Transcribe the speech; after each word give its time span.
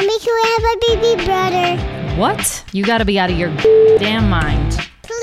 Mommy, 0.00 0.18
can 0.18 0.34
we 0.34 0.42
have 0.48 0.64
a 0.64 0.76
baby 0.88 1.12
brother? 1.26 1.76
What? 2.18 2.64
You 2.72 2.82
gotta 2.86 3.04
be 3.04 3.18
out 3.18 3.30
of 3.30 3.36
your 3.36 3.54
damn 3.98 4.30
mind. 4.30 4.88
Please. 5.02 5.20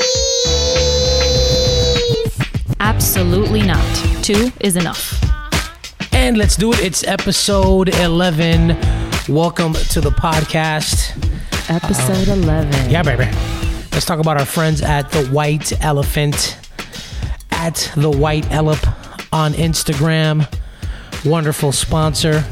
Absolutely 2.79 3.63
not. 3.63 3.83
Two 4.23 4.51
is 4.59 4.75
enough. 4.75 5.19
And 6.13 6.37
let's 6.37 6.55
do 6.55 6.73
it. 6.73 6.79
It's 6.81 7.03
episode 7.05 7.89
11. 7.89 8.77
Welcome 9.27 9.73
to 9.73 9.99
the 9.99 10.11
podcast. 10.11 11.09
Episode 11.71 12.27
11. 12.27 12.91
Yeah, 12.91 13.01
baby. 13.01 13.25
Let's 13.93 14.05
talk 14.05 14.19
about 14.19 14.37
our 14.37 14.45
friends 14.45 14.83
at 14.83 15.09
the 15.09 15.25
White 15.29 15.73
Elephant, 15.83 16.55
at 17.49 17.91
the 17.97 18.11
White 18.11 18.45
Elep 18.51 18.85
on 19.33 19.53
Instagram. 19.53 20.47
Wonderful 21.25 21.71
sponsor, 21.71 22.45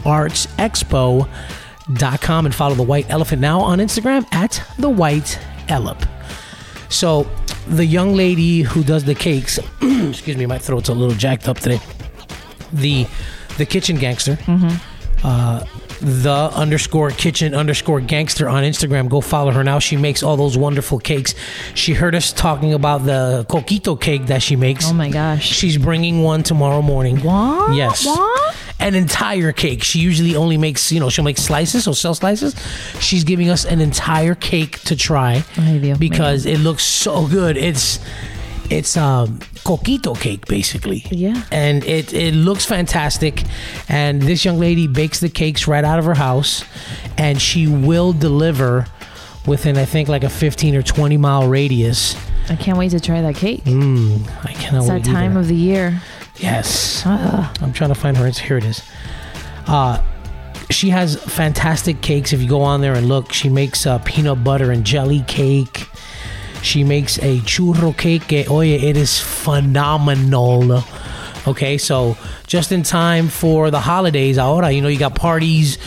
healingartsexpo.com 0.07 2.47
and 2.47 2.55
follow 2.55 2.75
the 2.75 2.83
White 2.83 3.11
Elephant 3.11 3.41
now 3.41 3.61
on 3.61 3.79
Instagram 3.79 4.27
at 4.33 4.63
the 4.79 4.89
White 4.89 5.39
Elep. 5.69 6.03
So 6.89 7.29
the 7.69 7.85
young 7.85 8.15
lady 8.15 8.63
who 8.63 8.85
does 8.85 9.05
the 9.05 9.15
cakes, 9.15 9.59
excuse 9.83 10.37
me, 10.37 10.47
my 10.47 10.59
throat's 10.59 10.89
a 10.89 10.95
little 10.95 11.17
jacked 11.17 11.49
up 11.49 11.59
today. 11.59 11.81
The 12.73 13.07
the 13.59 13.67
kitchen 13.67 13.97
gangster, 13.97 14.39
uh, 15.25 15.65
the 16.01 16.51
underscore 16.55 17.11
kitchen 17.11 17.55
underscore 17.55 18.01
gangster 18.01 18.49
on 18.49 18.65
Instagram. 18.65 19.09
Go 19.09 19.21
follow 19.21 19.51
her 19.53 19.65
now. 19.65 19.79
She 19.79 19.97
makes 19.97 20.23
all 20.23 20.37
those 20.37 20.59
wonderful 20.59 20.99
cakes. 20.99 21.35
She 21.75 21.95
heard 21.95 22.15
us 22.15 22.33
talking 22.33 22.75
about 22.75 23.05
the 23.05 23.47
coquito 23.49 23.99
cake 24.01 24.27
that 24.27 24.43
she 24.43 24.57
makes. 24.57 24.91
Oh 24.91 24.93
my 24.93 25.11
gosh. 25.11 25.45
She's 25.45 25.79
bringing 25.79 26.23
one 26.23 26.43
tomorrow 26.43 26.83
morning. 26.83 27.21
What? 27.23 27.75
Yes. 27.75 28.05
What? 28.05 28.57
An 28.79 28.95
entire 28.95 29.53
cake. 29.53 29.83
She 29.83 29.99
usually 30.01 30.37
only 30.37 30.59
makes, 30.59 30.93
you 30.93 31.01
know, 31.01 31.09
she'll 31.09 31.25
make 31.25 31.39
slices, 31.39 31.89
or 31.89 31.95
sell 31.95 32.15
slices. 32.15 32.55
She's 33.01 33.25
giving 33.25 33.49
us 33.49 33.65
an 33.65 33.81
entire 33.81 34.35
cake 34.35 34.81
to 34.83 34.95
try 34.97 35.45
because 35.99 36.45
it 36.47 36.59
looks 36.61 36.85
so 36.85 37.27
good. 37.27 37.57
It's 37.57 37.99
it's 38.71 38.97
um 38.97 39.39
coquito 39.65 40.19
cake 40.19 40.47
basically. 40.47 41.05
Yeah. 41.11 41.43
And 41.51 41.85
it 41.85 42.13
it 42.13 42.35
looks 42.35 42.65
fantastic 42.65 43.45
and 43.89 44.21
this 44.23 44.45
young 44.45 44.59
lady 44.59 44.87
bakes 44.87 45.21
the 45.21 45.29
cakes 45.29 45.67
right 45.67 45.85
out 45.85 45.99
of 45.99 46.05
her 46.05 46.15
house 46.15 46.65
and 47.17 47.41
she 47.41 47.67
will 47.67 48.13
deliver 48.13 48.87
within 49.47 49.77
I 49.77 49.85
think 49.85 50.09
like 50.09 50.25
a 50.25 50.29
15 50.29 50.75
or 50.75 50.83
20 50.83 51.17
mile 51.17 51.49
radius. 51.49 52.17
I 52.49 52.57
can't 52.57 52.79
wait 52.79 52.91
to 52.91 53.01
try 53.01 53.23
that 53.23 53.35
cake. 53.37 53.65
Mm, 53.65 54.23
I 54.45 54.53
cannot 54.53 54.83
it's 54.83 54.91
wait. 54.91 55.05
that 55.05 55.11
time 55.11 55.33
either. 55.33 55.41
of 55.41 55.49
the 55.49 55.57
year. 55.57 56.01
Yes. 56.39 57.03
Ah. 57.07 57.53
I'm 57.61 57.73
trying 57.73 57.91
to 57.91 57.95
find 57.95 58.17
her. 58.17 58.27
It's 58.27 58.39
here. 58.39 58.59
It 58.59 58.65
is. 58.65 58.83
Uh, 59.67 60.03
she 60.71 60.91
has 60.91 61.17
fantastic 61.23 62.01
cakes. 62.01 62.33
If 62.33 62.43
you 62.43 62.49
go 62.49 62.63
on 62.63 62.81
there 62.81 62.95
and 62.95 63.09
look, 63.09 63.33
she 63.33 63.49
makes 63.49 63.87
a 63.87 64.01
peanut 64.05 64.43
butter 64.45 64.71
and 64.71 64.85
jelly 64.85 65.23
cake. 65.27 65.87
She 66.63 66.85
makes 66.85 67.19
a 67.19 67.39
churro 67.41 67.97
cake. 67.97 68.29
Que, 68.29 68.47
oye, 68.49 68.67
it 68.67 68.97
is 68.97 69.21
phenomenal. 69.21 70.83
Okay, 71.47 71.79
so 71.79 72.17
just 72.47 72.73
in 72.73 72.83
time 72.83 73.29
for 73.29 73.71
the 73.71 73.79
holidays, 73.79 74.37
ahora, 74.37 74.71
you 74.73 74.83
know, 74.83 74.89
you 74.89 74.99
got 74.99 75.15
parties, 75.15 75.79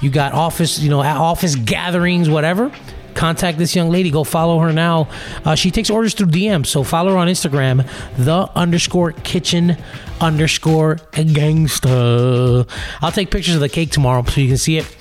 you 0.00 0.10
got 0.10 0.32
office, 0.32 0.78
you 0.78 0.90
know, 0.90 1.00
office 1.00 1.56
gatherings, 1.56 2.30
whatever 2.30 2.70
contact 3.18 3.58
this 3.58 3.74
young 3.74 3.90
lady. 3.90 4.10
Go 4.10 4.24
follow 4.24 4.60
her 4.60 4.72
now. 4.72 5.08
Uh, 5.44 5.54
she 5.56 5.70
takes 5.70 5.90
orders 5.90 6.14
through 6.14 6.28
DM, 6.28 6.64
so 6.64 6.84
follow 6.84 7.12
her 7.12 7.18
on 7.18 7.26
Instagram, 7.26 7.86
the 8.16 8.48
underscore 8.54 9.12
kitchen 9.12 9.76
underscore 10.20 10.96
gangsta. 11.12 12.68
I'll 13.02 13.12
take 13.12 13.30
pictures 13.30 13.56
of 13.56 13.60
the 13.60 13.68
cake 13.68 13.90
tomorrow 13.90 14.22
so 14.22 14.40
you 14.40 14.48
can 14.48 14.56
see 14.56 14.78
it, 14.78 14.96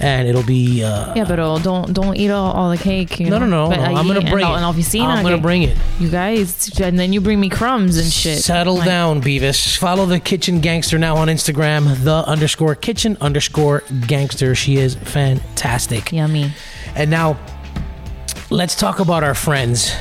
and 0.00 0.26
it'll 0.28 0.42
be. 0.42 0.82
Uh, 0.82 1.14
Yeah, 1.14 1.24
but 1.24 1.38
uh, 1.38 1.58
don't 1.58 1.92
don't 1.92 2.16
eat 2.16 2.30
all, 2.30 2.50
all 2.52 2.70
the 2.70 2.76
cake. 2.76 3.20
You 3.20 3.30
no, 3.30 3.38
know? 3.38 3.46
no, 3.46 3.64
no, 3.64 3.68
But 3.70 3.76
no. 3.76 3.82
ahí 3.82 3.96
I'm 3.98 4.06
gonna 4.06 4.20
bring 4.30 4.44
la- 4.44 4.56
it. 4.56 4.60
La 4.60 4.72
oficina. 4.72 5.06
I'm 5.06 5.22
gonna 5.22 5.38
bring 5.38 5.62
it. 5.62 5.76
You 6.00 6.08
guys, 6.10 6.80
and 6.80 6.98
then 6.98 7.12
you 7.12 7.20
bring 7.20 7.38
me 7.40 7.48
crumbs 7.48 7.96
and 7.96 8.10
shit. 8.10 8.38
Settle 8.38 8.76
Like, 8.76 8.86
down, 8.86 9.22
Beavis. 9.22 9.76
Follow 9.78 10.06
the 10.06 10.18
kitchen 10.20 10.60
gangster 10.60 10.98
now 10.98 11.16
on 11.16 11.28
Instagram, 11.28 12.02
the 12.02 12.24
underscore 12.26 12.74
kitchen 12.74 13.16
underscore 13.20 13.82
gangster. 14.06 14.54
She 14.54 14.76
is 14.76 14.96
fantastic. 14.96 16.10
Yummy. 16.12 16.52
And 16.96 17.10
now, 17.10 17.38
let's 18.50 18.74
talk 18.74 19.00
about 19.00 19.22
our 19.24 19.34
friends 19.34 19.92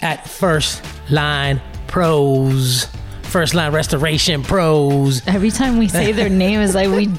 at 0.00 0.28
First 0.28 0.82
Line 1.10 1.60
Pros. 1.86 2.86
First 3.22 3.54
Line 3.54 3.72
Restoration 3.72 4.42
Pros. 4.42 5.26
Every 5.26 5.50
time 5.50 5.78
we 5.78 5.88
say 5.88 6.12
their 6.12 6.28
name, 6.44 6.60
is 6.60 6.74
like 6.74 6.88
we. 6.90 7.06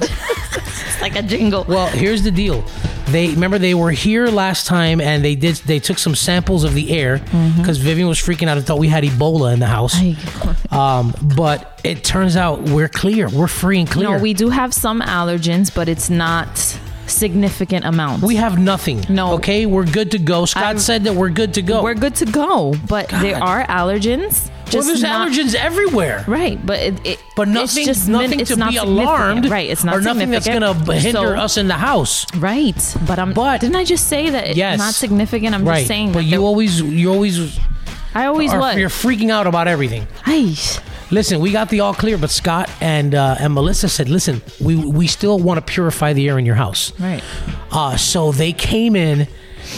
it's 0.56 1.00
like 1.02 1.16
a 1.16 1.22
jingle. 1.22 1.64
Well, 1.68 1.86
here's 1.88 2.22
the 2.22 2.30
deal. 2.30 2.64
They 3.06 3.28
remember 3.28 3.58
they 3.58 3.74
were 3.74 3.90
here 3.90 4.28
last 4.28 4.66
time 4.66 5.00
and 5.00 5.22
they 5.24 5.34
did 5.34 5.56
they 5.66 5.78
took 5.78 5.98
some 5.98 6.14
samples 6.14 6.64
of 6.64 6.72
the 6.74 6.90
air 6.98 7.18
because 7.58 7.76
Vivian 7.78 8.08
was 8.08 8.18
freaking 8.18 8.48
out 8.48 8.56
and 8.56 8.66
thought 8.66 8.78
we 8.78 8.88
had 8.88 9.04
Ebola 9.04 9.52
in 9.52 9.60
the 9.60 9.66
house. 9.66 9.94
Ay, 9.96 10.16
Um, 10.70 11.14
but 11.36 11.80
it 11.84 12.02
turns 12.02 12.34
out 12.36 12.62
we're 12.62 12.88
clear. 12.88 13.28
We're 13.28 13.46
free 13.46 13.80
and 13.80 13.90
clear. 13.90 14.08
No, 14.10 14.18
we 14.18 14.32
do 14.32 14.48
have 14.48 14.72
some 14.72 15.02
allergens, 15.02 15.72
but 15.74 15.88
it's 15.88 16.08
not 16.08 16.56
significant 17.06 17.84
amounts. 17.84 18.24
We 18.24 18.36
have 18.36 18.58
nothing. 18.58 19.04
No. 19.10 19.34
Okay, 19.34 19.66
we're 19.66 19.84
good 19.84 20.12
to 20.12 20.18
go. 20.18 20.46
Scott 20.46 20.64
I'm- 20.64 20.78
said 20.78 21.04
that 21.04 21.14
we're 21.14 21.28
good 21.28 21.54
to 21.54 21.62
go. 21.62 21.82
We're 21.82 21.94
good 21.94 22.14
to 22.16 22.24
go, 22.26 22.74
but 22.88 23.08
there 23.10 23.36
are 23.42 23.64
allergens. 23.66 24.50
Well, 24.72 24.82
there's 24.82 25.02
not, 25.02 25.28
allergens 25.28 25.54
everywhere. 25.54 26.24
Right, 26.26 26.64
but 26.64 26.78
it, 26.78 27.06
it 27.06 27.24
But 27.36 27.48
it's 27.48 27.54
nothing, 27.54 27.84
just 27.86 28.08
min- 28.08 28.22
nothing 28.22 28.40
it's 28.40 28.50
to 28.50 28.56
not 28.56 28.70
be 28.70 28.76
alarmed, 28.78 29.50
Right, 29.50 29.68
it's 29.68 29.84
not 29.84 29.94
significant. 29.94 30.06
or 30.06 30.14
nothing 30.14 30.30
that's 30.30 30.46
going 30.46 30.84
to 30.86 30.92
hinder 30.94 31.36
So- 31.36 31.42
us 31.42 31.56
in 31.56 31.68
the 31.68 31.74
house. 31.74 32.26
Right, 32.36 32.96
but 33.06 33.18
I'm. 33.18 33.32
But- 33.32 33.60
didn't 33.60 33.76
I 33.76 33.84
just 33.84 34.08
say 34.08 34.30
that 34.30 34.48
it's 34.48 34.56
Yes. 34.56 34.78
not 34.78 34.94
significant? 34.94 35.54
I'm 35.54 35.64
right, 35.66 35.78
just 35.78 35.88
saying. 35.88 36.12
but 36.12 36.20
that 36.20 36.24
you 36.24 36.44
always, 36.44 36.80
you 36.80 37.12
always, 37.12 37.58
I 38.14 38.26
always 38.26 38.52
are, 38.52 38.60
what? 38.60 38.76
you're 38.78 38.88
freaking 38.88 39.30
out 39.30 39.46
about 39.46 39.68
everything. 39.68 40.06
Ay, 40.26 40.54
Listen, 41.10 41.38
we 41.38 41.52
got 41.52 41.68
the 41.68 41.80
all 41.80 41.94
clear, 41.94 42.16
but 42.16 42.30
Scott 42.30 42.68
and 42.80 43.14
uh, 43.14 43.36
and 43.38 43.52
Melissa 43.52 43.88
said, 43.88 44.08
listen, 44.08 44.40
we 44.60 44.74
we 44.74 45.06
still 45.06 45.38
want 45.38 45.64
to 45.64 45.72
purify 45.72 46.12
the 46.14 46.28
air 46.28 46.38
in 46.38 46.46
your 46.46 46.54
house. 46.56 46.92
right. 46.98 47.22
Uh, 47.70 47.96
so 47.96 48.32
they 48.32 48.52
came 48.52 48.96
in. 48.96 49.28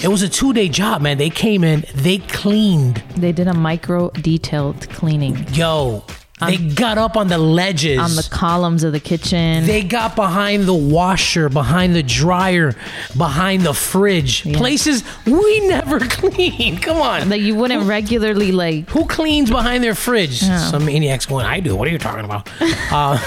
It 0.03 0.09
was 0.09 0.23
a 0.23 0.29
two 0.29 0.53
day 0.53 0.69
job, 0.69 1.03
man. 1.03 1.19
They 1.19 1.31
came 1.31 1.65
in, 1.65 1.85
they 1.95 2.19
cleaned. 2.19 3.03
They 3.17 3.33
did 3.33 3.49
a 3.49 3.55
micro 3.55 4.11
detailed 4.11 4.89
cleaning 4.91 5.47
Yo, 5.53 6.05
they 6.39 6.59
got 6.59 6.99
up 6.99 7.17
on 7.17 7.29
the 7.29 7.39
ledges. 7.39 7.99
on 7.99 8.15
the 8.15 8.29
columns 8.31 8.85
of 8.85 8.93
the 8.93 9.01
kitchen. 9.01 9.65
They 9.65 9.83
got 9.83 10.15
behind 10.15 10.65
the 10.65 10.75
washer, 10.75 11.49
behind 11.49 11.95
the 11.97 12.03
dryer, 12.03 12.75
behind 13.17 13.63
the 13.63 13.73
fridge. 13.73 14.43
Places 14.53 15.03
we 15.25 15.61
never 15.69 15.99
clean. 16.11 16.77
Come 16.77 16.99
on. 16.99 17.31
that 17.31 17.41
you 17.41 17.55
wouldn't 17.55 17.85
regularly 17.85 18.53
like. 18.53 18.91
Who 18.91 19.07
cleans 19.07 19.51
behind 19.51 19.83
their 19.83 19.95
fridge? 19.95 20.41
Some 20.41 20.85
maniacs 20.85 21.25
going, 21.25 21.47
I 21.47 21.61
do. 21.61 21.75
What 21.75 21.89
are 21.89 21.91
you 21.91 21.99
talking 21.99 22.27
about? 22.27 22.51
uh, 22.93 23.19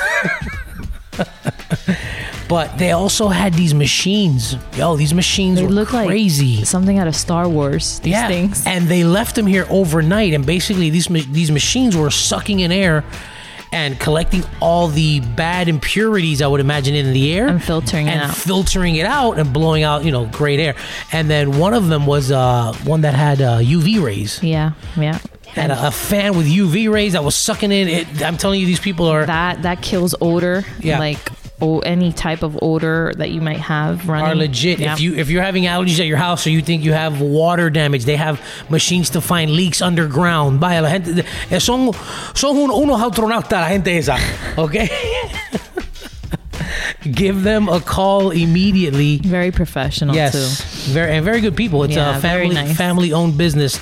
But 2.50 2.78
they 2.80 2.92
also 2.92 3.28
had 3.30 3.54
these 3.54 3.74
machines. 3.74 4.56
Yo, 4.76 4.98
these 4.98 5.14
machines 5.14 5.60
They 5.60 5.66
were 5.66 5.72
look 5.72 5.90
crazy. 5.90 6.58
like 6.58 6.66
something 6.66 6.98
out 6.98 7.08
of 7.08 7.16
Star 7.16 7.48
Wars. 7.48 8.00
These 8.00 8.20
things. 8.28 8.66
and 8.66 8.88
they 8.88 9.04
left 9.06 9.36
them 9.36 9.46
here 9.48 9.66
overnight, 9.70 10.34
and 10.34 10.46
basically 10.46 10.90
these 10.90 11.06
these 11.08 11.52
machines 11.52 11.96
were 11.96 12.10
sucking 12.10 12.60
in 12.60 12.72
air 12.72 13.04
and 13.72 14.00
collecting 14.00 14.44
all 14.60 14.88
the 14.88 15.20
bad 15.20 15.68
impurities 15.70 16.42
I 16.42 16.48
would 16.48 16.60
imagine 16.60 16.96
in 16.96 17.14
the 17.14 17.32
air 17.32 17.48
And 17.50 17.64
filtering 17.64 18.08
it 18.08 18.18
out. 18.18 18.34
filtering 18.36 18.96
it 18.96 19.06
out 19.06 19.38
and 19.38 19.54
blowing 19.54 19.84
out 19.84 20.04
you 20.04 20.12
know 20.12 20.26
great 20.26 20.60
air. 20.60 20.74
And 21.12 21.30
then 21.30 21.60
one 21.60 21.76
of 21.76 21.88
them 21.88 22.08
was 22.08 22.32
uh, 22.32 22.74
one 22.84 23.02
that 23.02 23.14
had 23.14 23.42
uh, 23.42 23.60
UV 23.60 24.02
rays. 24.04 24.42
Yeah, 24.42 24.72
yeah. 24.98 25.20
And 25.56 25.72
a, 25.72 25.88
a 25.88 25.92
fan 25.92 26.36
with 26.38 26.48
UV 26.48 26.92
rays 26.92 27.14
that 27.14 27.24
was 27.24 27.36
sucking 27.36 27.72
in. 27.72 27.88
It, 27.88 28.24
I'm 28.24 28.38
telling 28.38 28.60
you, 28.60 28.66
these 28.66 28.80
people 28.80 29.06
are. 29.08 29.26
That 29.28 29.62
that 29.64 29.82
kills 29.84 30.16
odor. 30.20 30.64
Yeah. 30.80 30.98
Like 31.00 31.20
oh, 31.62 31.80
any 31.80 32.14
type 32.14 32.42
of 32.44 32.58
odor 32.62 33.12
that 33.18 33.32
you 33.32 33.42
might 33.42 33.60
have 33.60 34.08
running. 34.08 34.26
are 34.26 34.36
legit. 34.36 34.80
Yeah. 34.80 34.94
If 34.94 35.02
you 35.02 35.16
if 35.16 35.30
you're 35.30 35.44
having 35.44 35.64
allergies 35.66 36.00
at 36.00 36.06
your 36.08 36.18
house 36.18 36.46
or 36.48 36.52
you 36.52 36.62
think 36.62 36.84
you 36.84 36.94
have 36.94 37.20
water 37.22 37.70
damage, 37.70 38.06
they 38.06 38.16
have 38.16 38.40
machines 38.70 39.10
to 39.12 39.22
find 39.22 39.52
leaks 39.52 39.82
underground. 39.82 40.60
Vaya, 40.60 40.82
la 40.82 40.90
gente, 40.90 41.26
eh, 41.52 41.60
son 41.60 41.92
son 42.34 42.56
un- 42.58 42.70
unos 42.72 43.02
astronautas 43.02 43.52
la 43.52 43.68
gente 43.68 43.98
esa, 43.98 44.18
okay? 44.58 44.90
Give 47.12 47.44
them 47.44 47.70
a 47.70 47.80
call 47.80 48.32
immediately. 48.32 49.18
very 49.18 49.52
professional 49.52 50.14
Yes, 50.16 50.34
too. 50.34 50.92
very 50.94 51.16
and 51.16 51.24
very 51.26 51.40
good 51.42 51.56
people. 51.56 51.84
It's 51.84 51.96
Yeah, 51.96 52.18
a 52.18 52.20
family 52.22 52.54
nice. 52.56 52.76
family 52.78 53.14
owned 53.14 53.38
business. 53.38 53.80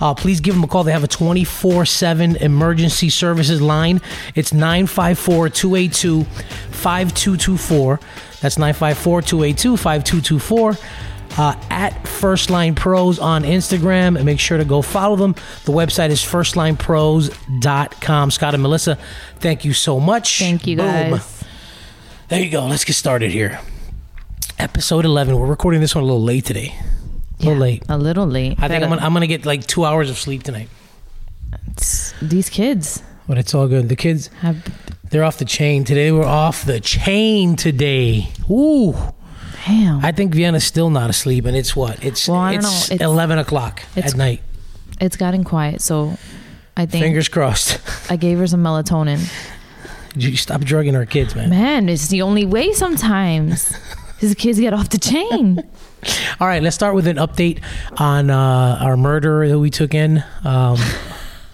Uh, 0.00 0.14
please 0.14 0.40
give 0.40 0.54
them 0.54 0.64
a 0.64 0.66
call. 0.66 0.82
They 0.84 0.92
have 0.92 1.04
a 1.04 1.08
24 1.08 1.84
7 1.86 2.36
emergency 2.36 3.08
services 3.10 3.60
line. 3.62 4.00
It's 4.34 4.52
954 4.52 5.48
282 5.50 6.24
5224. 6.24 8.00
That's 8.40 8.58
954 8.58 9.22
282 9.22 9.76
5224. 9.76 10.76
Uh, 11.38 11.54
at 11.68 12.08
First 12.08 12.48
Line 12.48 12.74
Pros 12.74 13.18
on 13.18 13.42
Instagram. 13.42 14.16
And 14.16 14.24
make 14.24 14.40
sure 14.40 14.56
to 14.56 14.64
go 14.64 14.80
follow 14.80 15.16
them. 15.16 15.34
The 15.64 15.72
website 15.72 16.08
is 16.10 16.22
firstlinepros.com. 16.22 18.30
Scott 18.30 18.54
and 18.54 18.62
Melissa, 18.62 18.96
thank 19.40 19.62
you 19.64 19.74
so 19.74 20.00
much. 20.00 20.38
Thank 20.38 20.66
you 20.66 20.78
Boom. 20.78 20.86
guys. 20.86 21.44
There 22.28 22.40
you 22.40 22.48
go. 22.50 22.64
Let's 22.66 22.84
get 22.84 22.94
started 22.94 23.30
here. 23.30 23.60
Episode 24.58 25.04
11. 25.04 25.38
We're 25.38 25.46
recording 25.46 25.82
this 25.82 25.94
one 25.94 26.02
a 26.02 26.06
little 26.06 26.22
late 26.22 26.46
today. 26.46 26.74
A 27.40 27.44
little 27.44 27.58
late. 27.58 27.82
A 27.88 27.98
little 27.98 28.26
late. 28.26 28.56
I 28.58 28.68
think 28.68 28.82
I'm 28.82 28.88
gonna, 28.90 29.02
I'm 29.02 29.12
gonna 29.12 29.26
get 29.26 29.44
like 29.46 29.66
two 29.66 29.84
hours 29.84 30.08
of 30.10 30.18
sleep 30.18 30.42
tonight. 30.42 30.68
it's- 31.70 32.14
these 32.22 32.48
kids 32.48 33.02
But 33.28 33.38
it's 33.38 33.54
all 33.54 33.68
good. 33.68 33.88
The 33.88 33.96
kids, 33.96 34.28
have 34.40 34.56
they're 35.10 35.24
off 35.24 35.38
the 35.38 35.44
chain. 35.44 35.84
Today 35.84 36.10
we're 36.12 36.24
off 36.24 36.64
the 36.64 36.80
chain 36.80 37.56
today. 37.56 38.28
Ooh. 38.50 38.94
damn. 39.66 40.04
I 40.04 40.12
think 40.12 40.34
Vienna's 40.34 40.64
still 40.64 40.90
not 40.90 41.10
asleep 41.10 41.44
and 41.44 41.56
it's 41.56 41.74
what? 41.76 42.02
It's 42.04 42.28
Well, 42.28 42.46
it's. 42.48 42.90
It's- 42.90 43.00
11 43.04 43.38
o'clock 43.38 43.82
it's- 43.96 44.12
at 44.12 44.18
night. 44.18 44.40
it's 45.00 45.16
gotten 45.16 45.44
quiet, 45.44 45.80
so 45.82 46.16
I 46.76 46.86
think 46.86 47.02
Fingers 47.04 47.28
crossed. 47.28 47.78
I 48.10 48.16
gave 48.16 48.38
her 48.38 48.46
some 48.46 48.62
melatonin. 48.62 49.20
you 50.14 50.36
stop 50.36 50.62
drugging 50.62 50.96
our 50.96 51.06
kids, 51.06 51.34
man. 51.34 51.50
Man, 51.50 51.88
it's 51.88 52.08
the 52.08 52.22
only 52.22 52.44
way 52.46 52.72
sometimes. 52.72 53.76
These 54.20 54.34
kids 54.36 54.58
get 54.58 54.72
off 54.72 54.88
the 54.88 54.98
chain. 54.98 55.62
All 56.40 56.46
right, 56.46 56.62
let's 56.62 56.74
start 56.76 56.94
with 56.94 57.06
an 57.06 57.16
update 57.16 57.62
on 57.98 58.30
uh, 58.30 58.78
our 58.80 58.96
murderer 58.96 59.48
that 59.48 59.58
we 59.58 59.70
took 59.70 59.94
in. 59.94 60.22
Um, 60.44 60.78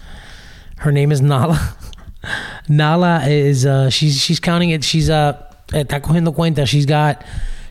her 0.78 0.92
name 0.92 1.12
is 1.12 1.20
Nala. 1.20 1.76
Nala 2.68 3.26
is 3.26 3.66
uh, 3.66 3.90
she's 3.90 4.20
she's 4.20 4.40
counting 4.40 4.70
it. 4.70 4.84
She's 4.84 5.10
uh, 5.10 5.40
está 5.68 6.00
cogiendo 6.00 6.34
cuenta. 6.34 6.66
She's 6.66 6.86
got 6.86 7.24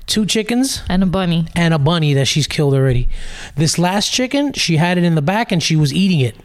two 0.07 0.25
chickens 0.25 0.81
And 0.89 1.04
a 1.04 1.06
bunny. 1.06 1.48
and 1.56 1.74
a 1.74 1.80
bunny 1.80 2.13
that 2.16 2.25
she's 2.25 2.48
killed 2.48 2.74
already. 2.74 3.07
This 3.56 3.78
last 3.78 4.12
chicken, 4.12 4.54
she 4.54 4.78
had 4.78 4.98
it 4.98 5.04
in 5.04 5.16
the 5.16 5.22
back 5.22 5.51
and 5.51 5.62
she 5.63 5.75
was 5.75 5.94
eating 5.94 6.19
it 6.19 6.36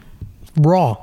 raw, 0.57 0.97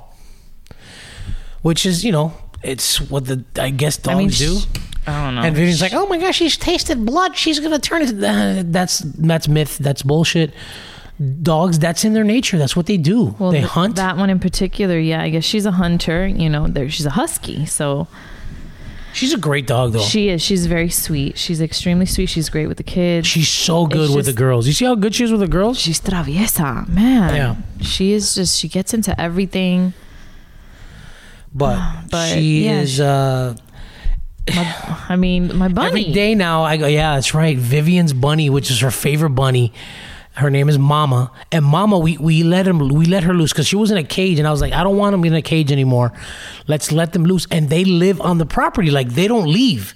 which 1.62 1.86
is 1.86 2.04
you 2.06 2.12
know 2.12 2.34
it's 2.63 3.00
what 3.01 3.25
the 3.25 3.44
I 3.60 3.69
guess 3.69 3.98
dogs 3.98 4.15
I 4.15 4.18
mean, 4.18 4.30
do. 4.30 4.57
I 5.06 5.25
don't 5.25 5.36
know. 5.36 5.42
And 5.42 5.56
Vivian's 5.56 5.81
like, 5.81 5.94
"Oh 5.94 6.07
my 6.07 6.18
gosh, 6.18 6.38
she's 6.38 6.56
tasted 6.57 7.06
blood. 7.06 7.36
She's 7.38 7.60
gonna 7.60 7.80
turn 7.80 8.01
it." 8.04 8.24
Uh, 8.24 8.63
that's 8.65 9.00
that's 9.00 9.48
myth. 9.48 9.77
That's 9.77 10.01
bullshit. 10.01 10.54
Dogs, 11.42 11.77
that's 11.77 12.04
in 12.04 12.13
their 12.13 12.24
nature. 12.24 12.57
That's 12.57 12.75
what 12.75 12.88
they 12.88 12.98
do. 12.98 13.36
well, 13.38 13.51
they 13.51 13.60
th- 13.60 13.69
hunt. 13.71 13.95
That 13.98 14.18
one 14.18 14.30
in 14.30 14.39
particular, 14.39 14.98
yeah. 14.98 15.21
I 15.21 15.30
guess 15.30 15.44
she's 15.44 15.65
a 15.65 15.71
hunter. 15.71 16.25
You 16.25 16.50
know, 16.50 16.68
there 16.68 16.89
she's 16.89 17.06
a 17.06 17.12
husky, 17.12 17.65
so 17.68 18.07
she's 19.13 19.31
a 19.33 19.38
great 19.38 19.68
dog, 19.68 19.94
though. 19.94 20.00
she 20.01 20.30
is. 20.30 20.42
She's 20.42 20.65
very 20.65 20.89
sweet. 20.89 21.38
She's 21.38 21.62
extremely 21.62 22.07
sweet. 22.07 22.27
She's 22.27 22.50
great 22.50 22.68
with 22.68 22.77
the 22.77 22.83
kids. 22.83 23.27
she's 23.27 23.48
so 23.48 23.86
good 23.86 24.07
It's 24.07 24.15
with 24.15 24.25
the 24.25 24.33
girls. 24.33 24.65
You 24.68 24.74
see 24.74 24.86
how 24.86 24.95
good 24.95 25.13
she 25.13 25.24
is 25.25 25.31
with 25.31 25.42
the 25.42 25.48
girls? 25.48 25.80
she's 25.80 26.01
traviesa, 26.01 26.88
man. 26.89 27.36
Yeah. 27.36 27.56
She 27.81 28.13
is 28.13 28.33
just. 28.36 28.57
She 28.60 28.68
gets 28.68 28.94
into 28.94 29.19
everything. 29.21 29.94
But, 31.54 32.08
But, 32.10 32.34
she 32.34 32.66
yeah, 32.66 32.82
is. 32.82 32.96
she- 32.96 33.02
uh 33.04 33.54
I 35.10 35.16
mean, 35.16 35.56
my 35.58 35.68
bunny. 35.70 35.88
Every 35.88 36.12
day 36.12 36.36
now, 36.36 36.64
I 36.64 36.78
go, 36.78 36.88
yeah, 36.88 37.16
that's 37.16 37.34
right. 37.34 37.58
Vivian's 37.58 38.12
bunny, 38.14 38.50
which 38.50 38.70
is 38.72 38.82
her 38.82 38.92
favorite 38.92 39.30
bunny. 39.32 39.72
Her 40.36 40.50
name 40.50 40.68
is 40.68 40.80
Mama, 40.80 41.32
and 41.52 41.64
Mama, 41.64 42.00
we, 42.00 42.18
we 42.18 42.42
let 42.42 42.68
him, 42.68 42.80
we 42.90 43.06
let 43.06 43.22
her 43.24 43.36
loose 43.36 43.54
because 43.54 43.68
she 43.68 43.76
was 43.76 43.92
in 43.92 43.98
a 43.98 44.04
cage, 44.04 44.40
and 44.40 44.48
I 44.48 44.52
was 44.52 44.62
like, 44.62 44.74
I 44.74 44.82
don't 44.84 44.98
want 44.98 45.14
them 45.14 45.24
in 45.26 45.36
a 45.36 45.44
cage 45.44 45.72
anymore. 45.72 46.12
Let's 46.66 46.92
let 46.92 47.14
them 47.14 47.24
loose, 47.24 47.46
and 47.52 47.70
they 47.70 47.86
live 47.86 48.20
on 48.20 48.40
the 48.40 48.46
property, 48.48 48.90
like 48.90 49.10
they 49.10 49.28
don't 49.28 49.48
leave. 49.48 49.94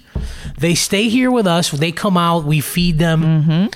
They 0.56 0.76
stay 0.76 1.08
here 1.08 1.32
with 1.32 1.48
us. 1.48 1.72
They 1.72 1.90
come 1.90 2.16
out, 2.16 2.44
we 2.44 2.60
feed 2.60 2.98
them, 3.00 3.22
Mm-hmm. 3.22 3.66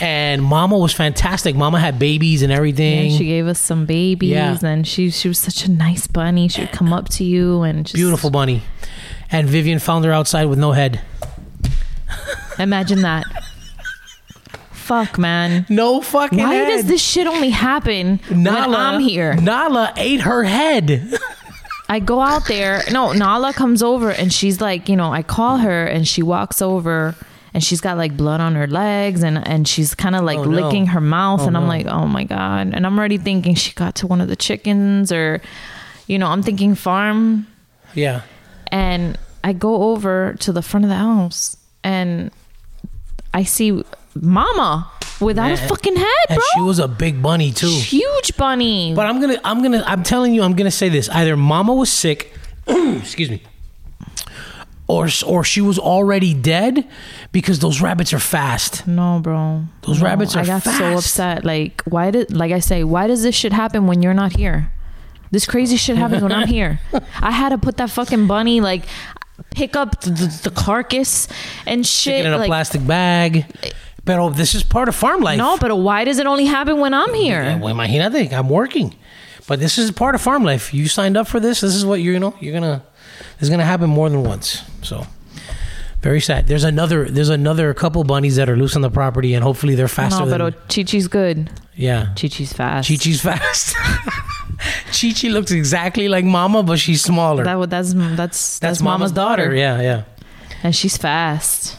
And 0.00 0.42
Mama 0.42 0.78
was 0.78 0.92
fantastic. 0.92 1.54
Mama 1.54 1.78
had 1.78 1.98
babies 1.98 2.42
and 2.42 2.50
Yeah, 2.50 2.56
everything. 2.56 3.10
she 3.16 3.24
gave 3.26 3.46
us 3.46 3.58
some 3.60 3.86
babies, 3.86 4.30
Yeah. 4.30 4.56
and 4.62 4.86
she 4.86 5.10
she 5.10 5.28
was 5.28 5.38
such 5.38 5.64
a 5.64 5.70
nice 5.70 6.06
bunny. 6.06 6.48
She 6.48 6.62
would 6.62 6.72
come 6.72 6.92
up 6.92 7.08
to 7.10 7.24
you 7.24 7.62
and 7.62 7.84
just 7.86 7.94
Beautiful 7.94 8.30
bunny, 8.30 8.62
and 9.30 9.48
Vivian 9.48 9.78
found 9.78 10.04
her 10.04 10.12
outside 10.12 10.46
with 10.46 10.58
no 10.58 10.72
head. 10.72 11.00
Imagine 12.58 13.02
that. 13.02 13.24
Fuck, 14.72 15.18
man. 15.18 15.66
No 15.68 16.00
fucking 16.00 16.38
Why 16.38 16.54
head. 16.54 16.68
does 16.68 16.86
this 16.86 17.00
shit 17.02 17.26
only 17.26 17.50
happen 17.50 18.18
when 18.28 18.48
I'm 18.48 19.00
here? 19.00 19.34
Nala 19.34 19.92
ate 19.96 20.22
her 20.22 20.42
head. 20.44 21.14
I 21.88 22.00
go 22.00 22.20
out 22.20 22.46
there. 22.48 22.82
No, 22.90 23.12
Nala 23.12 23.52
comes 23.52 23.82
over 23.82 24.10
and 24.10 24.32
she's 24.32 24.60
like, 24.60 24.88
you 24.88 24.96
know, 24.96 25.12
I 25.12 25.22
call 25.22 25.58
her 25.58 25.86
and 25.86 26.06
she 26.08 26.22
walks 26.22 26.60
over 26.60 27.14
and 27.54 27.62
she's 27.64 27.80
got 27.80 27.96
like 27.96 28.16
blood 28.16 28.40
on 28.40 28.54
her 28.54 28.66
legs 28.66 29.22
and 29.22 29.46
and 29.46 29.66
she's 29.66 29.94
kind 29.94 30.14
of 30.16 30.22
like 30.24 30.38
Oh, 30.38 30.44
no. 30.44 30.62
licking 30.66 30.86
her 30.86 31.00
mouth 31.00 31.40
Oh, 31.42 31.46
and 31.46 31.56
I'm 31.56 31.64
no. 31.64 31.68
like, 31.68 31.86
oh 31.86 32.06
my 32.06 32.24
god. 32.24 32.70
And 32.74 32.86
I'm 32.86 32.98
already 32.98 33.18
thinking 33.18 33.54
she 33.54 33.72
got 33.72 33.94
to 33.96 34.06
one 34.06 34.20
of 34.20 34.28
the 34.28 34.36
chickens 34.36 35.10
or, 35.12 35.40
you 36.06 36.18
know, 36.18 36.26
I'm 36.28 36.42
thinking 36.42 36.74
farm 36.74 37.46
yeah. 37.94 38.22
and 38.68 39.18
I 39.42 39.52
go 39.52 39.90
over 39.92 40.34
to 40.40 40.52
the 40.52 40.62
front 40.62 40.84
of 40.84 40.90
the 40.90 40.96
house 40.96 41.56
and 41.82 42.30
I 43.34 43.44
see 43.44 43.82
Mama 44.14 44.90
without 45.20 45.52
a 45.52 45.56
fucking 45.56 45.96
head, 45.96 46.06
bro. 46.28 46.36
And 46.36 46.42
she 46.54 46.60
was 46.62 46.78
a 46.78 46.88
big 46.88 47.22
bunny 47.22 47.52
too. 47.52 47.68
Huge 47.68 48.36
bunny. 48.36 48.92
But 48.94 49.06
I'm 49.06 49.20
gonna, 49.20 49.40
I'm 49.44 49.62
gonna, 49.62 49.82
I'm 49.86 50.02
telling 50.02 50.34
you, 50.34 50.42
I'm 50.42 50.54
gonna 50.54 50.70
say 50.70 50.88
this: 50.88 51.08
either 51.10 51.36
Mama 51.36 51.72
was 51.74 51.90
sick, 51.92 52.32
excuse 52.66 53.30
me, 53.30 53.42
or 54.90 55.08
or 55.26 55.44
she 55.44 55.60
was 55.60 55.78
already 55.78 56.34
dead 56.34 56.86
because 57.32 57.58
those 57.60 57.80
rabbits 57.80 58.12
are 58.12 58.18
fast. 58.18 58.86
No, 58.86 59.20
bro. 59.22 59.62
Those 59.82 60.00
No, 60.00 60.06
rabbits 60.06 60.34
are 60.36 60.40
I 60.42 60.46
got 60.46 60.62
so 60.64 60.96
upset. 60.98 61.44
Like, 61.44 61.82
why 61.84 62.10
did, 62.10 62.34
like 62.34 62.52
I 62.52 62.58
say, 62.60 62.82
why 62.84 63.06
does 63.06 63.22
this 63.22 63.34
shit 63.36 63.52
happen 63.52 63.86
when 63.86 64.02
you're 64.02 64.14
not 64.14 64.32
here? 64.36 64.72
This 65.30 65.46
crazy 65.46 65.76
shit 65.76 65.96
happens 65.96 66.22
when 66.22 66.32
I'm 66.32 66.48
here. 66.58 66.80
I 67.20 67.30
had 67.30 67.50
to 67.50 67.58
put 67.58 67.76
that 67.76 67.90
fucking 67.90 68.26
bunny, 68.26 68.60
like, 68.60 68.82
pick 69.50 69.76
up 69.76 70.00
the, 70.00 70.10
the, 70.10 70.40
the 70.44 70.50
carcass 70.50 71.28
and 71.66 71.86
Stick 71.86 72.12
shit. 72.14 72.24
it 72.24 72.26
in 72.26 72.32
a 72.32 72.38
like, 72.38 72.48
plastic 72.48 72.84
bag. 72.84 73.44
But 74.04 74.30
this 74.30 74.54
is 74.56 74.64
part 74.64 74.88
of 74.88 74.96
farm 74.96 75.20
life. 75.20 75.38
no, 75.38 75.56
but 75.58 75.74
why 75.76 76.04
does 76.04 76.18
it 76.18 76.26
only 76.26 76.46
happen 76.46 76.80
when 76.80 76.94
I'm 76.94 77.14
here? 77.14 77.42
imagínate, 77.44 78.32
I'm 78.32 78.48
working. 78.48 78.96
But 79.46 79.60
this 79.60 79.78
is 79.78 79.90
part 79.92 80.14
of 80.14 80.20
farm 80.20 80.42
life. 80.44 80.72
You 80.74 80.88
signed 80.88 81.16
up 81.16 81.26
for 81.28 81.38
this. 81.40 81.60
This 81.60 81.74
is 81.74 81.84
what 81.84 82.00
you're, 82.00 82.14
you 82.14 82.20
know, 82.20 82.34
you're 82.40 82.52
gonna. 82.54 82.82
This 83.38 83.42
is 83.42 83.50
gonna 83.50 83.64
happen 83.64 83.88
more 83.90 84.08
than 84.10 84.22
once. 84.24 84.62
So, 84.82 85.06
very 86.00 86.20
sad. 86.20 86.46
There's 86.46 86.64
another. 86.64 87.04
There's 87.06 87.28
another 87.28 87.72
couple 87.74 88.02
bunnies 88.04 88.36
that 88.36 88.48
are 88.48 88.56
loose 88.56 88.76
on 88.76 88.82
the 88.82 88.90
property, 88.90 89.34
and 89.34 89.42
hopefully 89.44 89.74
they're 89.74 89.88
faster. 89.88 90.24
No, 90.24 90.38
but 90.38 90.68
Chi-Chi's 90.68 91.08
good. 91.08 91.50
yeah, 91.74 92.14
Chi-Chi's 92.16 92.52
fast. 92.52 92.88
Chi-Chi's 92.88 93.20
fast. 93.20 93.76
Chi-Chi 94.92 95.28
looks 95.28 95.50
exactly 95.52 96.08
like 96.08 96.24
Mama, 96.24 96.62
but 96.62 96.78
she's 96.78 97.02
smaller. 97.02 97.44
That, 97.44 97.70
that's, 97.70 97.94
that's, 97.94 98.16
that's, 98.16 98.58
That's 98.58 98.82
Mama's 98.82 99.12
daughter. 99.12 99.54
Yeah, 99.54 99.80
yeah. 99.80 100.04
And 100.62 100.76
she's 100.76 100.96
fast. 100.98 101.78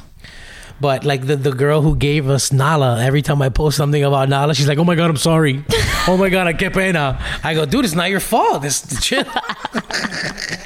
But 0.79 1.05
like 1.05 1.27
the, 1.27 1.35
the 1.35 1.51
girl 1.51 1.81
who 1.81 1.95
gave 1.95 2.27
us 2.27 2.51
Nala, 2.51 3.03
every 3.03 3.21
time 3.21 3.39
I 3.43 3.49
post 3.49 3.77
something 3.77 4.03
about 4.03 4.29
Nala, 4.29 4.55
she's 4.55 4.67
like, 4.67 4.79
"Oh 4.79 4.83
my 4.83 4.95
god, 4.95 5.11
I'm 5.11 5.17
sorry. 5.17 5.63
oh 6.07 6.17
my 6.17 6.29
god, 6.29 6.47
I 6.47 6.53
qué 6.53 6.73
pena." 6.73 7.23
I 7.43 7.53
go, 7.53 7.67
"Dude, 7.67 7.85
it's 7.85 7.93
not 7.93 8.09
your 8.09 8.19
fault. 8.19 8.63
This 8.63 8.99
chill." 8.99 9.23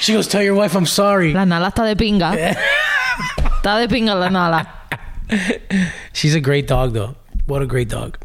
she 0.00 0.12
goes, 0.12 0.26
"Tell 0.28 0.42
your 0.42 0.54
wife 0.54 0.74
I'm 0.74 0.86
sorry." 0.86 1.32
La 1.32 1.44
nala 1.44 1.70
está 1.70 1.84
de 1.84 1.96
pinga. 1.96 2.34
Está 3.62 3.78
de 3.80 3.88
pinga 3.94 4.14
la 4.18 4.28
nala. 4.28 4.66
She's 6.12 6.34
a 6.34 6.40
great 6.40 6.66
dog, 6.66 6.92
though. 6.94 7.14
What 7.46 7.62
a 7.62 7.66
great 7.66 7.88
dog. 7.88 8.18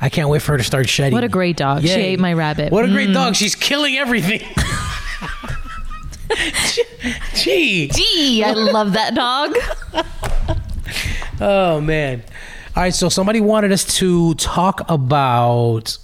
I 0.00 0.08
can't 0.08 0.28
wait 0.28 0.42
for 0.42 0.52
her 0.52 0.58
to 0.58 0.64
start 0.64 0.88
shedding. 0.88 1.12
What 1.12 1.24
a 1.24 1.28
great 1.28 1.56
dog. 1.56 1.82
She 1.82 1.90
ate 1.90 2.18
my 2.20 2.32
rabbit. 2.32 2.72
What 2.72 2.84
a 2.84 2.88
great 2.88 3.08
Mm. 3.10 3.14
dog. 3.14 3.34
She's 3.36 3.54
killing 3.54 3.96
everything. 3.96 4.40
Gee. 7.34 7.88
Gee, 7.88 8.42
I 8.44 8.52
love 8.52 8.92
that 8.94 9.14
dog. 9.14 9.56
Oh, 11.40 11.80
man. 11.80 12.22
All 12.76 12.82
right. 12.84 12.94
So 12.94 13.08
somebody 13.08 13.40
wanted 13.40 13.72
us 13.72 13.84
to 13.98 14.34
talk 14.34 14.88
about 14.90 15.96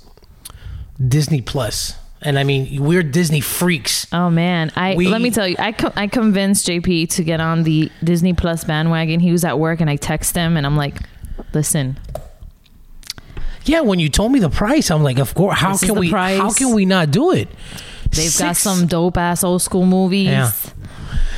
Disney 1.07 1.41
Plus. 1.41 1.95
And 2.21 2.37
I 2.39 2.43
mean, 2.43 2.83
we're 2.83 3.05
Disney 3.05 3.41
freaks. 3.41 4.07
Oh 4.13 4.29
man, 4.29 4.73
I 4.75 4.95
We- 4.97 5.07
let 5.07 5.21
me 5.21 5.31
tell 5.31 5.47
you, 5.47 5.55
I 5.59 5.71
co- 5.73 5.93
I 5.95 6.09
convinced 6.09 6.67
JP 6.67 7.07
to 7.11 7.23
get 7.23 7.41
on 7.41 7.63
the 7.63 7.93
Disney 8.03 8.33
Plus 8.33 8.65
bandwagon. 8.65 9.21
He 9.21 9.31
was 9.31 9.45
at 9.45 9.59
work, 9.59 9.81
and 9.81 9.89
I 9.89 9.95
text 9.97 10.35
him, 10.35 10.57
and 10.57 10.67
I'm 10.67 10.77
like, 10.77 10.97
"Listen, 11.55 11.97
Yeah, 13.65 13.83
when 13.83 13.99
you 14.01 14.09
told 14.09 14.33
me 14.33 14.39
the 14.39 14.49
price, 14.49 14.91
I'm 14.91 15.03
like, 15.03 15.19
of 15.19 15.35
course. 15.35 15.59
How 15.59 15.77
can 15.77 15.95
we? 15.99 16.09
price. 16.11 16.39
How 16.41 16.51
can 16.53 16.73
we 16.75 16.87
not 16.87 17.11
do 17.11 17.33
it? 17.33 17.49
they've 18.13 18.37
got 18.39 18.57
some 18.57 18.87
dope 18.87 19.19
ass 19.19 19.45
old 19.45 19.61
school 19.61 19.85
movies, 19.85 20.29
Yeah. 20.29 20.51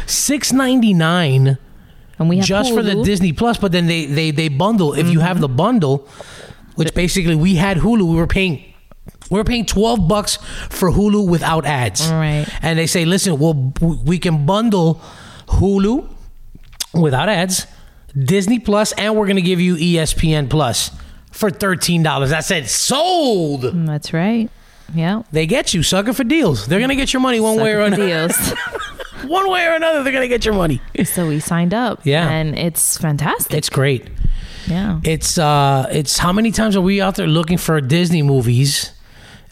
six 0.06 0.52
ninety 0.52 0.94
nine 0.94 1.58
and 2.18 2.28
we 2.28 2.36
have 2.36 2.46
just 2.46 2.72
for 2.72 2.82
the 2.82 3.02
Disney 3.02 3.32
Plus. 3.32 3.58
But 3.58 3.72
then 3.72 3.86
they 3.86 4.06
they 4.06 4.30
they 4.30 4.48
bundle. 4.48 4.94
If 4.94 5.08
you 5.10 5.18
Mm-hmm. 5.18 5.26
have 5.26 5.40
the 5.40 5.48
bundle, 5.48 6.06
which 6.76 6.94
basically 6.94 7.34
we 7.34 7.56
had 7.56 7.78
Hulu, 7.78 8.02
we 8.08 8.14
were 8.16 8.26
paying. 8.28 8.62
We 9.30 9.38
were 9.38 9.44
paying 9.44 9.64
twelve 9.64 10.06
bucks 10.08 10.36
for 10.68 10.90
Hulu 10.90 11.28
without 11.28 11.64
ads, 11.64 12.06
Right. 12.10 12.46
And 12.62 12.78
they 12.78 12.86
say, 12.86 13.04
listen, 13.04 13.38
well, 13.38 13.72
we 13.80 14.18
can 14.18 14.44
bundle 14.44 15.00
Hulu 15.46 16.08
without 16.94 17.28
ads, 17.28 17.66
Disney 18.18 18.58
Plus, 18.58 18.92
and 18.92 19.14
we're 19.16 19.26
going 19.26 19.36
to 19.36 19.42
give 19.42 19.60
you 19.60 19.76
ESPN 19.76 20.50
Plus 20.50 20.90
for 21.30 21.50
thirteen 21.50 22.02
dollars. 22.02 22.32
I 22.32 22.40
said 22.40 22.68
sold. 22.68 23.62
Mm, 23.62 23.86
That's 23.86 24.12
right. 24.12 24.50
Yeah, 24.92 25.22
They 25.30 25.46
get 25.46 25.72
you, 25.72 25.84
sucker 25.84 26.12
for 26.12 26.24
deals. 26.24 26.66
They're 26.66 26.80
gonna 26.80 26.96
get 26.96 27.12
your 27.12 27.20
money 27.20 27.38
one 27.38 27.56
way 27.60 27.74
or 27.74 27.88
Sucker 27.88 28.02
another. 28.02 28.28
deals. 28.28 28.52
One 29.26 29.48
way 29.50 29.64
or 29.66 29.74
another, 29.74 30.02
they're 30.02 30.12
gonna 30.14 30.26
get 30.26 30.44
your 30.46 30.54
money. 30.54 30.80
so 31.04 31.28
we 31.28 31.38
signed 31.38 31.72
up. 31.74 32.00
Yeah. 32.04 32.28
and 32.28 32.58
it's 32.58 32.96
fantastic. 32.98 33.54
It's 33.54 33.68
great. 33.68 34.08
yeah, 34.66 34.98
It's 35.04 35.38
uh, 35.38 35.86
it's 35.92 36.18
how 36.18 36.32
many 36.32 36.50
times 36.50 36.74
are 36.74 36.80
we 36.80 37.00
out 37.00 37.14
there 37.16 37.28
looking 37.28 37.58
for 37.58 37.80
Disney 37.80 38.22
movies, 38.22 38.90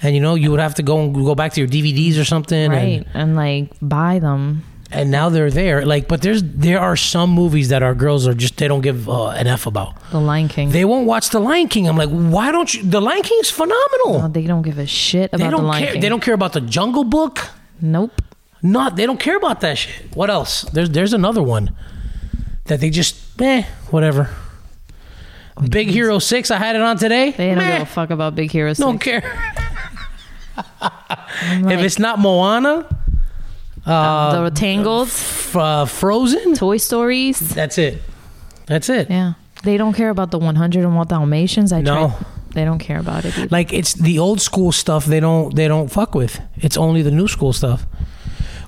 and 0.02 0.14
you 0.14 0.20
know 0.20 0.34
you 0.34 0.50
would 0.50 0.60
have 0.60 0.74
to 0.76 0.82
go 0.82 1.00
and 1.00 1.14
go 1.14 1.34
back 1.34 1.52
to 1.54 1.60
your 1.60 1.68
DVDs 1.68 2.18
or 2.20 2.24
something, 2.24 2.70
right, 2.70 3.06
and 3.14 3.34
like 3.36 3.72
buy 3.82 4.18
them. 4.18 4.62
and 4.90 5.00
and 5.00 5.10
now 5.10 5.28
they're 5.28 5.50
there. 5.50 5.84
Like, 5.84 6.08
but 6.08 6.22
there's 6.22 6.42
there 6.42 6.80
are 6.80 6.96
some 6.96 7.30
movies 7.30 7.68
that 7.68 7.82
our 7.82 7.94
girls 7.94 8.26
are 8.26 8.32
just 8.34 8.56
they 8.56 8.68
don't 8.68 8.80
give 8.80 9.08
uh, 9.08 9.28
an 9.30 9.46
f 9.46 9.66
about. 9.66 9.94
The 10.10 10.20
Lion 10.20 10.48
King. 10.48 10.70
They 10.70 10.84
won't 10.86 11.06
watch 11.06 11.28
The 11.30 11.40
Lion 11.40 11.68
King. 11.68 11.86
I'm 11.88 11.96
like, 11.96 12.08
why 12.10 12.50
don't 12.52 12.72
you? 12.72 12.82
The 12.82 13.00
Lion 13.00 13.22
King 13.22 13.38
is 13.40 13.50
phenomenal. 13.50 14.22
Oh, 14.24 14.28
they 14.28 14.46
don't 14.46 14.62
give 14.62 14.78
a 14.78 14.86
shit 14.86 15.28
about 15.32 15.38
they 15.38 15.44
the 15.44 15.50
don't 15.50 15.66
Lion 15.66 15.82
care. 15.84 15.92
King. 15.92 16.00
They 16.02 16.08
don't 16.08 16.22
care 16.22 16.34
about 16.34 16.52
the 16.54 16.62
Jungle 16.62 17.04
Book. 17.04 17.40
Nope. 17.80 18.22
Not 18.62 18.96
they 18.96 19.04
don't 19.06 19.20
care 19.20 19.36
about 19.36 19.60
that 19.60 19.76
shit. 19.78 20.16
What 20.16 20.30
else? 20.30 20.62
There's 20.72 20.90
there's 20.90 21.12
another 21.12 21.42
one 21.42 21.76
that 22.64 22.80
they 22.80 22.90
just 22.90 23.40
eh 23.40 23.62
whatever. 23.90 24.30
Big 25.70 25.88
Hero 25.88 26.18
Six. 26.18 26.50
I 26.50 26.56
had 26.58 26.76
it 26.76 26.82
on 26.82 26.96
today. 26.96 27.32
They 27.32 27.48
don't 27.48 27.58
Meh, 27.58 27.78
give 27.78 27.82
a 27.82 27.90
fuck 27.90 28.10
about 28.10 28.34
Big 28.34 28.50
Hero 28.50 28.72
Six. 28.72 28.78
don't 28.78 28.98
care. 29.00 29.22
I'm 30.80 31.68
if 31.70 31.80
it's 31.80 31.98
not 31.98 32.18
Moana, 32.18 32.86
the 33.84 34.52
Tangled, 34.54 35.08
f- 35.08 35.56
uh, 35.56 35.84
Frozen, 35.86 36.54
Toy 36.54 36.76
Stories. 36.78 37.38
that's 37.40 37.78
it. 37.78 38.02
That's 38.66 38.88
it. 38.88 39.08
Yeah, 39.10 39.34
they 39.62 39.76
don't 39.76 39.94
care 39.94 40.10
about 40.10 40.30
the 40.30 40.38
101 40.38 41.06
Dalmatians. 41.06 41.72
I 41.72 41.80
No. 41.80 42.08
tried. 42.08 42.26
They 42.54 42.64
don't 42.64 42.78
care 42.78 42.98
about 42.98 43.24
it. 43.24 43.36
Either. 43.38 43.48
Like 43.50 43.72
it's 43.72 43.92
the 43.94 44.18
old 44.18 44.40
school 44.40 44.72
stuff. 44.72 45.04
They 45.04 45.20
don't 45.20 45.54
they 45.54 45.68
don't 45.68 45.88
fuck 45.90 46.14
with. 46.14 46.40
It's 46.56 46.76
only 46.76 47.02
the 47.02 47.10
new 47.10 47.28
school 47.28 47.52
stuff, 47.52 47.86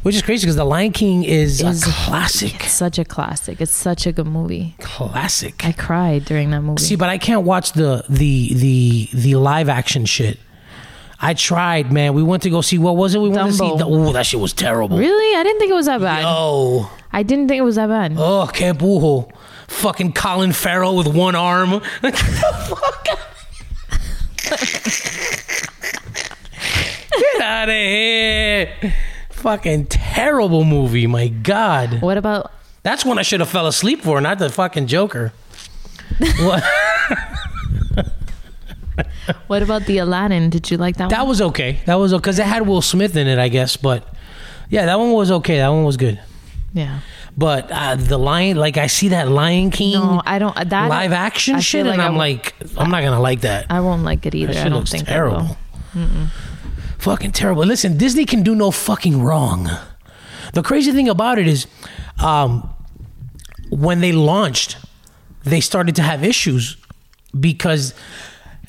which 0.02 0.14
is 0.14 0.22
crazy 0.22 0.44
because 0.46 0.56
the 0.56 0.64
Lion 0.64 0.92
King 0.92 1.24
is, 1.24 1.60
Is- 1.62 1.86
a 1.86 1.90
classic. 1.90 2.54
It's 2.64 2.72
such 2.74 2.98
a 2.98 3.04
classic. 3.04 3.60
It's 3.60 3.74
such 3.74 4.06
a 4.06 4.12
good 4.12 4.26
movie. 4.26 4.74
Classic. 4.80 5.64
I 5.66 5.72
cried 5.72 6.24
during 6.26 6.50
that 6.50 6.60
movie. 6.60 6.82
See, 6.82 6.94
but 6.94 7.08
I 7.08 7.18
can't 7.18 7.44
watch 7.44 7.72
the 7.72 8.04
the 8.08 8.52
the 8.54 9.08
the 9.14 9.34
live 9.36 9.68
action 9.68 10.04
shit. 10.04 10.38
I 11.22 11.34
tried, 11.34 11.92
man. 11.92 12.14
We 12.14 12.22
went 12.22 12.42
to 12.44 12.50
go 12.50 12.60
see 12.62 12.78
what 12.78 12.96
was 12.96 13.14
it? 13.14 13.20
We 13.20 13.28
went 13.28 13.48
to 13.50 13.52
see. 13.52 13.62
Oh, 13.64 14.12
that 14.12 14.24
shit 14.26 14.40
was 14.40 14.52
terrible. 14.54 14.96
really, 14.98 15.36
I 15.36 15.42
didn't 15.42 15.58
think 15.58 15.70
it 15.70 15.74
was 15.74 15.84
that 15.86 16.00
bad. 16.00 16.24
Oh, 16.26 16.90
I 17.12 17.22
didn't 17.22 17.48
think 17.48 17.58
it 17.58 17.62
was 17.64 17.76
that 17.76 17.88
bad. 17.88 18.14
oh, 18.16 18.48
Campujo. 18.52 19.30
Fucking 19.68 20.12
Colin 20.14 20.52
Farrell 20.52 20.96
with 20.96 21.06
one 21.08 21.34
arm. 21.36 21.70
Like, 22.02 22.16
the 22.16 22.66
fuck? 22.68 23.06
Get 27.18 27.40
out 27.42 27.68
of 27.68 27.74
here. 27.74 28.94
Fucking 29.30 29.86
terrible 29.86 30.64
movie. 30.64 31.06
My 31.06 31.28
God. 31.28 32.00
What 32.02 32.18
about 32.18 32.52
That's 32.82 33.04
when 33.04 33.18
I 33.18 33.22
should 33.22 33.40
have 33.40 33.48
fell 33.48 33.66
asleep 33.66 34.02
for, 34.02 34.20
not 34.20 34.38
the 34.38 34.50
fucking 34.50 34.86
Joker. 34.86 35.32
what? 36.40 36.62
what 39.46 39.62
about 39.62 39.86
the 39.86 39.98
Aladdin? 39.98 40.50
Did 40.50 40.70
you 40.70 40.76
like 40.76 40.96
that, 40.96 41.04
one? 41.04 41.10
That 41.10 41.20
one? 41.20 41.28
was 41.28 41.42
okay. 41.42 41.80
That 41.86 41.94
was 41.94 42.12
because 42.12 42.38
it 42.38 42.46
had 42.46 42.66
Will 42.66 42.82
Smith 42.82 43.16
in 43.16 43.26
it, 43.26 43.38
I 43.38 43.48
guess. 43.48 43.76
But 43.76 44.06
yeah, 44.68 44.86
that 44.86 44.98
one 44.98 45.12
was 45.12 45.30
okay. 45.30 45.58
That 45.58 45.68
one 45.68 45.84
was 45.84 45.96
good. 45.96 46.20
Yeah. 46.72 47.00
But 47.36 47.70
uh, 47.70 47.96
the 47.96 48.18
lion, 48.18 48.56
like 48.56 48.76
I 48.76 48.86
see 48.86 49.08
that 49.08 49.28
Lion 49.28 49.70
King 49.70 49.94
No, 49.94 50.22
I 50.24 50.38
don't. 50.38 50.54
That 50.54 50.88
live 50.88 51.12
action 51.12 51.56
I 51.56 51.60
shit, 51.60 51.86
like 51.86 51.94
and 51.94 52.02
I'm 52.02 52.16
like, 52.16 52.54
I'm 52.76 52.90
not 52.90 53.02
gonna 53.02 53.20
like 53.20 53.42
that. 53.42 53.66
I 53.70 53.80
won't 53.80 54.02
like 54.02 54.26
it 54.26 54.34
either. 54.34 54.52
That 54.52 54.66
I 54.66 54.68
don't 54.68 54.78
looks 54.80 54.90
think 54.90 55.06
terrible. 55.06 55.56
Fucking 56.98 57.32
terrible. 57.32 57.64
Listen, 57.64 57.96
Disney 57.96 58.24
can 58.24 58.42
do 58.42 58.54
no 58.54 58.70
fucking 58.70 59.22
wrong. 59.22 59.70
The 60.52 60.62
crazy 60.62 60.92
thing 60.92 61.08
about 61.08 61.38
it 61.38 61.46
is, 61.46 61.66
um, 62.22 62.68
when 63.70 64.00
they 64.00 64.12
launched, 64.12 64.76
they 65.44 65.60
started 65.60 65.96
to 65.96 66.02
have 66.02 66.24
issues 66.24 66.76
because. 67.38 67.94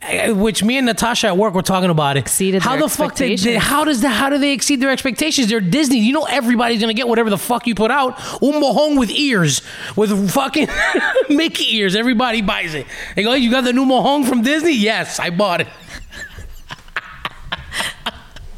Eh, 0.01 0.31
Which 0.31 0.63
me 0.63 0.77
and 0.77 0.85
Natasha 0.85 1.27
at 1.27 1.37
work 1.37 1.53
were 1.53 1.61
talking 1.61 1.89
about 1.89 2.17
it. 2.17 2.21
Exceeded 2.21 2.61
how 2.61 2.77
the 2.77 2.89
fuck 2.89 3.15
did, 3.15 3.39
they 3.39 3.55
how 3.55 3.83
does 3.83 4.01
that 4.01 4.09
how 4.09 4.29
do 4.29 4.37
they 4.37 4.53
exceed 4.53 4.81
their 4.81 4.89
expectations? 4.89 5.49
They're 5.49 5.61
Disney. 5.61 5.99
You 5.99 6.13
know 6.13 6.25
everybody's 6.25 6.81
gonna 6.81 6.93
get 6.93 7.07
whatever 7.07 7.29
the 7.29 7.37
fuck 7.37 7.67
you 7.67 7.75
put 7.75 7.91
out. 7.91 8.17
Mojón 8.17 8.99
with 8.99 9.09
ears, 9.09 9.61
with 9.95 10.31
fucking 10.31 10.67
Mickey 11.29 11.75
ears. 11.77 11.95
Everybody 11.95 12.41
buys 12.41 12.73
it. 12.73 12.85
They 13.15 13.23
go, 13.23 13.33
you 13.33 13.49
got 13.49 13.63
the 13.63 13.73
new 13.73 13.85
mojón 13.85 14.27
from 14.27 14.41
Disney? 14.43 14.73
Yes, 14.73 15.19
I 15.19 15.29
bought 15.29 15.61
it. 15.61 15.67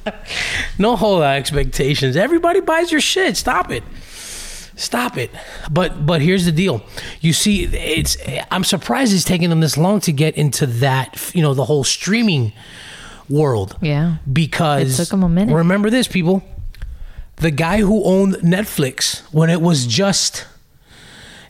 no 0.77 0.95
whole 0.95 1.23
expectations. 1.23 2.15
Everybody 2.15 2.61
buys 2.61 2.91
your 2.91 3.01
shit. 3.01 3.37
Stop 3.37 3.71
it. 3.71 3.83
Stop 4.75 5.17
it. 5.17 5.29
But 5.71 6.05
but 6.05 6.21
here's 6.21 6.45
the 6.45 6.51
deal. 6.51 6.83
You 7.21 7.31
see, 7.33 7.63
it's 7.65 8.17
I'm 8.49 8.63
surprised 8.63 9.13
it's 9.13 9.23
taking 9.23 9.49
them 9.49 9.59
this 9.59 9.77
long 9.77 9.99
to 10.01 10.11
get 10.11 10.35
into 10.35 10.65
that. 10.65 11.31
You 11.35 11.41
know, 11.43 11.53
the 11.53 11.65
whole 11.65 11.83
streaming 11.83 12.53
world. 13.29 13.77
Yeah. 13.81 14.17
Because 14.31 14.99
It 14.99 15.03
took 15.05 15.13
'em 15.13 15.23
a 15.23 15.29
minute. 15.29 15.53
Remember 15.55 15.89
this, 15.89 16.07
people. 16.07 16.43
The 17.37 17.51
guy 17.51 17.79
who 17.79 18.03
owned 18.03 18.35
Netflix 18.37 19.21
when 19.31 19.49
it 19.49 19.61
was 19.61 19.85
just 19.87 20.45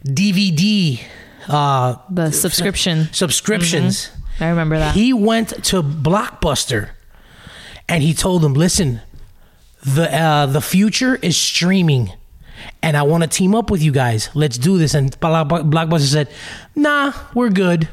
DVD 0.05 0.99
uh, 1.47 1.95
The 2.09 2.31
subscription. 2.31 3.09
subscriptions. 3.11 4.09
I 4.39 4.47
remember 4.49 4.77
that. 4.79 4.95
He 4.95 5.13
went 5.13 5.49
to 5.65 5.83
Blockbuster 5.83 6.89
and 7.87 8.01
he 8.03 8.13
told 8.13 8.41
them, 8.41 8.53
"Listen, 8.53 9.01
the 9.85 10.13
uh, 10.13 10.45
the 10.47 10.61
future 10.61 11.15
is 11.15 11.37
streaming, 11.37 12.11
and 12.81 12.95
I 12.97 13.03
want 13.03 13.23
to 13.23 13.29
team 13.29 13.55
up 13.55 13.69
with 13.71 13.81
you 13.81 13.91
guys. 13.91 14.29
Let's 14.33 14.57
do 14.57 14.77
this." 14.77 14.93
And 14.93 15.17
Block- 15.19 15.47
Blockbuster 15.47 16.01
said, 16.11 16.29
"Nah, 16.75 17.13
we're 17.33 17.49
good." 17.49 17.87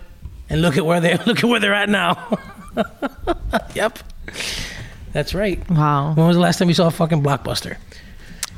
And 0.49 0.63
look 0.63 0.77
at 0.77 0.85
where 0.85 1.01
they 1.01 1.17
look 1.27 1.39
at 1.39 1.45
where 1.45 1.61
they're 1.61 1.75
at 1.75 1.89
now. 1.89 2.39
yep, 3.75 3.99
that's 5.13 5.35
right. 5.35 5.69
wow. 5.71 6.15
When 6.15 6.27
was 6.27 6.37
the 6.37 6.43
last 6.43 6.59
time 6.59 6.69
you 6.69 6.75
saw 6.75 6.87
a 6.87 6.91
fucking 6.91 7.23
Blockbuster? 7.23 7.77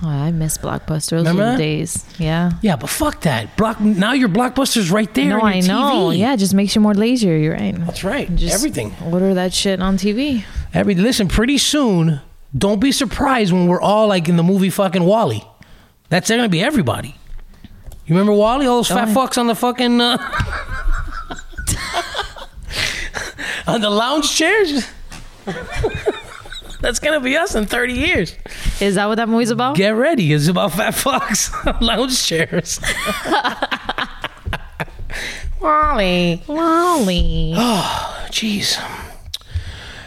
Oh, 0.05 0.09
I 0.09 0.33
miss 0.33 0.59
Blockbuster. 0.59 1.11
Those 1.11 1.27
Remember 1.29 1.43
were 1.43 1.51
the 1.53 1.53
that? 1.53 1.59
days. 1.59 2.05
Yeah. 2.19 2.53
Yeah, 2.61 2.75
but 2.75 2.91
fuck 2.91 3.21
that. 3.21 3.57
Block 3.57 3.81
now 3.81 4.13
your 4.15 4.29
Blockbuster's 4.29 4.91
right 4.91 5.13
there. 5.15 5.29
No, 5.31 5.41
on 5.43 5.47
I 5.47 5.61
know. 5.61 6.09
TV. 6.11 6.19
Yeah, 6.19 6.35
it 6.35 6.39
just 6.39 6.55
makes 6.55 6.75
you 6.75 6.81
more 6.81 6.93
lazier. 6.95 7.37
You're 7.37 7.55
right. 7.55 7.75
that's 7.87 8.03
right. 8.03 8.35
Just 8.35 8.53
Everything. 8.53 8.95
Order 9.05 9.35
that 9.35 9.53
shit 9.55 9.81
on 9.81 9.97
TV. 9.99 10.45
Every 10.75 10.97
listen, 10.97 11.29
pretty 11.29 11.57
soon, 11.59 12.21
don't 12.57 12.81
be 12.81 12.91
surprised 12.91 13.53
when 13.53 13.69
we're 13.69 13.81
all 13.81 14.09
like 14.09 14.29
in 14.29 14.37
the 14.37 14.43
movie 14.43 14.71
fucking 14.71 15.05
WALL-E. 15.05 15.45
That's 16.13 16.29
gonna 16.29 16.51
be 16.51 16.63
everybody. 16.63 17.17
You 18.05 18.15
remember 18.15 18.35
WALL-E? 18.35 18.67
All 18.67 18.77
those 18.83 18.89
fat 18.89 19.09
Oh, 19.09 19.15
fucks 19.15 19.39
on 19.39 19.47
the 19.47 19.55
fucking 19.55 19.99
uh, 19.99 20.19
on 23.67 23.81
the 23.81 23.89
lounge 23.89 24.31
chairs. 24.31 24.87
That's 26.83 26.99
gonna 26.99 27.21
be 27.21 27.35
us 27.39 27.55
in 27.55 27.65
thirty 27.65 27.95
years. 27.95 28.37
Is 28.79 28.97
that 28.97 29.07
what 29.07 29.15
that 29.15 29.31
movie's 29.31 29.49
about? 29.49 29.75
Get 29.77 29.97
ready. 29.97 30.35
It's 30.35 30.49
about 30.49 30.73
fat 30.73 30.93
fucks 30.93 31.49
on 31.75 31.81
lounge 31.87 32.23
chairs. 32.23 32.79
WALL-E. 35.63 36.43
WALL-E. 36.47 37.55
Oh, 37.57 38.27
jeez. 38.29 38.77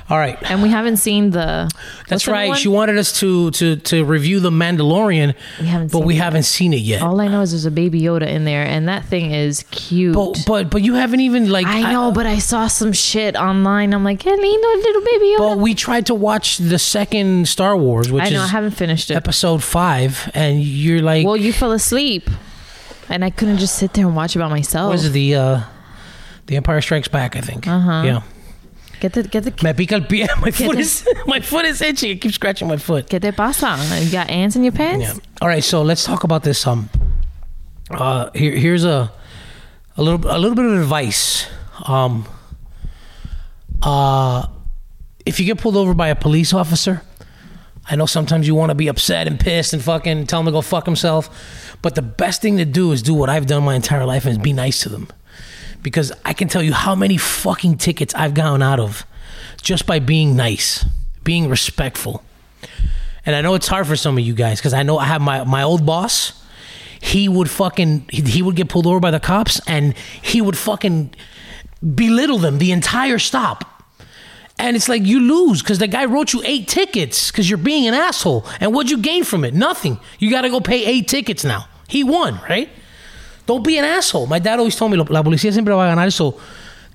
All 0.07 0.19
right. 0.19 0.37
and 0.51 0.61
we 0.61 0.69
haven't 0.69 0.97
seen 0.97 1.31
the. 1.31 1.67
That's 2.07 2.25
the 2.25 2.31
right. 2.31 2.55
She 2.55 2.67
wanted 2.67 2.97
us 2.99 3.19
to 3.21 3.49
to 3.51 3.75
to 3.77 4.05
review 4.05 4.39
the 4.39 4.51
Mandalorian, 4.51 5.33
We 5.59 5.65
haven't 5.65 5.91
but 5.91 6.01
we 6.01 6.15
haven't 6.15 6.43
seen 6.43 6.73
it 6.73 6.81
yet. 6.81 7.01
All 7.01 7.19
I 7.19 7.27
know 7.27 7.41
is 7.41 7.51
there's 7.51 7.65
a 7.65 7.71
baby 7.71 8.01
Yoda 8.01 8.27
in 8.27 8.45
there, 8.45 8.63
and 8.63 8.87
that 8.87 9.05
thing 9.05 9.31
is 9.31 9.63
cute. 9.71 10.13
But 10.13 10.43
but 10.45 10.69
but 10.69 10.83
you 10.83 10.93
haven't 10.93 11.21
even 11.21 11.49
like 11.49 11.65
I 11.65 11.91
know, 11.91 12.11
but 12.11 12.27
I 12.27 12.37
saw 12.37 12.67
some 12.67 12.93
shit 12.93 13.35
online. 13.35 13.93
I'm 13.95 14.03
like, 14.03 14.21
hey, 14.21 14.29
lindo, 14.29 14.83
little 14.83 15.01
baby 15.01 15.25
Yoda. 15.25 15.37
But 15.39 15.57
we 15.57 15.73
tried 15.73 16.05
to 16.05 16.13
watch 16.13 16.59
the 16.59 16.77
second 16.77 17.47
Star 17.47 17.75
Wars, 17.75 18.11
which 18.11 18.25
I 18.25 18.29
know, 18.29 18.41
I 18.43 18.47
haven't 18.47 18.71
finished 18.71 19.09
it. 19.09 19.15
episode 19.15 19.63
five, 19.63 20.29
and 20.35 20.61
you're 20.61 21.01
like, 21.01 21.25
Well, 21.25 21.35
you 21.37 21.51
fell 21.51 21.71
asleep, 21.71 22.29
and 23.09 23.25
I 23.25 23.31
couldn't 23.31 23.57
just 23.57 23.75
sit 23.75 23.93
there 23.93 24.05
and 24.05 24.15
watch 24.15 24.35
it 24.35 24.39
by 24.39 24.49
myself. 24.49 25.03
it? 25.03 25.09
The 25.09 25.35
uh, 25.35 25.61
the 26.45 26.57
Empire 26.57 26.81
Strikes 26.81 27.07
Back, 27.07 27.35
I 27.35 27.41
think. 27.41 27.67
Uh-huh. 27.67 28.03
Yeah. 28.05 28.21
Get 28.99 29.13
the 29.13 29.23
get 29.23 29.43
the 29.43 29.51
Me 29.63 29.73
pica 29.73 29.95
el 29.95 30.01
pie. 30.01 30.27
My 30.41 30.51
foot 30.51 30.75
the- 30.75 30.79
is 30.79 31.07
my 31.27 31.39
foot 31.39 31.65
is 31.65 31.81
itchy. 31.81 32.11
It 32.11 32.21
keeps 32.21 32.35
scratching 32.35 32.67
my 32.67 32.77
foot. 32.77 33.07
¿Qué 33.09 33.19
te 33.21 33.31
pasa? 33.31 33.77
You 34.01 34.11
got 34.11 34.29
ants 34.29 34.55
in 34.55 34.63
your 34.63 34.71
pants? 34.73 35.05
Yeah. 35.05 35.13
All 35.41 35.47
right, 35.47 35.63
so 35.63 35.81
let's 35.81 36.03
talk 36.03 36.23
about 36.23 36.43
this. 36.43 36.65
Um, 36.65 36.89
uh, 37.91 38.29
here, 38.33 38.55
here's 38.55 38.85
a 38.85 39.11
a 39.97 40.03
little 40.03 40.19
a 40.29 40.37
little 40.37 40.55
bit 40.55 40.65
of 40.65 40.73
advice. 40.81 41.47
Um, 41.85 42.25
uh, 43.81 44.47
if 45.25 45.39
you 45.39 45.45
get 45.45 45.57
pulled 45.59 45.75
over 45.75 45.93
by 45.93 46.07
a 46.09 46.15
police 46.15 46.53
officer, 46.53 47.01
I 47.89 47.95
know 47.95 48.05
sometimes 48.05 48.47
you 48.47 48.55
want 48.55 48.71
to 48.71 48.75
be 48.75 48.87
upset 48.87 49.27
and 49.27 49.39
pissed 49.39 49.73
and 49.73 49.81
fucking 49.83 50.27
tell 50.27 50.39
him 50.39 50.45
to 50.47 50.51
go 50.51 50.61
fuck 50.61 50.85
himself, 50.85 51.77
but 51.81 51.95
the 51.95 52.01
best 52.01 52.41
thing 52.41 52.57
to 52.57 52.65
do 52.65 52.91
is 52.91 53.01
do 53.01 53.13
what 53.13 53.29
I've 53.29 53.45
done 53.45 53.63
my 53.63 53.75
entire 53.75 54.05
life 54.05 54.25
and 54.25 54.31
is 54.31 54.37
be 54.37 54.53
nice 54.53 54.81
to 54.81 54.89
them. 54.89 55.07
Because 55.85 56.11
I 56.25 56.33
can 56.33 56.47
tell 56.47 56.63
you 56.63 56.73
how 56.73 56.95
many 56.95 57.15
fucking 57.15 57.77
tickets 57.77 58.15
I've 58.15 58.33
gotten 58.33 58.63
out 58.63 58.79
of 58.79 59.05
just 59.61 59.85
by 59.85 59.99
being 59.99 60.35
nice, 60.35 60.83
being 61.23 61.47
respectful. 61.47 62.23
And 63.23 63.35
I 63.35 63.41
know 63.41 63.53
it's 63.53 63.67
hard 63.67 63.85
for 63.85 63.95
some 63.95 64.17
of 64.17 64.23
you 64.23 64.33
guys 64.33 64.59
because 64.59 64.73
I 64.73 64.81
know 64.81 64.97
I 64.97 65.05
have 65.05 65.21
my, 65.21 65.43
my 65.43 65.61
old 65.61 65.85
boss. 65.85 66.43
He 66.99 67.29
would 67.29 67.51
fucking 67.51 68.07
he, 68.09 68.23
he 68.23 68.41
would 68.41 68.55
get 68.55 68.67
pulled 68.67 68.87
over 68.87 68.99
by 68.99 69.11
the 69.11 69.19
cops 69.19 69.61
and 69.67 69.93
he 70.23 70.41
would 70.41 70.57
fucking 70.57 71.13
belittle 71.93 72.39
them 72.39 72.57
the 72.57 72.71
entire 72.71 73.19
stop. 73.19 73.83
And 74.57 74.75
it's 74.75 74.89
like 74.89 75.03
you 75.03 75.19
lose 75.19 75.61
because 75.61 75.77
the 75.77 75.87
guy 75.87 76.05
wrote 76.05 76.33
you 76.33 76.41
eight 76.45 76.67
tickets 76.67 77.29
because 77.29 77.47
you're 77.47 77.59
being 77.59 77.87
an 77.87 77.93
asshole. 77.93 78.43
And 78.59 78.73
what'd 78.73 78.89
you 78.89 78.97
gain 78.97 79.23
from 79.23 79.45
it? 79.45 79.53
Nothing. 79.53 79.99
You 80.17 80.31
got 80.31 80.41
to 80.41 80.49
go 80.49 80.61
pay 80.61 80.83
eight 80.83 81.07
tickets 81.07 81.43
now. 81.43 81.67
He 81.87 82.03
won, 82.03 82.39
right? 82.49 82.69
Don't 83.45 83.63
be 83.63 83.77
an 83.77 83.85
asshole. 83.85 84.27
My 84.27 84.39
dad 84.39 84.59
always 84.59 84.75
told 84.75 84.91
me, 84.91 84.97
la 84.97 85.21
policía 85.23 85.51
siempre 85.53 85.73
va 85.73 85.83
a 85.85 85.95
ganar. 85.95 86.11
So, 86.11 86.39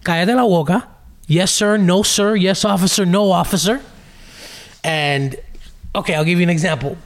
cállate 0.02 0.34
la 0.34 0.42
boca. 0.42 0.86
Yes, 1.26 1.52
sir. 1.52 1.76
No, 1.78 2.02
sir. 2.02 2.34
Yes, 2.34 2.64
officer. 2.64 3.06
No, 3.06 3.30
officer. 3.30 3.80
And, 4.82 5.36
okay, 5.94 6.14
I'll 6.14 6.24
give 6.24 6.38
you 6.38 6.44
an 6.44 6.50
example. 6.50 6.96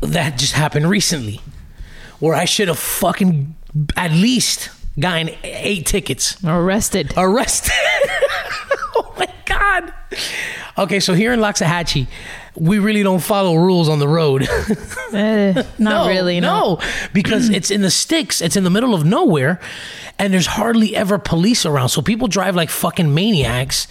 That 0.00 0.38
just 0.38 0.54
happened 0.54 0.88
recently 0.90 1.40
where 2.18 2.34
I 2.34 2.44
should 2.46 2.68
have 2.68 2.78
fucking 2.78 3.54
at 3.96 4.10
least 4.10 4.70
gotten 4.98 5.30
eight 5.44 5.86
tickets 5.86 6.36
Arrested. 6.44 7.12
arrested. 7.16 7.72
oh 8.96 9.14
my 9.18 9.28
god. 9.46 9.92
Okay, 10.76 10.98
so 11.00 11.14
here 11.14 11.32
in 11.32 11.40
Loxahatchee, 11.40 12.06
we 12.60 12.78
really 12.78 13.02
don't 13.02 13.22
follow 13.22 13.56
rules 13.56 13.88
on 13.88 13.98
the 13.98 14.08
road. 14.08 14.48
Eh, 15.10 15.54
not 15.54 15.78
no, 15.78 16.08
really. 16.08 16.38
No. 16.38 16.74
no, 16.74 16.80
because 17.14 17.48
it's 17.58 17.70
in 17.70 17.80
the 17.80 17.90
sticks. 17.90 18.42
It's 18.42 18.56
in 18.56 18.64
the 18.64 18.68
middle 18.68 18.94
of 18.94 19.06
nowhere, 19.06 19.58
and 20.18 20.34
there's 20.34 20.46
hardly 20.46 20.94
ever 20.94 21.18
police 21.18 21.64
around. 21.64 21.88
So 21.88 22.02
people 22.02 22.28
drive 22.28 22.54
like 22.54 22.68
fucking 22.68 23.14
maniacs, 23.14 23.88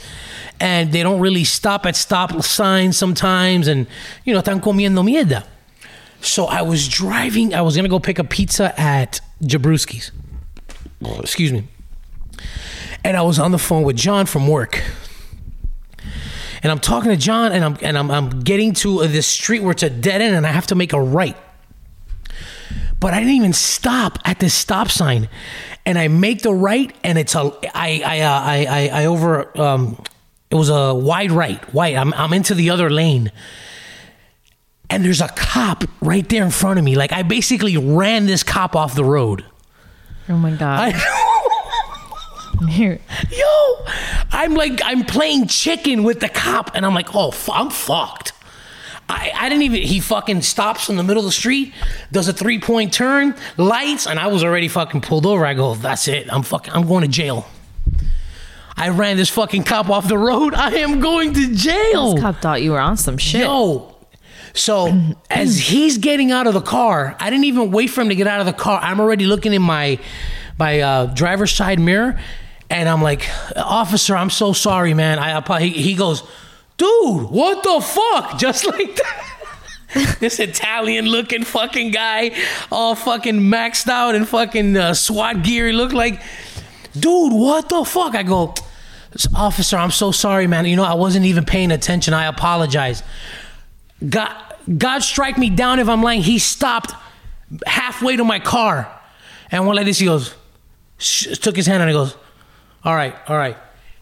and 0.59 0.91
they 0.91 1.01
don't 1.01 1.19
really 1.19 1.43
stop 1.43 1.87
at 1.87 1.95
stop 1.95 2.39
signs 2.43 2.97
sometimes, 2.97 3.67
and 3.67 3.87
you 4.25 4.33
know, 4.35 4.41
están 4.41 4.61
comiendo 4.61 5.03
mierda. 5.03 5.43
So 6.21 6.45
I 6.45 6.61
was 6.61 6.87
driving. 6.87 7.55
I 7.55 7.61
was 7.61 7.75
gonna 7.75 7.89
go 7.89 7.99
pick 7.99 8.19
a 8.19 8.23
pizza 8.23 8.79
at 8.79 9.19
Jabruski's. 9.41 10.11
Excuse 11.19 11.51
me. 11.51 11.67
And 13.03 13.17
I 13.17 13.23
was 13.23 13.39
on 13.39 13.51
the 13.51 13.59
phone 13.59 13.81
with 13.81 13.95
John 13.95 14.27
from 14.27 14.47
work. 14.47 14.83
And 16.63 16.71
I'm 16.71 16.79
talking 16.79 17.11
to 17.11 17.17
John, 17.17 17.51
and 17.51 17.63
I'm 17.63 17.77
and 17.81 17.97
I'm, 17.97 18.09
I'm 18.09 18.39
getting 18.41 18.73
to 18.75 19.07
this 19.07 19.27
street 19.27 19.61
where 19.61 19.71
it's 19.71 19.83
a 19.83 19.89
dead 19.89 20.21
end, 20.21 20.35
and 20.35 20.45
I 20.45 20.51
have 20.51 20.67
to 20.67 20.75
make 20.75 20.93
a 20.93 21.01
right. 21.01 21.37
But 22.99 23.13
I 23.13 23.19
didn't 23.19 23.35
even 23.35 23.53
stop 23.53 24.17
at 24.25 24.39
this 24.39 24.53
stop 24.53 24.89
sign, 24.89 25.29
and 25.85 25.97
I 25.97 26.07
make 26.07 26.41
the 26.41 26.53
right, 26.53 26.95
and 27.03 27.17
it's 27.17 27.35
a 27.35 27.51
I 27.73 28.01
I 28.05 28.19
uh, 28.21 28.41
I, 28.41 28.65
I 28.65 29.01
I 29.01 29.05
over 29.05 29.59
um 29.59 30.01
it 30.49 30.55
was 30.55 30.69
a 30.69 30.93
wide 30.93 31.31
right, 31.31 31.73
wide. 31.73 31.95
I'm 31.95 32.13
I'm 32.13 32.33
into 32.33 32.55
the 32.55 32.69
other 32.69 32.89
lane, 32.89 33.31
and 34.89 35.05
there's 35.05 35.21
a 35.21 35.27
cop 35.29 35.83
right 36.01 36.27
there 36.27 36.43
in 36.43 36.51
front 36.51 36.79
of 36.79 36.85
me. 36.85 36.95
Like 36.95 37.11
I 37.11 37.21
basically 37.21 37.77
ran 37.77 38.25
this 38.25 38.43
cop 38.43 38.75
off 38.75 38.95
the 38.95 39.05
road. 39.05 39.45
Oh 40.29 40.37
my 40.37 40.51
god. 40.51 40.93
I. 40.95 41.23
yo, 43.29 43.85
I'm 44.31 44.53
like 44.53 44.81
I'm 44.83 45.03
playing 45.05 45.47
chicken 45.47 46.03
with 46.03 46.19
the 46.19 46.29
cop, 46.29 46.71
and 46.75 46.85
I'm 46.85 46.93
like, 46.93 47.15
oh, 47.15 47.31
fu- 47.31 47.51
I'm 47.51 47.69
fucked. 47.69 48.33
I, 49.09 49.31
I 49.33 49.49
didn't 49.49 49.63
even. 49.63 49.81
He 49.81 49.99
fucking 49.99 50.41
stops 50.41 50.89
in 50.89 50.97
the 50.97 51.03
middle 51.03 51.21
of 51.21 51.25
the 51.25 51.31
street, 51.31 51.73
does 52.11 52.27
a 52.27 52.33
three 52.33 52.59
point 52.59 52.93
turn, 52.93 53.35
lights, 53.55 54.05
and 54.05 54.19
I 54.19 54.27
was 54.27 54.43
already 54.43 54.67
fucking 54.67 55.01
pulled 55.01 55.25
over. 55.25 55.45
I 55.45 55.53
go, 55.53 55.75
that's 55.75 56.07
it. 56.07 56.31
I'm 56.31 56.43
fucking. 56.43 56.73
I'm 56.73 56.87
going 56.87 57.03
to 57.03 57.07
jail. 57.07 57.47
I 58.75 58.89
ran 58.89 59.17
this 59.17 59.29
fucking 59.29 59.63
cop 59.63 59.89
off 59.89 60.07
the 60.07 60.17
road. 60.17 60.53
I 60.53 60.71
am 60.75 60.99
going 60.99 61.33
to 61.33 61.55
jail. 61.55 62.17
Cop 62.17 62.41
thought 62.41 62.61
you 62.61 62.71
were 62.71 62.79
on 62.79 62.97
some 62.97 63.17
shit. 63.17 63.41
Yo. 63.41 63.95
So 64.53 65.15
as 65.29 65.57
he's 65.69 65.97
getting 65.97 66.31
out 66.31 66.45
of 66.45 66.53
the 66.53 66.61
car, 66.61 67.15
I 67.19 67.29
didn't 67.29 67.45
even 67.45 67.71
wait 67.71 67.87
for 67.87 68.01
him 68.01 68.09
to 68.09 68.15
get 68.15 68.27
out 68.27 68.39
of 68.39 68.45
the 68.45 68.53
car. 68.53 68.79
I'm 68.81 68.99
already 68.99 69.25
looking 69.25 69.53
in 69.53 69.61
my 69.61 69.99
my 70.59 70.81
uh, 70.81 71.05
driver's 71.07 71.51
side 71.51 71.79
mirror, 71.79 72.19
and 72.69 72.87
I'm 72.89 73.01
like, 73.01 73.27
"Officer, 73.55 74.15
I'm 74.15 74.29
so 74.29 74.53
sorry, 74.53 74.93
man." 74.93 75.19
I 75.19 75.31
apo-" 75.33 75.55
he, 75.55 75.69
he 75.69 75.95
goes, 75.95 76.23
"Dude, 76.77 77.29
what 77.29 77.63
the 77.63 77.81
fuck?" 77.81 78.37
Just 78.39 78.65
like 78.65 78.95
that. 78.95 79.27
this 80.19 80.39
Italian 80.39 81.05
looking 81.05 81.43
fucking 81.43 81.91
guy, 81.91 82.31
all 82.71 82.95
fucking 82.95 83.39
maxed 83.39 83.87
out 83.87 84.15
and 84.15 84.27
fucking 84.27 84.75
uh, 84.75 84.93
SWAT 84.93 85.43
gear. 85.43 85.67
He 85.67 85.73
looked 85.73 85.93
like, 85.93 86.21
dude, 86.93 87.33
what 87.33 87.69
the 87.69 87.83
fuck? 87.85 88.15
I 88.15 88.23
go, 88.23 88.53
officer, 89.35 89.77
I'm 89.77 89.91
so 89.91 90.11
sorry, 90.11 90.47
man. 90.47 90.65
You 90.65 90.75
know, 90.75 90.83
I 90.83 90.95
wasn't 90.95 91.25
even 91.25 91.45
paying 91.45 91.71
attention. 91.71 92.13
I 92.13 92.25
apologize. 92.25 93.01
God, 94.07 94.35
God 94.77 94.99
strike 95.03 95.37
me 95.37 95.49
down 95.49 95.79
if 95.79 95.87
I'm 95.87 96.03
lying. 96.03 96.21
He 96.21 96.39
stopped 96.39 96.93
halfway 97.65 98.17
to 98.17 98.23
my 98.23 98.39
car 98.39 98.91
and 99.51 99.65
went 99.65 99.77
like 99.77 99.85
this. 99.85 99.99
He 99.99 100.05
goes, 100.05 100.35
took 101.39 101.55
his 101.55 101.65
hand 101.65 101.81
and 101.81 101.89
he 101.89 101.93
goes, 101.93 102.15
all 102.83 102.95
right, 102.95 103.15
all 103.27 103.37
right. 103.37 103.57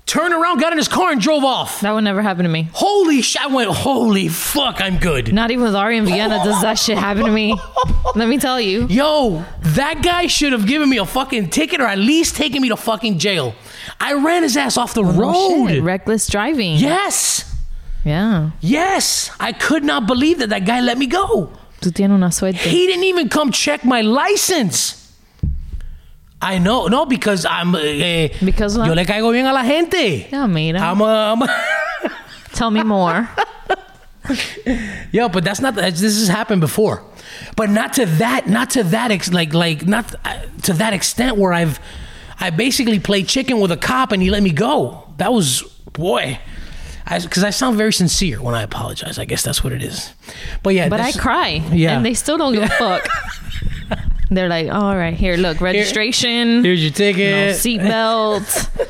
Turned 0.06 0.36
around, 0.36 0.60
got 0.60 0.72
in 0.72 0.78
his 0.78 0.88
car 0.88 1.12
and 1.12 1.20
drove 1.20 1.44
off. 1.44 1.82
That 1.82 1.92
would 1.92 2.04
never 2.04 2.22
happen 2.22 2.44
to 2.44 2.50
me. 2.50 2.70
Holy 2.74 3.24
shit. 3.24 3.42
I 3.42 3.48
went, 3.48 3.72
holy 3.72 4.28
fuck, 4.28 4.80
I'm 4.80 4.98
good. 4.98 5.34
Not 5.34 5.50
even 5.50 5.64
with 5.66 5.74
Ari 5.76 5.98
in 5.98 6.06
Vienna 6.06 6.40
does 6.44 6.62
that 6.62 6.78
shit 6.78 6.96
happen 6.96 7.26
to 7.26 7.32
me. 7.32 7.58
Let 8.16 8.30
me 8.30 8.38
tell 8.38 8.62
you. 8.62 8.86
Yo, 8.88 9.44
that 9.62 10.04
guy 10.04 10.28
should 10.28 10.52
have 10.52 10.68
given 10.68 10.90
me 10.92 10.98
a 11.00 11.06
fucking 11.08 11.50
ticket 11.50 11.82
or 11.82 11.88
at 11.88 11.98
least 11.98 12.36
taken 12.36 12.62
me 12.62 12.70
to 12.70 12.78
fucking 12.78 13.18
jail. 13.18 13.56
I 14.00 14.14
ran 14.14 14.44
his 14.44 14.56
ass 14.56 14.78
off 14.78 14.94
the 14.94 15.02
Oh, 15.04 15.12
road. 15.64 15.70
shit. 15.70 15.82
Reckless 15.82 16.28
driving. 16.28 16.76
yes. 16.78 17.52
Yeah. 18.04 18.52
Yes. 18.62 19.32
I 19.40 19.54
could 19.54 19.84
not 19.84 20.06
believe 20.06 20.38
that 20.38 20.50
that 20.50 20.68
guy 20.68 20.82
let 20.82 21.00
me 21.00 21.08
go. 21.08 21.52
Tú 21.82 21.92
tienes 21.92 22.12
una 22.12 22.32
suerte. 22.32 22.58
He 22.58 22.86
didn't 22.86 23.06
even 23.06 23.28
come 23.30 23.52
check 23.52 23.84
my 23.84 24.02
license. 24.02 25.05
I 26.45 26.60
know, 26.60 26.88
no, 26.88 27.05
because 27.05 27.43
I'm. 27.45 27.73
Eh, 27.75 28.29
Because 28.43 28.77
yo 28.77 28.93
le 28.93 29.03
caigo 29.05 29.31
bien 29.31 29.47
a 29.47 29.53
la 29.53 29.63
gente. 29.63 30.27
Yeah, 30.31 30.45
mira. 30.47 30.79
I'm 30.79 31.01
a, 31.01 31.34
I'm 31.34 32.12
Tell 32.53 32.69
me 32.69 32.84
more. 32.84 33.27
Yo, 35.12 35.27
but 35.29 35.43
that's 35.43 35.60
not. 35.60 35.75
This 35.75 36.01
has 36.01 36.27
happened 36.27 36.62
before, 36.62 37.03
but 37.55 37.69
not 37.69 37.93
to 37.93 38.05
that. 38.05 38.47
Not 38.47 38.69
to 38.71 38.84
that. 38.84 39.12
Ex, 39.12 39.31
like 39.34 39.53
like 39.53 39.86
not 39.88 40.13
uh, 40.23 40.45
to 40.63 40.73
that 40.73 40.93
extent 40.93 41.38
where 41.38 41.53
I've. 41.53 41.79
I 42.39 42.49
basically 42.49 42.99
played 42.99 43.27
chicken 43.27 43.60
with 43.60 43.71
a 43.71 43.77
cop 43.77 44.12
and 44.12 44.21
he 44.21 44.29
let 44.29 44.43
me 44.43 44.51
go. 44.51 45.03
That 45.17 45.31
was 45.34 45.63
boy. 45.93 46.38
Because 47.05 47.43
I, 47.43 47.51
sound 47.51 47.77
very 47.77 47.93
sincere 47.93 48.41
when 48.41 48.55
I 48.55 48.63
apologize. 48.63 49.19
I 49.19 49.25
guess 49.25 49.43
that's 49.43 49.63
what 49.63 49.71
it 49.73 49.84
is. 49.84 50.12
But 50.63 50.73
yeah, 50.73 50.89
But 50.89 50.99
I 50.99 51.12
cry. 51.12 51.62
Yeah. 51.71 51.95
And 51.95 52.03
they 52.05 52.15
still 52.15 52.38
don't 52.38 52.53
give 52.53 52.63
a 52.63 52.67
fuck. 52.79 53.08
They're 54.32 54.50
like, 54.50 54.70
all 54.72 54.96
right, 54.96 55.14
here, 55.14 55.36
look, 55.38 55.62
registration, 55.62 56.64
Here's 56.64 56.82
your 56.82 56.92
ticket. 56.92 57.32
no 57.52 57.54
ticket. 57.54 57.82
seatbelt. 57.82 58.90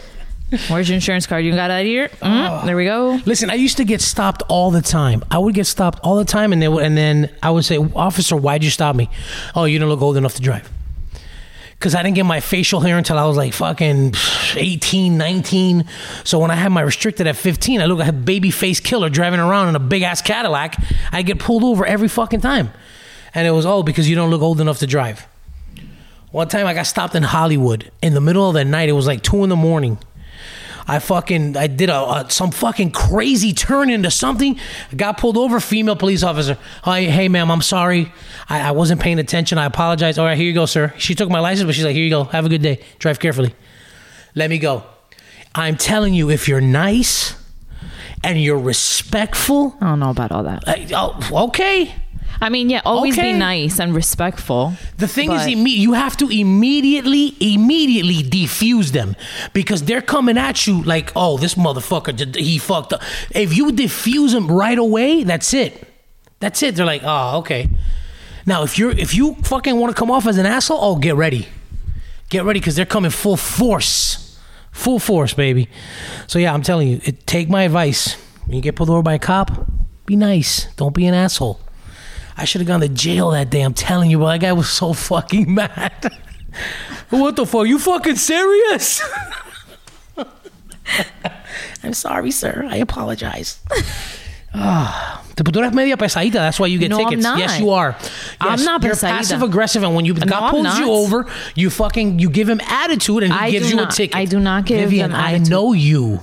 Where's 0.69 0.87
your 0.87 0.95
insurance 0.95 1.25
card? 1.27 1.43
You 1.43 1.53
got 1.53 1.71
it 1.71 1.85
here? 1.85 2.07
Mm, 2.21 2.61
Oh. 2.61 2.65
There 2.65 2.77
we 2.77 2.85
go. 2.85 3.19
Listen, 3.25 3.49
I 3.49 3.55
used 3.55 3.77
to 3.77 3.83
get 3.83 3.99
stopped 3.99 4.43
all 4.47 4.71
the 4.71 4.81
time. 4.81 5.23
I 5.29 5.37
would 5.39 5.55
get 5.55 5.65
stopped 5.65 5.99
all 6.03 6.15
the 6.15 6.23
time, 6.25 6.53
and 6.53 6.61
they 6.61 6.67
would, 6.67 6.83
and 6.85 6.95
then 6.95 7.29
I 7.43 7.49
would 7.51 7.65
say, 7.65 7.77
"Officer, 7.77 8.37
why'd 8.37 8.63
you 8.63 8.69
stop 8.69 8.95
me?" 8.95 9.09
Oh, 9.55 9.65
you 9.65 9.79
don't 9.79 9.89
look 9.89 10.01
old 10.01 10.15
enough 10.17 10.35
to 10.35 10.41
drive. 10.41 10.69
because 11.77 11.93
I 11.93 12.01
didn't 12.03 12.15
get 12.15 12.25
my 12.25 12.39
facial 12.39 12.79
hair 12.79 12.97
until 12.97 13.17
I 13.19 13.25
was 13.25 13.35
like 13.37 13.53
fucking 13.53 14.13
18, 14.55 15.17
19. 15.17 15.83
So 16.23 16.39
when 16.39 16.49
I 16.49 16.55
had 16.55 16.71
my 16.71 16.81
restricted 16.81 17.27
at 17.27 17.35
15, 17.35 17.81
I 17.81 17.85
look 17.85 17.99
like 17.99 18.07
a 18.07 18.13
baby 18.13 18.49
face 18.49 18.79
killer 18.79 19.09
driving 19.09 19.39
around 19.41 19.67
in 19.69 19.75
a 19.75 19.79
big 19.79 20.01
ass 20.03 20.21
Cadillac. 20.21 20.77
I 21.11 21.21
get 21.21 21.37
pulled 21.37 21.63
over 21.63 21.85
every 21.85 22.07
fucking 22.07 22.39
time. 22.41 22.71
And 23.35 23.45
it 23.45 23.51
was, 23.51 23.65
oh, 23.65 23.83
because 23.83 24.09
you 24.09 24.15
don't 24.15 24.29
look 24.29 24.41
old 24.41 24.59
enough 24.61 24.79
to 24.79 24.87
drive. 24.87 25.27
One 26.31 26.47
time 26.47 26.65
I 26.65 26.73
got 26.73 26.87
stopped 26.87 27.15
in 27.15 27.23
Hollywood 27.23 27.91
in 28.01 28.13
the 28.13 28.21
middle 28.21 28.47
of 28.47 28.55
the 28.55 28.65
night. 28.65 28.89
It 28.89 28.93
was 28.93 29.07
like 29.07 29.21
two 29.21 29.43
in 29.43 29.49
the 29.49 29.55
morning. 29.55 29.97
I 30.87 30.99
fucking 30.99 31.57
I 31.57 31.67
did 31.67 31.89
a, 31.89 31.95
a 31.95 32.25
some 32.29 32.51
fucking 32.51 32.91
crazy 32.91 33.53
turn 33.53 33.89
into 33.89 34.11
something. 34.11 34.59
I 34.91 34.95
got 34.95 35.17
pulled 35.17 35.37
over. 35.37 35.59
Female 35.59 35.95
police 35.95 36.23
officer. 36.23 36.57
Hi, 36.83 37.03
hey, 37.03 37.27
ma'am, 37.27 37.49
I'm 37.49 37.61
sorry. 37.61 38.11
I, 38.47 38.69
I 38.69 38.71
wasn't 38.71 39.01
paying 39.01 39.17
attention. 39.17 39.57
I 39.57 39.65
apologize. 39.65 40.17
All 40.17 40.25
right, 40.25 40.37
here 40.37 40.45
you 40.45 40.53
go, 40.53 40.65
sir. 40.65 40.93
She 40.97 41.15
took 41.15 41.29
my 41.29 41.39
license, 41.39 41.65
but 41.65 41.73
she's 41.73 41.85
like, 41.85 41.95
here 41.95 42.03
you 42.03 42.11
go. 42.11 42.25
Have 42.25 42.45
a 42.45 42.49
good 42.49 42.61
day. 42.61 42.83
Drive 42.99 43.19
carefully. 43.19 43.55
Let 44.35 44.49
me 44.49 44.59
go. 44.59 44.83
I'm 45.55 45.77
telling 45.77 46.13
you, 46.13 46.29
if 46.29 46.47
you're 46.47 46.61
nice 46.61 47.35
and 48.23 48.39
you're 48.39 48.59
respectful, 48.59 49.75
I 49.81 49.87
don't 49.87 49.99
know 49.99 50.09
about 50.09 50.31
all 50.31 50.43
that. 50.43 50.67
I, 50.67 50.87
oh, 50.93 51.45
okay. 51.47 51.95
I 52.45 52.49
mean, 52.49 52.69
yeah, 52.69 52.81
always 52.85 53.17
Okay. 53.17 53.33
be 53.33 53.39
nice 53.39 53.79
and 53.79 53.95
respectful. 53.95 54.73
The 54.97 55.07
thing 55.07 55.31
is, 55.31 55.41
imme- 55.47 55.77
you 55.85 55.93
have 55.93 56.15
to 56.17 56.29
immediately, 56.29 57.35
immediately 57.39 58.21
defuse 58.21 58.91
them 58.91 59.15
because 59.51 59.81
they're 59.81 60.03
coming 60.03 60.37
at 60.37 60.67
you 60.67 60.83
like, 60.83 61.11
oh, 61.15 61.39
this 61.39 61.55
motherfucker, 61.55 62.35
he 62.35 62.59
fucked 62.59 62.93
up. 62.93 63.01
If 63.31 63.57
you 63.57 63.71
defuse 63.71 64.33
them 64.33 64.45
right 64.51 64.77
away, 64.77 65.23
that's 65.23 65.55
it. 65.55 65.87
That's 66.39 66.61
it. 66.61 66.75
They're 66.75 66.85
like, 66.85 67.01
oh, 67.03 67.39
okay. 67.39 67.67
Now, 68.45 68.61
if 68.61 68.77
you're 68.77 68.91
if 68.91 69.15
you 69.15 69.33
fucking 69.41 69.75
want 69.79 69.95
to 69.95 69.99
come 69.99 70.11
off 70.11 70.27
as 70.27 70.37
an 70.37 70.45
asshole, 70.45 70.77
oh, 70.79 70.95
get 70.97 71.15
ready, 71.15 71.47
get 72.29 72.45
ready 72.45 72.59
because 72.59 72.75
they're 72.75 72.85
coming 72.85 73.09
full 73.09 73.37
force, 73.37 74.37
full 74.71 74.99
force, 74.99 75.33
baby. 75.33 75.67
So 76.27 76.37
yeah, 76.37 76.53
I'm 76.53 76.61
telling 76.61 76.89
you, 76.89 77.01
it, 77.05 77.25
take 77.25 77.49
my 77.49 77.63
advice. 77.63 78.13
When 78.45 78.55
you 78.55 78.61
get 78.61 78.75
pulled 78.75 78.91
over 78.91 79.01
by 79.01 79.15
a 79.15 79.19
cop, 79.19 79.49
be 80.05 80.15
nice. 80.15 80.67
Don't 80.75 80.93
be 80.93 81.07
an 81.07 81.15
asshole. 81.15 81.59
I 82.37 82.45
should 82.45 82.61
have 82.61 82.67
gone 82.67 82.81
to 82.81 82.89
jail 82.89 83.31
that 83.31 83.49
day. 83.49 83.61
I'm 83.61 83.73
telling 83.73 84.09
you, 84.11 84.17
bro. 84.17 84.27
That 84.27 84.41
guy 84.41 84.53
was 84.53 84.69
so 84.69 84.93
fucking 84.93 85.53
mad. 85.53 86.11
what 87.09 87.35
the 87.35 87.45
fuck? 87.45 87.67
You 87.67 87.79
fucking 87.79 88.15
serious? 88.17 89.01
I'm 91.83 91.93
sorry, 91.93 92.31
sir. 92.31 92.67
I 92.69 92.77
apologize. 92.77 93.59
Ah, 94.57 95.21
te 95.35 95.43
tú 95.43 95.57
eres 95.59 95.73
media 95.73 95.97
pesadita. 95.97 96.35
That's 96.35 96.57
why 96.61 96.67
you 96.67 96.79
get 96.79 96.89
No, 96.89 96.99
I'm 96.99 97.09
tickets. 97.09 97.23
not. 97.23 97.37
Yes, 97.37 97.59
you 97.59 97.71
are. 97.71 97.93
I'm 98.39 98.63
not 98.63 98.81
You're 98.81 98.93
pesadita. 98.93 99.09
passive 99.17 99.41
aggressive, 99.41 99.83
and 99.83 99.93
when 99.93 100.05
you 100.05 100.13
the 100.13 100.25
No, 100.25 100.49
pulls 100.49 100.79
you 100.79 100.89
over, 100.89 101.27
you 101.55 101.69
fucking 101.69 102.19
you 102.19 102.29
give 102.29 102.47
him 102.47 102.61
attitude, 102.61 103.23
and 103.23 103.33
he 103.33 103.37
I 103.37 103.51
gives 103.51 103.69
you 103.69 103.75
not. 103.75 103.91
a 103.91 103.95
ticket. 103.97 104.15
I 104.15 104.23
do 104.23 104.39
not 104.39 104.65
give 104.65 104.79
Vivian, 104.79 105.11
I 105.11 105.39
know 105.39 105.73
you. 105.73 106.21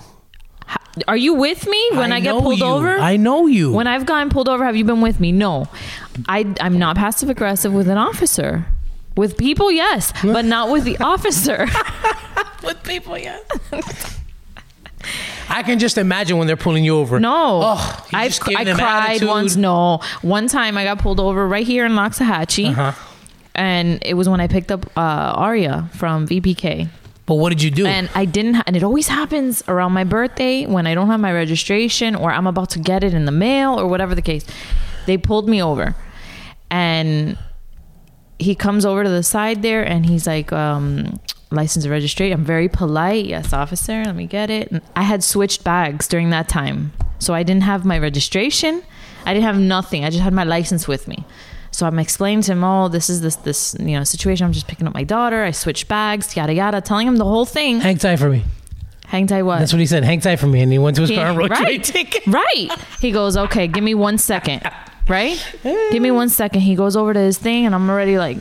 Are 1.08 1.16
you 1.16 1.34
with 1.34 1.66
me 1.66 1.90
when 1.92 2.12
I, 2.12 2.20
get 2.20 2.38
pulled 2.38 2.58
you. 2.58 2.66
over? 2.66 2.98
I 2.98 3.16
know 3.16 3.46
you. 3.46 3.72
When 3.72 3.86
I've 3.86 4.04
gotten 4.04 4.28
pulled 4.28 4.48
over, 4.48 4.64
have 4.64 4.76
you 4.76 4.84
been 4.84 5.00
with 5.00 5.20
me? 5.20 5.32
No. 5.32 5.68
I, 6.28 6.54
I'm 6.60 6.78
not 6.78 6.96
passive 6.96 7.30
aggressive 7.30 7.72
with 7.72 7.88
an 7.88 7.96
officer. 7.96 8.66
With 9.16 9.36
people, 9.36 9.70
yes, 9.70 10.12
but 10.22 10.44
not 10.44 10.70
with 10.70 10.84
the 10.84 10.98
officer. 10.98 11.66
with 12.62 12.82
people, 12.82 13.18
yes. 13.18 13.42
I 15.48 15.62
can 15.62 15.78
just 15.78 15.98
imagine 15.98 16.38
when 16.38 16.46
they're 16.46 16.56
pulling 16.56 16.84
you 16.84 16.96
over. 16.96 17.20
No. 17.20 17.60
Oh, 17.64 18.06
you 18.12 18.18
I've, 18.18 18.30
just 18.32 18.56
I 18.56 18.64
them 18.64 18.76
cried 18.76 19.10
attitude. 19.10 19.28
once. 19.28 19.56
No. 19.56 20.00
One 20.22 20.46
time 20.48 20.78
I 20.78 20.84
got 20.84 20.98
pulled 20.98 21.20
over 21.20 21.46
right 21.46 21.66
here 21.66 21.84
in 21.84 21.92
Loxahatchee. 21.92 22.70
Uh-huh. 22.70 22.92
And 23.54 24.02
it 24.02 24.14
was 24.14 24.28
when 24.30 24.40
I 24.40 24.46
picked 24.46 24.72
up 24.72 24.86
uh, 24.96 25.34
Aria 25.36 25.90
from 25.94 26.26
VPK. 26.26 26.88
But 27.24 27.36
what 27.36 27.50
did 27.50 27.62
you 27.62 27.70
do? 27.70 27.86
And 27.86 28.10
I 28.14 28.24
didn't, 28.24 28.54
ha- 28.54 28.64
and 28.66 28.76
it 28.76 28.82
always 28.82 29.08
happens 29.08 29.62
around 29.68 29.92
my 29.92 30.04
birthday 30.04 30.66
when 30.66 30.86
I 30.86 30.94
don't 30.94 31.06
have 31.06 31.20
my 31.20 31.32
registration 31.32 32.16
or 32.16 32.32
I'm 32.32 32.46
about 32.46 32.70
to 32.70 32.78
get 32.78 33.04
it 33.04 33.14
in 33.14 33.26
the 33.26 33.32
mail 33.32 33.78
or 33.78 33.86
whatever 33.86 34.14
the 34.14 34.22
case. 34.22 34.44
They 35.06 35.16
pulled 35.16 35.48
me 35.48 35.62
over, 35.62 35.94
and 36.70 37.38
he 38.38 38.54
comes 38.54 38.84
over 38.84 39.04
to 39.04 39.10
the 39.10 39.22
side 39.22 39.62
there 39.62 39.84
and 39.84 40.04
he's 40.04 40.26
like, 40.26 40.52
um, 40.52 41.20
license 41.52 41.84
and 41.84 41.92
registration. 41.92 42.40
I'm 42.40 42.44
very 42.44 42.68
polite. 42.68 43.26
Yes, 43.26 43.52
officer, 43.52 44.02
let 44.04 44.16
me 44.16 44.26
get 44.26 44.50
it. 44.50 44.70
And 44.72 44.80
I 44.96 45.02
had 45.02 45.22
switched 45.22 45.62
bags 45.62 46.08
during 46.08 46.30
that 46.30 46.48
time. 46.48 46.92
So 47.18 47.34
I 47.34 47.44
didn't 47.44 47.62
have 47.62 47.84
my 47.84 47.98
registration. 47.98 48.82
I 49.24 49.32
didn't 49.32 49.44
have 49.44 49.58
nothing. 49.58 50.04
I 50.04 50.10
just 50.10 50.22
had 50.22 50.32
my 50.32 50.44
license 50.44 50.88
with 50.88 51.06
me. 51.06 51.24
So 51.72 51.86
I'm 51.86 51.98
explaining 51.98 52.42
to 52.42 52.52
him, 52.52 52.62
oh, 52.64 52.88
this 52.88 53.08
is 53.10 53.20
this 53.22 53.36
this 53.36 53.74
you 53.80 53.96
know 53.98 54.04
situation. 54.04 54.44
I'm 54.46 54.52
just 54.52 54.68
picking 54.68 54.86
up 54.86 54.94
my 54.94 55.04
daughter. 55.04 55.42
I 55.42 55.50
switched 55.50 55.88
bags, 55.88 56.36
yada 56.36 56.52
yada, 56.54 56.80
telling 56.80 57.06
him 57.08 57.16
the 57.16 57.24
whole 57.24 57.46
thing. 57.46 57.80
Hang 57.80 57.96
tight 57.98 58.16
for 58.18 58.28
me. 58.30 58.44
Hang 59.06 59.26
tight, 59.26 59.42
what? 59.42 59.58
That's 59.58 59.72
what 59.72 59.80
he 59.80 59.86
said. 59.86 60.04
Hang 60.04 60.20
tight 60.20 60.36
for 60.36 60.46
me. 60.46 60.60
And 60.62 60.72
he 60.72 60.78
went 60.78 60.96
to 60.96 61.02
his 61.02 61.10
He- 61.10 61.16
car 61.16 61.26
and 61.26 61.36
wrote 61.36 61.50
right, 61.50 61.82
ticket. 61.84 62.26
right. 62.26 62.68
He 63.00 63.10
goes, 63.10 63.36
okay, 63.36 63.66
give 63.66 63.84
me 63.84 63.94
one 63.94 64.16
second. 64.16 64.62
Right? 65.08 65.36
Give 65.62 66.00
me 66.00 66.10
one 66.10 66.28
second. 66.30 66.60
He 66.62 66.74
goes 66.76 66.96
over 66.96 67.12
to 67.12 67.18
his 67.20 67.36
thing, 67.36 67.66
and 67.66 67.74
I'm 67.74 67.90
already 67.90 68.16
like, 68.18 68.38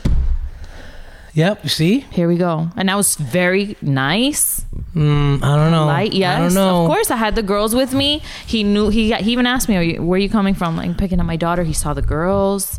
Yep. 1.34 1.68
See? 1.70 2.00
here 2.10 2.28
we 2.28 2.36
go. 2.36 2.68
And 2.76 2.88
that 2.90 2.96
was 2.96 3.16
very 3.16 3.76
nice. 3.80 4.64
Mm, 4.94 5.42
I 5.42 5.56
don't 5.56 5.70
know. 5.72 5.86
Light, 5.86 6.12
yes. 6.12 6.36
I 6.38 6.44
don't 6.44 6.54
know. 6.54 6.82
Of 6.84 6.88
course, 6.88 7.10
I 7.10 7.16
had 7.16 7.34
the 7.36 7.42
girls 7.42 7.74
with 7.74 7.94
me. 7.94 8.22
He 8.46 8.62
knew. 8.62 8.90
He 8.90 9.12
he 9.14 9.32
even 9.32 9.46
asked 9.46 9.66
me, 9.68 9.76
Are 9.78 9.82
you, 9.82 10.02
"Where 10.02 10.16
are 10.18 10.20
you 10.20 10.28
coming 10.28 10.52
from?" 10.54 10.76
Like 10.76 10.98
picking 10.98 11.18
up 11.20 11.24
my 11.26 11.36
daughter. 11.36 11.62
He 11.64 11.72
saw 11.72 11.94
the 11.94 12.02
girls. 12.02 12.78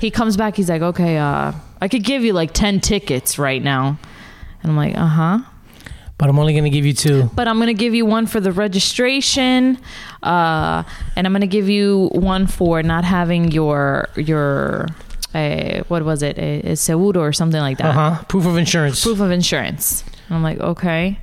He 0.00 0.10
comes 0.10 0.36
back. 0.36 0.56
He's 0.56 0.68
like, 0.70 0.82
"Okay, 0.82 1.18
uh, 1.18 1.52
I 1.80 1.88
could 1.88 2.02
give 2.04 2.24
you 2.24 2.32
like 2.32 2.52
ten 2.52 2.80
tickets 2.80 3.38
right 3.38 3.62
now." 3.62 3.98
And 4.62 4.70
I'm 4.72 4.76
like, 4.76 4.96
"Uh 4.96 5.06
huh." 5.06 5.38
But 6.18 6.28
I'm 6.28 6.38
only 6.38 6.52
going 6.52 6.64
to 6.64 6.70
give 6.70 6.84
you 6.84 6.92
two. 6.92 7.30
But 7.34 7.48
I'm 7.48 7.58
gonna 7.58 7.72
give 7.72 7.94
you 7.94 8.04
one 8.04 8.26
for 8.26 8.40
the 8.40 8.52
registration, 8.52 9.78
uh, 10.22 10.82
and 11.16 11.26
I'm 11.26 11.32
gonna 11.32 11.46
give 11.46 11.68
you 11.70 12.10
one 12.12 12.46
for 12.46 12.82
not 12.82 13.04
having 13.04 13.50
your 13.52 14.08
your. 14.16 14.86
Uh, 15.32 15.82
what 15.88 16.04
was 16.04 16.22
it? 16.24 16.36
A, 16.38 16.72
a 16.72 16.76
seguro 16.76 17.20
or 17.22 17.32
something 17.32 17.60
like 17.60 17.78
that 17.78 17.86
Uh 17.86 17.92
huh. 18.16 18.24
Proof 18.24 18.46
of 18.46 18.56
insurance. 18.56 19.00
proof 19.02 19.20
of 19.20 19.30
insurance. 19.30 20.02
And 20.28 20.36
I'm 20.36 20.42
like, 20.42 20.58
okay. 20.58 21.18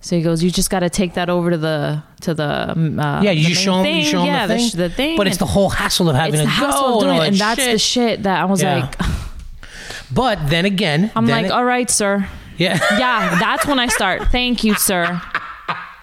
So 0.00 0.14
he 0.16 0.22
goes, 0.22 0.42
you 0.44 0.50
just 0.50 0.70
got 0.70 0.80
to 0.80 0.90
take 0.90 1.14
that 1.14 1.28
over 1.28 1.50
to 1.50 1.58
the 1.58 2.02
to 2.20 2.32
the 2.34 2.70
um, 2.70 3.00
uh, 3.00 3.20
yeah, 3.22 3.32
you 3.32 3.48
the 3.48 3.54
show 3.54 3.82
him, 3.82 3.96
you 3.96 4.04
show 4.04 4.20
him 4.20 4.26
yeah, 4.26 4.46
the, 4.46 4.56
thing. 4.56 4.68
sh- 4.68 4.72
the 4.72 4.88
thing. 4.90 5.16
But 5.16 5.26
it's 5.26 5.38
the 5.38 5.46
whole 5.46 5.68
hassle 5.70 6.08
of 6.08 6.14
having 6.16 6.34
it's 6.34 6.42
to 6.42 6.46
the 6.46 6.50
hassle 6.50 6.80
go 6.88 6.94
of 6.96 7.00
doing 7.02 7.16
all 7.16 7.22
it, 7.22 7.28
and 7.28 7.36
that 7.38 7.56
that's 7.56 7.60
shit. 7.60 7.72
the 7.72 7.78
shit 7.78 8.22
that 8.22 8.40
I 8.40 8.44
was 8.44 8.62
Yeah. 8.62 8.76
like, 8.80 8.94
But 10.12 10.48
then 10.48 10.64
again, 10.64 11.10
I'm 11.14 11.26
then 11.26 11.36
like, 11.42 11.46
it- 11.46 11.52
all 11.52 11.64
right, 11.64 11.90
sir. 11.90 12.28
yeah. 12.56 12.78
Yeah, 12.98 13.38
that's 13.38 13.66
when 13.66 13.78
I 13.78 13.88
start. 13.88 14.28
Thank 14.30 14.64
you, 14.64 14.74
sir. 14.74 15.20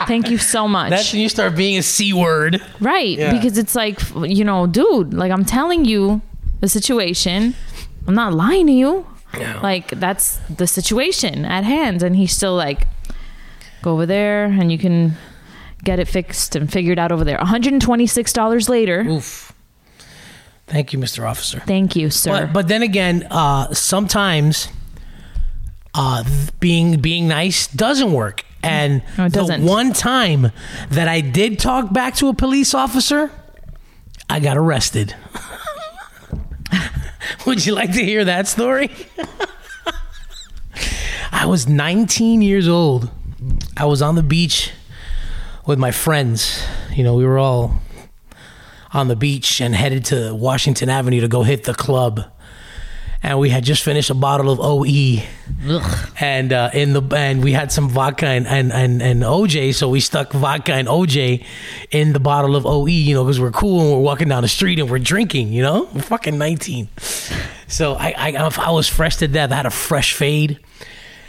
Thank 0.08 0.30
you 0.30 0.38
so 0.38 0.68
much. 0.68 0.90
That's 0.92 1.12
when 1.14 1.22
you 1.22 1.30
start 1.30 1.56
being 1.56 1.78
a 1.78 1.82
c 1.82 2.12
word. 2.14 2.62
right, 2.82 3.18
Yeah. 3.18 3.32
because 3.32 3.58
it's 3.58 3.76
like, 3.76 4.00
you 4.24 4.44
know, 4.44 4.68
dude, 4.68 5.14
like 5.14 5.32
I'm 5.32 5.46
telling 5.46 5.86
you 5.86 6.22
the 6.60 6.68
situation. 6.68 7.56
I'm 8.08 8.14
not 8.14 8.34
lying 8.34 8.68
to 8.68 8.74
you. 8.74 9.08
Yeah. 9.38 9.60
Like 9.62 9.88
that's 10.00 10.38
the 10.56 10.68
situation 10.68 11.46
at 11.46 11.64
hand, 11.64 12.04
and 12.04 12.16
he's 12.16 12.34
still 12.36 12.56
like, 12.56 12.88
go 13.86 13.94
over 13.94 14.06
there, 14.06 14.46
and 14.46 14.72
you 14.72 14.78
can 14.78 15.14
get 15.84 16.00
it 16.00 16.08
fixed 16.08 16.56
and 16.56 16.72
figured 16.72 17.00
out 17.00 17.12
over 17.12 17.24
there. 17.24 17.38
126 17.38 18.34
dollars 18.34 18.68
later. 18.68 19.02
Oof. 19.02 19.54
Thank 20.68 20.94
you, 20.94 21.00
Mr. 21.00 21.30
Officer. 21.30 21.60
Thank 21.62 21.96
you, 21.96 22.10
sir. 22.10 22.48
But 22.48 22.54
but 22.54 22.68
then 22.68 22.82
again, 22.82 23.28
uh, 23.30 23.72
sometimes 23.74 24.68
uh, 25.94 26.24
being 26.60 27.00
being 27.00 27.28
nice 27.28 27.68
doesn't 27.68 28.12
work. 28.12 28.44
And 28.64 29.04
No, 29.16 29.30
the 29.30 29.60
one 29.60 29.94
time 29.94 30.52
that 30.90 31.08
I 31.08 31.22
did 31.22 31.60
talk 31.60 31.94
back 31.94 32.16
to 32.16 32.30
a 32.30 32.34
police 32.34 32.74
officer, 32.74 33.30
I 34.28 34.40
got 34.40 34.58
arrested. 34.58 35.16
Would 37.46 37.64
you 37.64 37.76
like 37.76 37.94
to 37.94 38.04
hear 38.04 38.26
that 38.26 38.48
story? 38.48 38.90
I 41.32 41.46
was 41.46 41.68
19 41.68 42.42
years 42.42 42.68
old. 42.68 43.12
I 43.78 43.86
was 43.86 44.02
on 44.02 44.16
the 44.16 44.24
beach 44.24 44.72
with 45.66 45.78
my 45.80 45.92
friends. 45.92 46.64
You 46.94 47.04
know, 47.04 47.16
we 47.16 47.26
were 47.26 47.38
all 47.38 47.82
on 48.94 49.08
the 49.10 49.16
beach 49.16 49.60
and 49.60 49.76
headed 49.76 50.06
to 50.06 50.34
Washington 50.34 50.90
Avenue 50.90 51.22
to 51.22 51.28
go 51.28 51.44
hit 51.44 51.64
the 51.66 51.74
club. 51.74 52.22
And 53.22 53.40
we 53.40 53.50
had 53.50 53.64
just 53.64 53.82
finished 53.82 54.12
a 54.12 54.14
bottle 54.14 54.52
of 54.52 54.60
OE, 54.62 55.24
and 56.20 56.54
uh, 56.54 56.70
in 56.76 56.94
the 56.94 57.02
and 57.16 57.44
we 57.44 57.54
had 57.54 57.72
some 57.72 57.90
vodka 57.90 58.28
and, 58.28 58.46
and 58.46 58.72
and 58.72 59.02
and 59.02 59.24
OJ, 59.24 59.74
so 59.74 59.90
we 59.90 60.00
stuck 60.00 60.32
vodka 60.32 60.74
and 60.74 60.88
OJ 60.88 61.44
in 61.90 62.14
the 62.14 62.20
bottle 62.20 62.56
of 62.56 62.68
OE, 62.68 62.86
you 62.86 63.16
know, 63.16 63.24
because 63.24 63.40
we're 63.40 63.50
cool 63.50 63.82
and 63.82 63.92
we're 63.94 64.00
walking 64.00 64.28
down 64.28 64.44
the 64.44 64.48
street 64.48 64.78
and 64.78 64.92
we're 64.92 65.00
drinking, 65.00 65.52
you 65.54 65.64
know, 65.64 65.90
we're 65.92 66.02
fucking 66.04 66.38
nineteen. 66.38 66.88
So 67.68 67.96
I 67.96 68.14
I, 68.16 68.52
I 68.58 68.70
was 68.72 68.88
fresh 68.88 69.16
to 69.18 69.28
death. 69.28 69.52
I 69.52 69.56
had 69.56 69.66
a 69.66 69.72
fresh 69.72 70.14
fade, 70.14 70.60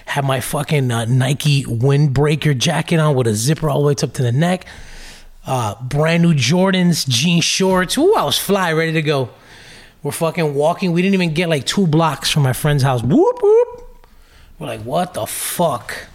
had 0.06 0.24
my 0.24 0.40
fucking 0.40 0.90
uh, 0.90 1.04
Nike 1.04 1.64
windbreaker 1.64 2.56
jacket 2.56 2.98
on 2.98 3.14
with 3.14 3.26
a 3.26 3.34
zipper 3.34 3.68
all 3.68 3.82
the 3.82 3.86
way 3.86 3.92
up 3.92 4.12
to 4.14 4.22
the 4.22 4.32
neck 4.32 4.66
uh, 5.46 5.80
brand 5.80 6.22
new 6.22 6.34
Jordans, 6.34 7.08
jean 7.08 7.40
shorts. 7.40 7.96
Ooh, 7.96 8.14
I 8.14 8.24
was 8.24 8.38
fly, 8.38 8.72
ready 8.72 8.92
to 8.92 9.02
go. 9.02 9.30
We're 10.02 10.12
fucking 10.12 10.54
walking. 10.54 10.92
We 10.92 11.02
didn't 11.02 11.14
even 11.14 11.34
get 11.34 11.48
like 11.48 11.64
two 11.64 11.86
blocks 11.86 12.30
from 12.30 12.42
my 12.42 12.52
friend's 12.52 12.82
house. 12.82 13.02
Whoop 13.02 13.42
whoop. 13.42 14.06
We're 14.58 14.66
like, 14.66 14.82
what 14.82 15.14
the 15.14 15.26
fuck? 15.26 16.08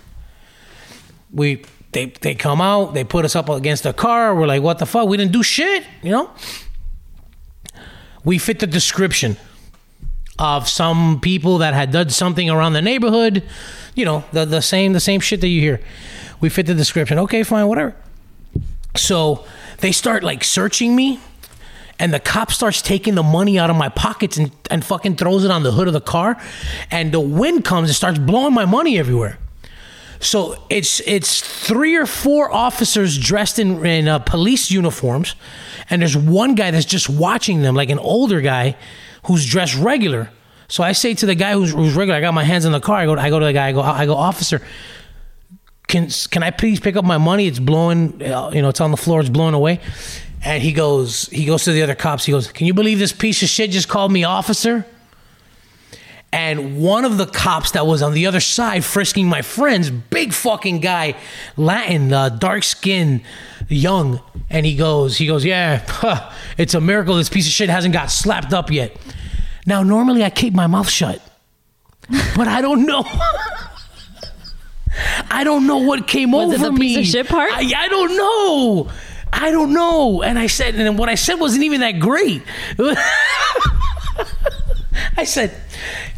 We 1.32 1.64
they 1.92 2.08
they 2.08 2.36
come 2.36 2.62
out, 2.62 2.94
they 2.94 3.04
put 3.04 3.26
us 3.26 3.36
up 3.36 3.50
against 3.50 3.86
a 3.86 3.94
car. 3.94 4.36
We're 4.36 4.48
like, 4.48 4.62
what 4.62 4.80
the 4.80 4.86
fuck? 4.86 5.08
We 5.08 5.18
didn't 5.18 5.32
do 5.32 5.44
shit, 5.44 5.86
you 6.02 6.12
know. 6.12 6.30
We 8.24 8.38
fit 8.38 8.60
the 8.60 8.68
description 8.68 9.38
of 10.42 10.68
some 10.68 11.20
people 11.22 11.60
that 11.60 11.76
had 11.76 11.92
done 11.92 12.10
something 12.10 12.50
around 12.50 12.74
the 12.74 12.82
neighborhood. 12.82 13.44
You 13.94 14.06
know, 14.06 14.24
the 14.34 14.44
the 14.44 14.62
same 14.62 14.94
the 14.94 15.00
same 15.00 15.20
shit 15.20 15.40
that 15.42 15.48
you 15.48 15.62
hear. 15.62 15.80
We 16.42 16.50
fit 16.50 16.66
the 16.66 16.74
description. 16.74 17.20
Okay, 17.20 17.44
fine, 17.44 17.68
whatever. 17.68 17.96
So 18.96 19.46
they 19.78 19.92
start 19.92 20.24
like 20.24 20.44
searching 20.44 20.96
me, 20.96 21.20
and 22.00 22.12
the 22.12 22.20
cop 22.20 22.52
starts 22.52 22.82
taking 22.82 23.14
the 23.14 23.24
money 23.24 23.60
out 23.60 23.70
of 23.70 23.76
my 23.76 23.90
pockets 23.90 24.38
and, 24.38 24.52
and 24.72 24.84
fucking 24.84 25.18
throws 25.18 25.46
it 25.46 25.52
on 25.52 25.62
the 25.62 25.72
hood 25.72 25.88
of 25.88 25.94
the 25.94 26.02
car. 26.02 26.42
And 26.90 27.12
the 27.12 27.20
wind 27.20 27.64
comes 27.64 27.90
and 27.90 27.96
starts 27.96 28.18
blowing 28.18 28.56
my 28.56 28.66
money 28.66 28.98
everywhere. 28.98 29.38
So 30.20 30.56
it's 30.70 31.02
it's 31.02 31.42
three 31.42 31.96
or 31.96 32.08
four 32.08 32.52
officers 32.52 33.16
dressed 33.18 33.60
in, 33.60 33.86
in 33.86 34.08
uh, 34.08 34.18
police 34.20 34.72
uniforms, 34.72 35.36
and 35.92 36.02
there's 36.02 36.18
one 36.18 36.56
guy 36.56 36.72
that's 36.72 36.86
just 36.86 37.10
watching 37.10 37.62
them, 37.62 37.76
like 37.76 37.92
an 37.92 38.00
older 38.00 38.42
guy 38.42 38.76
who's 39.26 39.46
dressed 39.46 39.78
regular. 39.78 40.30
So 40.68 40.84
I 40.84 40.94
say 40.94 41.14
to 41.16 41.26
the 41.26 41.36
guy 41.36 41.54
who's, 41.54 41.72
who's 41.72 41.96
regular, 41.96 42.18
I 42.18 42.22
got 42.22 42.34
my 42.34 42.44
hands 42.44 42.66
in 42.66 42.72
the 42.72 42.80
car. 42.80 42.96
I 42.98 43.06
go, 43.06 43.16
I 43.16 43.30
go 43.30 43.40
to 43.40 43.46
the 43.46 43.54
guy. 43.54 43.68
I 43.68 43.72
go, 43.74 43.82
I 43.82 44.06
go, 44.06 44.16
officer, 44.16 44.62
can 45.88 46.08
can 46.30 46.44
I 46.44 46.52
please 46.52 46.80
pick 46.80 46.96
up 46.96 47.04
my 47.04 47.18
money? 47.18 47.48
It's 47.48 47.60
blowing, 47.60 48.22
uh, 48.24 48.52
you 48.54 48.62
know, 48.62 48.70
it's 48.70 48.80
on 48.80 48.92
the 48.92 48.98
floor. 48.98 49.20
It's 49.20 49.30
blowing 49.30 49.54
away. 49.54 49.82
And 50.44 50.64
he 50.64 50.72
goes, 50.72 51.28
he 51.28 51.46
goes 51.46 51.66
to 51.66 51.72
the 51.74 51.84
other 51.84 51.94
cops. 51.96 52.26
He 52.26 52.32
goes, 52.32 52.52
can 52.52 52.66
you 52.66 52.74
believe 52.74 52.98
this 53.00 53.12
piece 53.12 53.44
of 53.44 53.50
shit 53.50 53.72
just 53.72 53.90
called 53.90 54.12
me 54.12 54.24
officer? 54.24 54.86
And 56.34 56.82
one 56.82 57.04
of 57.04 57.18
the 57.18 57.26
cops 57.26 57.72
that 57.72 57.86
was 57.86 58.02
on 58.02 58.14
the 58.14 58.26
other 58.26 58.40
side 58.40 58.86
frisking 58.86 59.28
my 59.28 59.42
friends, 59.42 59.90
big 59.90 60.32
fucking 60.34 60.80
guy, 60.80 61.16
Latin, 61.58 62.14
uh, 62.14 62.30
dark 62.30 62.64
skin, 62.64 63.22
young, 63.72 64.22
and 64.50 64.66
he 64.66 64.76
goes, 64.76 65.18
he 65.18 65.28
goes, 65.28 65.46
yeah, 65.46 65.84
huh, 65.88 66.32
it's 66.58 66.74
a 66.74 66.82
miracle 66.82 67.16
this 67.16 67.30
piece 67.30 67.48
of 67.48 67.54
shit 67.54 67.70
hasn't 67.70 67.94
got 67.94 68.12
slapped 68.12 68.54
up 68.54 68.72
yet. 68.72 68.96
Now, 69.66 69.84
normally 69.84 70.24
I 70.24 70.30
keep 70.30 70.54
my 70.54 70.68
mouth 70.68 70.90
shut, 70.90 71.22
but 72.36 72.48
I 72.48 72.62
don't 72.62 72.86
know. 72.86 73.04
I 75.32 75.44
don't 75.44 75.68
know 75.68 75.78
what 75.78 76.08
came 76.08 76.32
Was 76.32 76.52
it 76.52 76.56
over 76.56 76.66
the 76.66 76.72
me. 76.74 76.96
piece 76.96 76.98
of 76.98 77.06
shit 77.12 77.28
part? 77.28 77.52
I, 77.54 77.72
I 77.78 77.88
don't 77.88 78.18
know. 78.18 78.90
I 79.32 79.52
don't 79.52 79.74
know. 79.74 80.22
And 80.22 80.38
I 80.38 80.48
said, 80.48 80.76
and 80.76 80.98
what 80.98 81.08
I 81.08 81.16
said 81.16 81.36
wasn't 81.36 81.64
even 81.64 81.80
that 81.82 82.00
great. 82.00 82.42
I 85.18 85.24
said, 85.24 85.56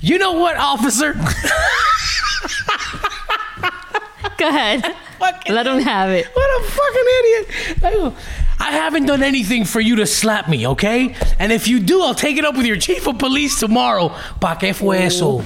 you 0.01 0.17
know 0.17 0.33
what, 0.33 0.57
officer? 0.57 1.13
Go 4.37 4.49
ahead. 4.49 4.95
Fucking- 5.23 5.53
Let 5.55 5.67
him 5.67 5.79
have 5.79 6.09
it. 6.09 6.25
What 6.33 6.49
a 6.59 6.63
fucking 6.63 7.07
idiot. 7.19 7.77
I 7.83 8.13
I 8.59 8.71
haven't 8.71 9.07
done 9.07 9.23
anything 9.23 9.65
for 9.65 9.81
you 9.81 9.97
to 9.97 10.05
slap 10.05 10.47
me, 10.47 10.65
okay? 10.67 11.15
And 11.37 11.51
if 11.51 11.67
you 11.67 11.79
do, 11.81 12.01
I'll 12.01 12.13
take 12.15 12.37
it 12.37 12.45
up 12.45 12.55
with 12.55 12.65
your 12.65 12.77
chief 12.77 13.07
of 13.07 13.17
police 13.17 13.59
tomorrow. 13.59 14.09
Pa 14.39 14.55
que 14.55 14.73
fue 14.73 14.95
eso? 14.97 15.39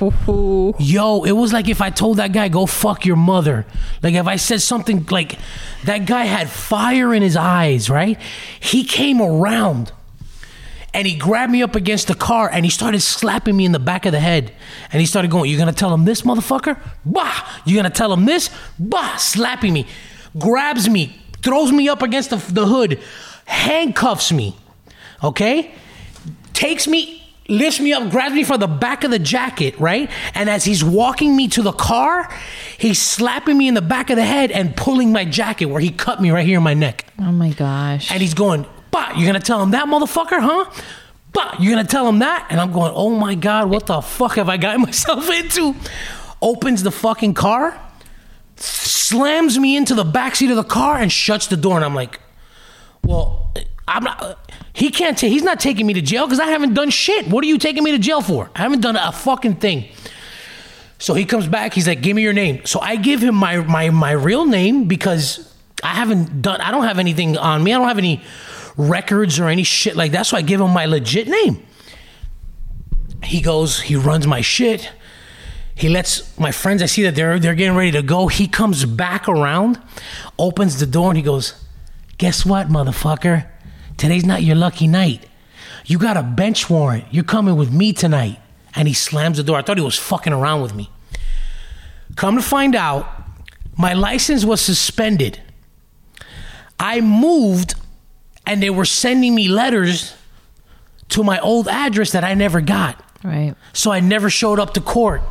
Yo, 0.78 1.24
it 1.24 1.32
was 1.32 1.52
like 1.52 1.68
if 1.68 1.82
I 1.82 1.90
told 1.90 2.18
that 2.18 2.32
guy, 2.32 2.48
go 2.48 2.66
fuck 2.68 3.06
your 3.06 3.16
mother. 3.16 3.66
Like 4.04 4.13
if 4.13 4.28
I 4.28 4.36
said 4.36 4.62
something 4.62 5.06
like, 5.10 5.40
that 5.86 6.06
guy 6.06 6.26
had 6.26 6.48
fire 6.50 7.12
in 7.13 7.24
his 7.24 7.36
eyes, 7.36 7.90
right? 7.90 8.20
He 8.60 8.84
came 8.84 9.20
around 9.22 9.92
and 10.98 11.06
he 11.06 11.14
grabbed 11.14 11.52
me 11.52 11.62
up 11.62 11.76
against 11.76 12.08
the 12.08 12.16
car 12.16 12.50
and 12.52 12.66
he 12.66 12.72
started 12.72 13.02
slapping 13.02 13.56
me 13.56 13.66
in 13.66 13.72
the 13.72 13.78
back 13.78 14.08
of 14.08 14.14
the 14.14 14.20
head. 14.20 14.52
And 14.92 15.00
he 15.00 15.06
started 15.06 15.30
going, 15.30 15.48
You're 15.48 15.60
gonna 15.60 15.72
tell 15.72 15.94
him 15.94 16.06
this, 16.06 16.24
motherfucker? 16.24 16.76
Bah! 17.06 17.48
You're 17.66 17.78
gonna 17.78 17.94
tell 17.94 18.12
him 18.12 18.26
this? 18.26 18.50
Bah! 18.80 19.16
Slapping 19.18 19.74
me. 19.74 19.86
Grabs 20.40 20.90
me, 20.90 21.16
throws 21.44 21.72
me 21.72 21.88
up 21.88 22.02
against 22.02 22.32
the, 22.32 22.38
the 22.52 22.66
hood, 22.66 23.00
handcuffs 23.46 24.32
me. 24.32 24.58
Okay? 25.24 25.72
Takes 26.54 26.88
me, 26.88 27.24
lifts 27.48 27.80
me 27.80 27.94
up, 27.94 28.10
grabs 28.10 28.34
me 28.34 28.44
from 28.44 28.60
the 28.60 28.66
back 28.66 29.04
of 29.04 29.12
the 29.12 29.20
jacket, 29.20 29.80
right? 29.80 30.10
And 30.34 30.50
as 30.50 30.66
he's 30.66 30.84
walking 30.84 31.36
me 31.36 31.48
to 31.50 31.62
the 31.62 31.74
car, 31.74 32.28
he's 32.80 33.00
slapping 33.00 33.56
me 33.56 33.68
in 33.68 33.76
the 33.76 33.84
back 33.84 34.10
of 34.10 34.16
the 34.16 34.26
head 34.26 34.50
and 34.50 34.76
pulling 34.76 35.12
my 35.12 35.26
jacket 35.26 35.66
where 35.66 35.80
he 35.80 35.92
cut 35.92 36.20
me 36.20 36.32
right 36.32 36.46
here 36.46 36.58
in 36.58 36.64
my 36.64 36.74
neck. 36.74 37.06
Oh 37.20 37.32
my 37.32 37.52
gosh. 37.52 38.12
And 38.12 38.20
he's 38.20 38.34
going, 38.34 38.66
Bah, 38.91 39.13
you're 39.15 39.28
gonna 39.28 39.39
tell 39.39 39.62
him 39.62 39.71
that 39.71 39.88
motherfucker, 39.88 40.39
huh? 40.39 40.71
But 41.34 41.62
you're 41.62 41.76
gonna 41.76 41.88
tell 41.88 42.08
him 42.08 42.19
that? 42.19 42.47
And 42.50 42.60
I'm 42.60 42.71
going, 42.71 42.91
oh 42.95 43.12
my 43.12 43.36
God, 43.36 43.69
what 43.69 43.86
the 43.86 44.02
fuck 44.02 44.36
have 44.36 44.50
I 44.50 44.58
gotten 44.58 44.82
myself 44.89 45.30
into? 45.30 45.76
Opens 46.41 46.84
the 46.84 46.91
fucking 46.91 47.34
car, 47.34 47.80
slams 48.56 49.58
me 49.58 49.76
into 49.76 49.95
the 49.95 50.04
backseat 50.04 50.50
of 50.50 50.56
the 50.56 50.63
car, 50.63 50.97
and 50.97 51.12
shuts 51.12 51.47
the 51.47 51.58
door. 51.58 51.76
And 51.76 51.86
I'm 51.86 51.95
like, 51.95 52.19
well, 53.04 53.52
I'm 53.88 54.04
not. 54.04 54.52
He 54.73 54.91
can't 54.91 55.17
take. 55.17 55.32
He's 55.32 55.43
not 55.43 55.60
taking 55.60 55.88
me 55.88 55.93
to 55.93 56.02
jail 56.02 56.26
because 56.26 56.39
I 56.39 56.47
haven't 56.47 56.73
done 56.73 56.89
shit. 56.89 57.28
What 57.28 57.43
are 57.43 57.47
you 57.47 57.58
taking 57.58 57.84
me 57.84 57.91
to 57.91 58.00
jail 58.00 58.21
for? 58.21 58.50
I 58.56 58.60
haven't 58.60 58.82
done 58.82 58.95
a 58.95 59.12
fucking 59.12 59.56
thing. 59.56 59.86
So 61.00 61.13
he 61.13 61.26
comes 61.26 61.47
back. 61.47 61.73
He's 61.73 61.88
like, 61.88 62.02
"Give 62.02 62.15
me 62.15 62.21
your 62.21 62.34
name." 62.34 62.65
So 62.65 62.80
I 62.80 62.95
give 62.95 63.21
him 63.21 63.36
my 63.36 63.58
my 63.58 63.89
my 63.89 64.12
real 64.12 64.45
name 64.45 64.86
because 64.86 65.54
I 65.84 65.89
haven't 65.89 66.41
done. 66.41 66.60
I 66.62 66.71
don't 66.71 66.84
have 66.84 67.00
anything 67.00 67.38
on 67.38 67.63
me. 67.63 67.73
I 67.73 67.78
don't 67.78 67.88
have 67.88 67.97
any 67.97 68.21
records 68.78 69.40
or 69.40 69.48
any 69.48 69.63
shit 69.63 69.96
like 69.96 70.12
that. 70.13 70.28
So 70.28 70.38
I 70.38 70.42
give 70.42 70.62
him 70.62 70.72
my 70.72 70.86
legit 70.86 71.28
name. 71.28 71.66
He 73.24 73.42
goes. 73.42 73.82
He 73.82 73.96
runs 73.96 74.26
my 74.28 74.42
shit. 74.42 74.92
He 75.76 75.90
lets 75.90 76.38
my 76.40 76.52
friends. 76.52 76.82
I 76.82 76.86
see 76.86 77.04
that 77.04 77.16
they're 77.16 77.40
they're 77.40 77.56
getting 77.56 77.76
ready 77.76 77.92
to 77.92 78.02
go. 78.02 78.28
He 78.28 78.48
comes 78.48 78.86
back 78.86 79.28
around, 79.28 79.80
opens 80.40 80.80
the 80.80 80.86
door, 80.86 81.10
and 81.10 81.18
he 81.18 81.24
goes, 81.24 81.54
"Guess 82.18 82.46
what, 82.46 82.70
motherfucker? 82.70 83.48
Today's 83.98 84.26
not 84.26 84.44
your 84.44 84.56
lucky 84.56 84.88
night. 84.88 85.28
You 85.86 85.98
got 85.98 86.18
a 86.18 86.24
bench 86.24 86.70
warrant. 86.70 87.06
You're 87.12 87.24
coming 87.24 87.56
with 87.56 87.72
me 87.72 87.94
tonight." 87.94 88.40
And 88.76 88.88
he 88.88 88.94
slams 88.94 89.38
the 89.38 89.44
door. 89.44 89.58
I 89.58 89.63
thought 89.63 89.78
he 89.78 89.84
was 89.84 89.98
fucking 89.98 90.34
around 90.34 90.62
with 90.62 90.76
me. 90.76 90.90
Come 92.16 92.36
to 92.36 92.44
find 92.44 92.76
out, 92.76 93.08
my 93.76 93.94
license 93.94 94.46
was 94.46 94.62
suspended. 94.62 95.42
I 96.80 97.02
moved, 97.02 97.76
and 98.48 98.64
they 98.64 98.70
were 98.70 98.86
sending 98.86 99.36
me 99.36 99.48
letters 99.48 100.14
to 101.10 101.24
my 101.24 101.40
old 101.40 101.68
address 101.68 102.12
that 102.12 102.24
I 102.24 102.34
never 102.34 102.62
got. 102.62 103.04
right. 103.24 103.56
So 103.74 103.92
I 103.92 104.00
never 104.00 104.30
showed 104.30 104.60
up 104.60 104.74
to 104.74 104.82
court. 104.82 105.22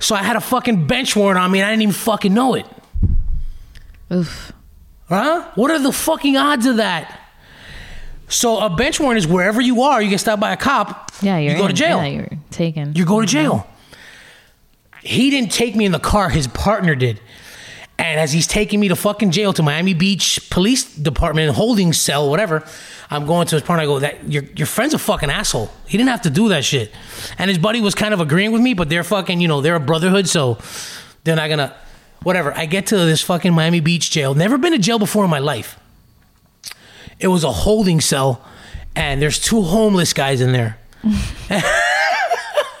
So 0.00 0.14
I 0.14 0.22
had 0.22 0.36
a 0.36 0.40
fucking 0.40 0.86
bench 0.86 1.16
warrant 1.16 1.38
on 1.38 1.50
me 1.50 1.60
and 1.60 1.66
I 1.66 1.70
didn't 1.70 1.82
even 1.82 1.94
fucking 1.94 2.32
know 2.32 2.54
it. 2.54 2.66
Oof. 4.12 4.52
Huh? 5.08 5.50
What 5.54 5.70
are 5.70 5.78
the 5.78 5.92
fucking 5.92 6.36
odds 6.36 6.66
of 6.66 6.76
that? 6.76 7.20
So 8.28 8.58
a 8.58 8.70
bench 8.70 9.00
warrant 9.00 9.18
is 9.18 9.26
wherever 9.26 9.60
you 9.60 9.82
are, 9.82 10.02
you 10.02 10.10
get 10.10 10.20
stopped 10.20 10.40
by 10.40 10.52
a 10.52 10.56
cop, 10.56 11.10
Yeah, 11.22 11.38
you 11.38 11.56
go 11.56 11.66
to 11.66 11.72
jail. 11.72 11.98
Yeah, 11.98 12.08
you're 12.08 12.30
taken. 12.50 12.92
You 12.94 13.04
go 13.04 13.20
to 13.20 13.26
mm-hmm. 13.26 13.32
jail. 13.32 13.66
He 15.02 15.30
didn't 15.30 15.52
take 15.52 15.74
me 15.74 15.86
in 15.86 15.92
the 15.92 15.98
car, 15.98 16.28
his 16.28 16.46
partner 16.46 16.94
did. 16.94 17.20
And 17.98 18.20
as 18.20 18.32
he's 18.32 18.46
taking 18.46 18.78
me 18.78 18.88
to 18.88 18.96
fucking 18.96 19.32
jail 19.32 19.52
to 19.54 19.62
Miami 19.62 19.92
Beach 19.92 20.48
Police 20.50 20.94
Department, 20.94 21.54
holding 21.56 21.92
cell, 21.92 22.30
whatever, 22.30 22.64
I'm 23.10 23.26
going 23.26 23.46
to 23.48 23.56
his 23.56 23.62
partner. 23.64 23.82
I 23.82 23.86
go, 23.86 23.98
"That 23.98 24.30
your 24.30 24.44
your 24.54 24.66
friend's 24.66 24.94
a 24.94 24.98
fucking 24.98 25.30
asshole. 25.30 25.70
He 25.86 25.98
didn't 25.98 26.10
have 26.10 26.22
to 26.22 26.30
do 26.30 26.48
that 26.50 26.64
shit." 26.64 26.92
And 27.38 27.48
his 27.48 27.58
buddy 27.58 27.80
was 27.80 27.94
kind 27.96 28.14
of 28.14 28.20
agreeing 28.20 28.52
with 28.52 28.62
me, 28.62 28.74
but 28.74 28.88
they're 28.88 29.02
fucking, 29.04 29.40
you 29.40 29.48
know, 29.48 29.60
they're 29.60 29.74
a 29.74 29.80
brotherhood, 29.80 30.28
so 30.28 30.58
they're 31.24 31.34
not 31.36 31.48
gonna, 31.48 31.74
whatever. 32.22 32.56
I 32.56 32.66
get 32.66 32.86
to 32.88 32.96
this 32.96 33.20
fucking 33.22 33.52
Miami 33.52 33.80
Beach 33.80 34.10
jail. 34.10 34.34
Never 34.34 34.58
been 34.58 34.72
to 34.72 34.78
jail 34.78 34.98
before 35.00 35.24
in 35.24 35.30
my 35.30 35.40
life. 35.40 35.78
It 37.18 37.28
was 37.28 37.42
a 37.42 37.50
holding 37.50 38.00
cell, 38.00 38.44
and 38.94 39.20
there's 39.20 39.40
two 39.40 39.62
homeless 39.62 40.12
guys 40.12 40.40
in 40.40 40.52
there. 40.52 40.78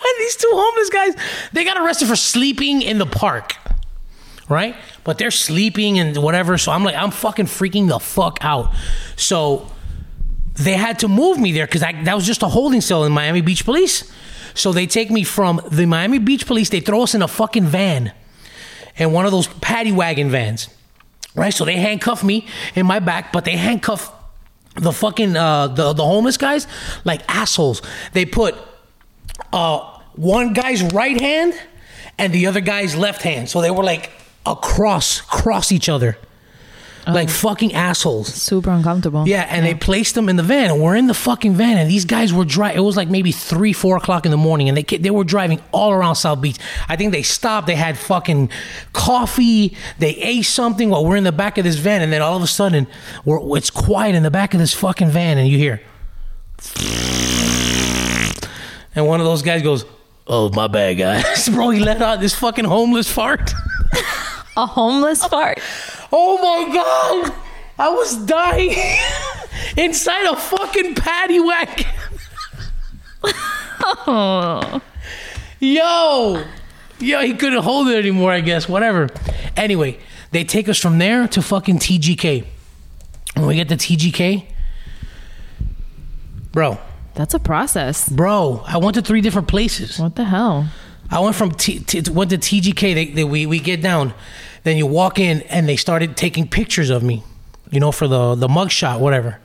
And 0.08 0.18
these 0.18 0.36
two 0.36 0.50
homeless 0.52 0.90
guys, 0.90 1.14
they 1.52 1.64
got 1.64 1.76
arrested 1.76 2.08
for 2.08 2.16
sleeping 2.16 2.82
in 2.82 2.98
the 2.98 3.06
park. 3.06 3.56
Right? 4.48 4.74
But 5.08 5.16
they're 5.16 5.30
sleeping 5.30 5.98
and 5.98 6.14
whatever. 6.18 6.58
So 6.58 6.70
I'm 6.70 6.84
like, 6.84 6.94
I'm 6.94 7.10
fucking 7.10 7.46
freaking 7.46 7.88
the 7.88 7.98
fuck 7.98 8.36
out. 8.42 8.74
So 9.16 9.66
they 10.52 10.74
had 10.74 10.98
to 10.98 11.08
move 11.08 11.38
me 11.38 11.50
there 11.50 11.64
because 11.64 11.80
that 11.80 12.14
was 12.14 12.26
just 12.26 12.42
a 12.42 12.46
holding 12.46 12.82
cell 12.82 13.04
in 13.04 13.12
Miami 13.12 13.40
Beach 13.40 13.64
Police. 13.64 14.12
So 14.52 14.70
they 14.70 14.86
take 14.86 15.10
me 15.10 15.24
from 15.24 15.62
the 15.70 15.86
Miami 15.86 16.18
Beach 16.18 16.46
Police, 16.46 16.68
they 16.68 16.80
throw 16.80 17.04
us 17.04 17.14
in 17.14 17.22
a 17.22 17.26
fucking 17.26 17.64
van, 17.64 18.12
and 18.98 19.14
one 19.14 19.24
of 19.24 19.32
those 19.32 19.46
paddy 19.46 19.92
wagon 19.92 20.28
vans. 20.28 20.68
Right? 21.34 21.54
So 21.54 21.64
they 21.64 21.76
handcuff 21.76 22.22
me 22.22 22.46
in 22.74 22.84
my 22.84 22.98
back, 22.98 23.32
but 23.32 23.46
they 23.46 23.56
handcuff 23.56 24.12
the 24.74 24.92
fucking 24.92 25.38
uh 25.38 25.68
the, 25.68 25.94
the 25.94 26.04
homeless 26.04 26.36
guys 26.36 26.66
like 27.06 27.22
assholes. 27.34 27.80
They 28.12 28.26
put 28.26 28.54
uh, 29.54 30.00
one 30.16 30.52
guy's 30.52 30.82
right 30.92 31.18
hand 31.18 31.58
and 32.18 32.30
the 32.30 32.46
other 32.46 32.60
guy's 32.60 32.94
left 32.94 33.22
hand. 33.22 33.48
So 33.48 33.62
they 33.62 33.70
were 33.70 33.82
like 33.82 34.10
across, 34.46 35.20
cross 35.20 35.72
each 35.72 35.88
other. 35.88 36.18
Oh. 37.06 37.12
like 37.12 37.30
fucking 37.30 37.72
assholes. 37.72 38.28
Super 38.34 38.70
uncomfortable. 38.70 39.26
Yeah, 39.26 39.46
and 39.48 39.64
they 39.64 39.74
placed 39.74 40.14
them 40.14 40.28
in 40.28 40.36
the 40.36 40.42
van, 40.42 40.70
and 40.70 40.82
we're 40.82 40.94
in 40.94 41.06
the 41.06 41.14
fucking 41.14 41.54
van, 41.54 41.78
and 41.78 41.90
these 41.90 42.04
guys 42.04 42.34
were 42.34 42.44
driving. 42.44 42.76
It 42.76 42.82
was 42.82 42.98
like 42.98 43.08
maybe 43.08 43.32
three, 43.32 43.72
four 43.72 43.96
o'clock 43.96 44.26
in 44.26 44.30
the 44.30 44.36
morning, 44.36 44.68
and 44.68 44.76
they 44.76 44.82
they 44.82 45.10
were 45.10 45.24
driving 45.24 45.58
all 45.72 45.90
around 45.90 46.16
South 46.16 46.42
Beach. 46.42 46.58
I 46.86 46.96
think 46.96 47.12
they 47.12 47.22
stopped. 47.22 47.66
They 47.66 47.76
had 47.76 47.96
fucking 47.96 48.50
coffee. 48.92 49.74
They 49.98 50.16
ate 50.16 50.42
something 50.42 50.90
while 50.90 51.02
we're 51.06 51.16
in 51.16 51.24
the 51.24 51.32
back 51.32 51.56
of 51.56 51.64
this 51.64 51.76
van, 51.76 52.02
and 52.02 52.12
then 52.12 52.20
all 52.20 52.36
of 52.36 52.42
a 52.42 52.46
sudden, 52.46 52.86
we're, 53.24 53.56
it's 53.56 53.70
quiet 53.70 54.14
in 54.14 54.22
the 54.22 54.30
back 54.30 54.52
of 54.52 54.60
this 54.60 54.74
fucking 54.74 55.08
van, 55.08 55.38
and 55.38 55.48
you 55.48 55.56
hear, 55.56 55.80
and 58.94 59.06
one 59.06 59.20
of 59.20 59.24
those 59.24 59.40
guys 59.40 59.62
goes, 59.62 59.86
"Oh 60.26 60.50
my 60.50 60.66
bad, 60.66 60.98
guys, 60.98 61.48
bro." 61.54 61.70
He 61.70 61.80
let 61.80 62.02
out 62.02 62.20
this 62.20 62.34
fucking 62.34 62.66
homeless 62.66 63.10
fart. 63.10 63.50
A 64.58 64.66
homeless 64.66 65.22
oh. 65.22 65.28
fart. 65.28 65.60
Oh 66.12 66.36
my 66.42 66.74
god! 66.74 67.32
I 67.78 67.90
was 67.90 68.16
dying 68.26 68.76
inside 69.76 70.26
a 70.26 70.34
fucking 70.34 70.96
paddy 70.96 71.38
wagon. 71.38 71.86
Yo! 75.60 76.44
Yo, 76.98 77.20
he 77.20 77.34
couldn't 77.34 77.62
hold 77.62 77.86
it 77.86 77.96
anymore, 77.98 78.32
I 78.32 78.40
guess. 78.40 78.68
Whatever. 78.68 79.08
Anyway, 79.56 79.98
they 80.32 80.42
take 80.42 80.68
us 80.68 80.78
from 80.78 80.98
there 80.98 81.28
to 81.28 81.40
fucking 81.40 81.78
TGK. 81.78 82.44
When 83.36 83.46
we 83.46 83.54
get 83.54 83.68
to 83.68 83.76
TGK, 83.76 84.44
bro, 86.50 86.78
That's 87.14 87.34
a 87.34 87.38
process. 87.38 88.08
bro, 88.08 88.64
I 88.66 88.78
went 88.78 88.96
to 88.96 89.02
three 89.02 89.20
different 89.20 89.46
places. 89.46 90.00
What 90.00 90.16
the 90.16 90.24
hell? 90.24 90.68
I 91.10 91.20
went 91.20 91.36
from 91.36 91.52
T, 91.52 91.78
T 91.78 92.10
went 92.10 92.30
to 92.30 92.38
TGK. 92.38 92.94
They, 92.94 93.04
they, 93.06 93.24
we 93.24 93.46
we 93.46 93.60
get 93.60 93.80
down, 93.80 94.12
then 94.64 94.76
you 94.76 94.86
walk 94.86 95.18
in, 95.18 95.42
and 95.42 95.68
they 95.68 95.76
started 95.76 96.16
taking 96.16 96.46
pictures 96.48 96.90
of 96.90 97.02
me, 97.02 97.22
you 97.70 97.80
know, 97.80 97.92
for 97.92 98.08
the 98.08 98.34
the 98.34 98.48
mug 98.48 98.70
shot, 98.70 99.00
whatever. 99.00 99.38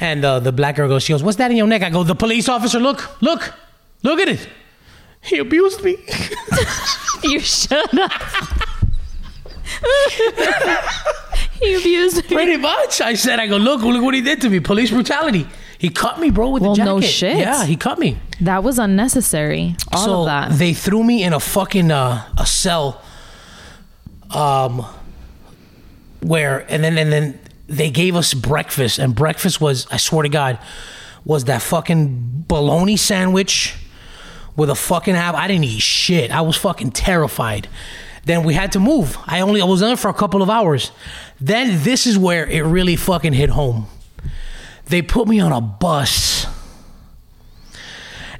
And 0.00 0.24
uh, 0.24 0.40
the 0.40 0.50
black 0.52 0.76
girl 0.76 0.88
goes, 0.88 1.02
she 1.02 1.12
goes, 1.12 1.22
"What's 1.22 1.36
that 1.38 1.50
in 1.50 1.56
your 1.56 1.66
neck?" 1.66 1.82
I 1.82 1.90
go, 1.90 2.02
"The 2.04 2.14
police 2.14 2.48
officer. 2.48 2.78
Look, 2.80 3.20
look, 3.22 3.52
look 4.02 4.18
at 4.20 4.28
it. 4.28 4.48
He 5.22 5.38
abused 5.38 5.82
me." 5.84 5.96
You 7.22 7.38
should 7.40 7.86
have. 7.92 8.66
he 11.60 11.74
abused 11.74 12.16
me. 12.30 12.34
Pretty 12.36 12.56
much. 12.56 13.00
I 13.00 13.14
said, 13.14 13.38
"I 13.38 13.46
go, 13.46 13.56
look, 13.56 13.82
look 13.82 14.02
what 14.02 14.14
he 14.14 14.20
did 14.22 14.40
to 14.42 14.48
me. 14.50 14.60
Police 14.60 14.90
brutality. 14.90 15.46
He 15.78 15.88
cut 15.90 16.20
me, 16.20 16.30
bro, 16.30 16.50
with 16.50 16.62
Well, 16.62 16.72
the 16.72 16.76
jacket. 16.76 16.90
no 16.90 17.00
shit. 17.00 17.36
Yeah, 17.38 17.64
he 17.64 17.76
cut 17.76 17.98
me. 17.98 18.18
That 18.40 18.62
was 18.62 18.78
unnecessary. 18.78 19.76
All 19.92 20.04
so 20.04 20.20
of 20.20 20.26
that. 20.26 20.52
they 20.58 20.72
threw 20.74 21.02
me 21.04 21.22
in 21.22 21.32
a 21.32 21.40
fucking 21.40 21.90
uh, 21.90 22.24
a 22.38 22.46
cell 22.46 23.02
um 24.34 24.84
where 26.20 26.66
and 26.70 26.84
then 26.84 26.98
and 26.98 27.12
then 27.12 27.38
they 27.66 27.90
gave 27.90 28.16
us 28.16 28.34
breakfast 28.34 28.98
and 28.98 29.14
breakfast 29.14 29.60
was 29.60 29.86
i 29.90 29.96
swear 29.96 30.22
to 30.22 30.28
god 30.28 30.58
was 31.24 31.44
that 31.44 31.62
fucking 31.62 32.44
bologna 32.48 32.96
sandwich 32.96 33.74
with 34.56 34.70
a 34.70 34.74
fucking 34.74 35.14
app 35.14 35.34
i 35.34 35.46
didn't 35.48 35.64
eat 35.64 35.80
shit. 35.80 36.30
I 36.30 36.40
was 36.40 36.56
fucking 36.56 36.90
terrified. 36.92 37.68
Then 38.24 38.42
we 38.42 38.52
had 38.54 38.72
to 38.72 38.80
move. 38.80 39.16
I 39.26 39.40
only 39.40 39.62
i 39.62 39.64
was 39.64 39.80
there 39.80 39.96
for 39.96 40.08
a 40.08 40.14
couple 40.14 40.42
of 40.42 40.50
hours. 40.50 40.92
Then 41.40 41.82
this 41.82 42.06
is 42.06 42.18
where 42.18 42.46
it 42.46 42.60
really 42.62 42.96
fucking 42.96 43.32
hit 43.32 43.50
home. 43.50 43.86
They 44.86 45.02
put 45.02 45.28
me 45.28 45.40
on 45.40 45.52
a 45.52 45.60
bus 45.60 46.46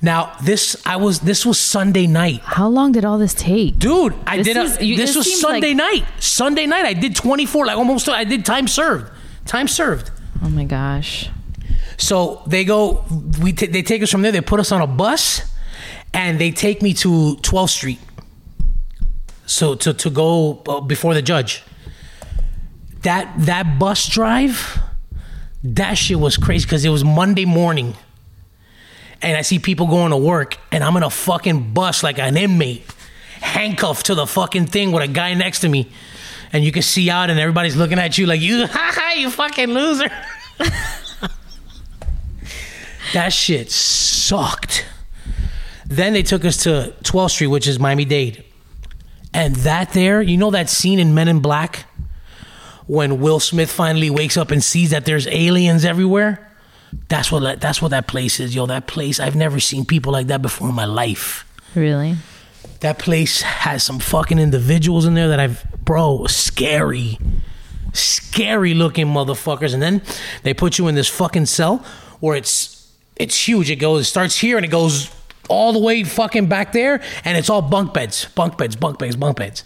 now 0.02 0.34
this 0.42 0.76
i 0.86 0.96
was 0.96 1.20
this 1.20 1.44
was 1.44 1.58
sunday 1.58 2.06
night. 2.06 2.40
How 2.42 2.68
long 2.68 2.92
did 2.92 3.04
all 3.04 3.18
this 3.18 3.34
take? 3.34 3.78
dude 3.78 4.14
i 4.26 4.38
This 4.38 4.46
did 4.46 4.56
a, 4.56 4.62
is- 4.62 4.80
you- 4.80 4.96
this 4.96 5.10
this 5.14 5.16
was 5.16 5.40
sunday 5.40 5.74
like- 5.74 5.76
night. 6.02 6.04
Sunday 6.18 6.66
night 6.66 6.84
i 6.86 6.92
did 6.94 7.14
24 7.16 7.66
like 7.66 7.76
almost 7.76 8.08
i 8.08 8.24
did 8.24 8.44
time 8.44 8.66
served. 8.68 9.10
Time 9.46 9.68
served. 9.68 10.10
Oh 10.42 10.48
my 10.48 10.64
gosh. 10.64 11.28
so 11.96 12.42
they 12.46 12.64
go 12.64 13.04
we 13.42 13.52
t- 13.52 13.66
they 13.66 13.82
take 13.82 14.02
us 14.02 14.10
from 14.10 14.22
there 14.22 14.32
they 14.32 14.40
put 14.40 14.60
us 14.60 14.72
on 14.72 14.80
a 14.80 14.86
bus 14.86 15.42
and 16.14 16.38
they 16.40 16.50
take 16.50 16.82
me 16.82 16.92
to 16.94 17.36
12th 17.42 17.68
street. 17.70 17.98
So 19.46 19.74
to, 19.74 19.92
to 19.94 20.10
go 20.10 20.62
uh, 20.68 20.80
before 20.80 21.14
the 21.14 21.22
judge. 21.22 21.62
That 23.02 23.32
that 23.46 23.78
bus 23.78 24.08
drive 24.08 24.78
that 25.62 25.94
shit 25.94 26.18
was 26.18 26.36
crazy 26.36 26.64
because 26.66 26.84
it 26.84 26.88
was 26.90 27.04
monday 27.04 27.44
morning 27.44 27.94
and 29.22 29.36
i 29.36 29.42
see 29.42 29.58
people 29.58 29.86
going 29.86 30.10
to 30.10 30.16
work 30.16 30.58
and 30.72 30.82
i'm 30.82 30.96
in 30.96 31.02
a 31.02 31.10
fucking 31.10 31.72
bus 31.72 32.02
like 32.02 32.18
an 32.18 32.36
inmate 32.36 32.84
handcuffed 33.40 34.06
to 34.06 34.14
the 34.14 34.26
fucking 34.26 34.66
thing 34.66 34.92
with 34.92 35.02
a 35.02 35.08
guy 35.08 35.34
next 35.34 35.60
to 35.60 35.68
me 35.68 35.88
and 36.52 36.64
you 36.64 36.72
can 36.72 36.82
see 36.82 37.10
out 37.10 37.30
and 37.30 37.40
everybody's 37.40 37.76
looking 37.76 37.98
at 37.98 38.18
you 38.18 38.26
like 38.26 38.40
you 38.40 38.66
ha 38.70 38.92
ha 38.94 39.12
you 39.16 39.30
fucking 39.30 39.68
loser 39.68 40.08
that 43.12 43.32
shit 43.32 43.70
sucked. 43.70 44.86
Then 45.86 46.12
they 46.12 46.22
took 46.22 46.44
us 46.44 46.58
to 46.64 46.94
12th 47.02 47.30
Street, 47.30 47.46
which 47.48 47.66
is 47.66 47.80
Miami 47.80 48.04
Dade. 48.04 48.44
And 49.32 49.56
that 49.56 49.92
there, 49.92 50.22
you 50.22 50.36
know 50.36 50.50
that 50.50 50.68
scene 50.68 50.98
in 50.98 51.14
Men 51.14 51.28
in 51.28 51.40
Black 51.40 51.86
when 52.86 53.20
Will 53.20 53.40
Smith 53.40 53.70
finally 53.70 54.10
wakes 54.10 54.36
up 54.36 54.50
and 54.50 54.62
sees 54.62 54.90
that 54.90 55.04
there's 55.04 55.26
aliens 55.28 55.84
everywhere? 55.84 56.49
That's 57.08 57.30
what 57.30 57.40
that, 57.40 57.60
that's 57.60 57.80
what 57.80 57.90
that 57.90 58.06
place 58.06 58.40
is, 58.40 58.54
yo. 58.54 58.66
That 58.66 58.86
place, 58.86 59.20
I've 59.20 59.36
never 59.36 59.60
seen 59.60 59.84
people 59.84 60.12
like 60.12 60.28
that 60.28 60.42
before 60.42 60.68
in 60.68 60.74
my 60.74 60.84
life. 60.84 61.46
Really? 61.74 62.16
That 62.80 62.98
place 62.98 63.42
has 63.42 63.82
some 63.82 63.98
fucking 63.98 64.38
individuals 64.38 65.06
in 65.06 65.14
there 65.14 65.28
that 65.28 65.40
I've, 65.40 65.64
bro, 65.84 66.26
scary, 66.26 67.18
scary 67.92 68.74
looking 68.74 69.06
motherfuckers. 69.06 69.74
And 69.74 69.82
then 69.82 70.02
they 70.42 70.54
put 70.54 70.78
you 70.78 70.88
in 70.88 70.94
this 70.94 71.08
fucking 71.08 71.46
cell 71.46 71.84
where 72.20 72.36
it's 72.36 72.76
it's 73.16 73.46
huge. 73.46 73.70
It 73.70 73.76
goes, 73.76 74.02
it 74.02 74.04
starts 74.04 74.38
here 74.38 74.56
and 74.56 74.64
it 74.64 74.70
goes 74.70 75.10
all 75.50 75.72
the 75.72 75.78
way 75.78 76.04
fucking 76.04 76.46
back 76.46 76.72
there, 76.72 77.02
and 77.24 77.36
it's 77.36 77.50
all 77.50 77.60
bunk 77.60 77.92
beds, 77.92 78.26
bunk 78.36 78.56
beds, 78.56 78.76
bunk 78.76 78.98
beds, 78.98 79.16
bunk 79.16 79.36
beds. 79.36 79.64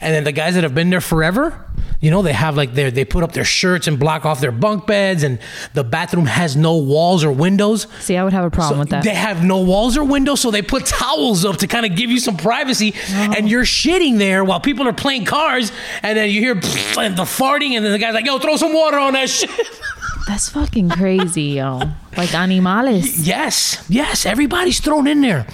And 0.00 0.12
then 0.12 0.24
the 0.24 0.32
guys 0.32 0.54
that 0.54 0.64
have 0.64 0.74
been 0.74 0.90
there 0.90 1.00
forever, 1.00 1.64
you 2.04 2.10
know, 2.10 2.20
they 2.20 2.34
have 2.34 2.54
like 2.54 2.74
their 2.74 2.90
they 2.90 3.06
put 3.06 3.24
up 3.24 3.32
their 3.32 3.46
shirts 3.46 3.86
and 3.86 3.98
block 3.98 4.26
off 4.26 4.38
their 4.38 4.52
bunk 4.52 4.86
beds, 4.86 5.22
and 5.22 5.38
the 5.72 5.82
bathroom 5.82 6.26
has 6.26 6.54
no 6.54 6.76
walls 6.76 7.24
or 7.24 7.32
windows. 7.32 7.86
See, 8.00 8.18
I 8.18 8.22
would 8.22 8.34
have 8.34 8.44
a 8.44 8.50
problem 8.50 8.78
with 8.78 8.90
that. 8.90 9.04
They 9.04 9.14
have 9.14 9.42
no 9.42 9.62
walls 9.62 9.96
or 9.96 10.04
windows, 10.04 10.42
so 10.42 10.50
they 10.50 10.60
put 10.60 10.84
towels 11.00 11.46
up 11.46 11.56
to 11.56 11.66
kind 11.66 11.86
of 11.86 11.96
give 11.96 12.10
you 12.10 12.20
some 12.20 12.36
privacy. 12.36 12.92
Oh. 12.94 13.34
And 13.38 13.48
you're 13.48 13.64
shitting 13.64 14.18
there 14.18 14.44
while 14.44 14.60
people 14.60 14.86
are 14.86 14.92
playing 14.92 15.24
cards, 15.24 15.72
and 16.02 16.18
then 16.18 16.28
you 16.28 16.40
hear 16.40 16.52
and 16.98 17.16
the 17.16 17.24
farting, 17.24 17.70
and 17.70 17.82
then 17.82 17.92
the 17.92 17.98
guy's 17.98 18.12
like, 18.12 18.26
"Yo, 18.26 18.38
throw 18.38 18.58
some 18.58 18.74
water 18.74 18.98
on 18.98 19.14
that 19.14 19.30
shit." 19.30 19.48
That's 20.28 20.50
fucking 20.50 20.90
crazy, 20.90 21.56
yo. 21.56 21.80
Like 22.18 22.34
animales. 22.34 23.26
yes, 23.26 23.82
yes, 23.88 24.26
everybody's 24.26 24.78
thrown 24.78 25.06
in 25.06 25.22
there, 25.22 25.46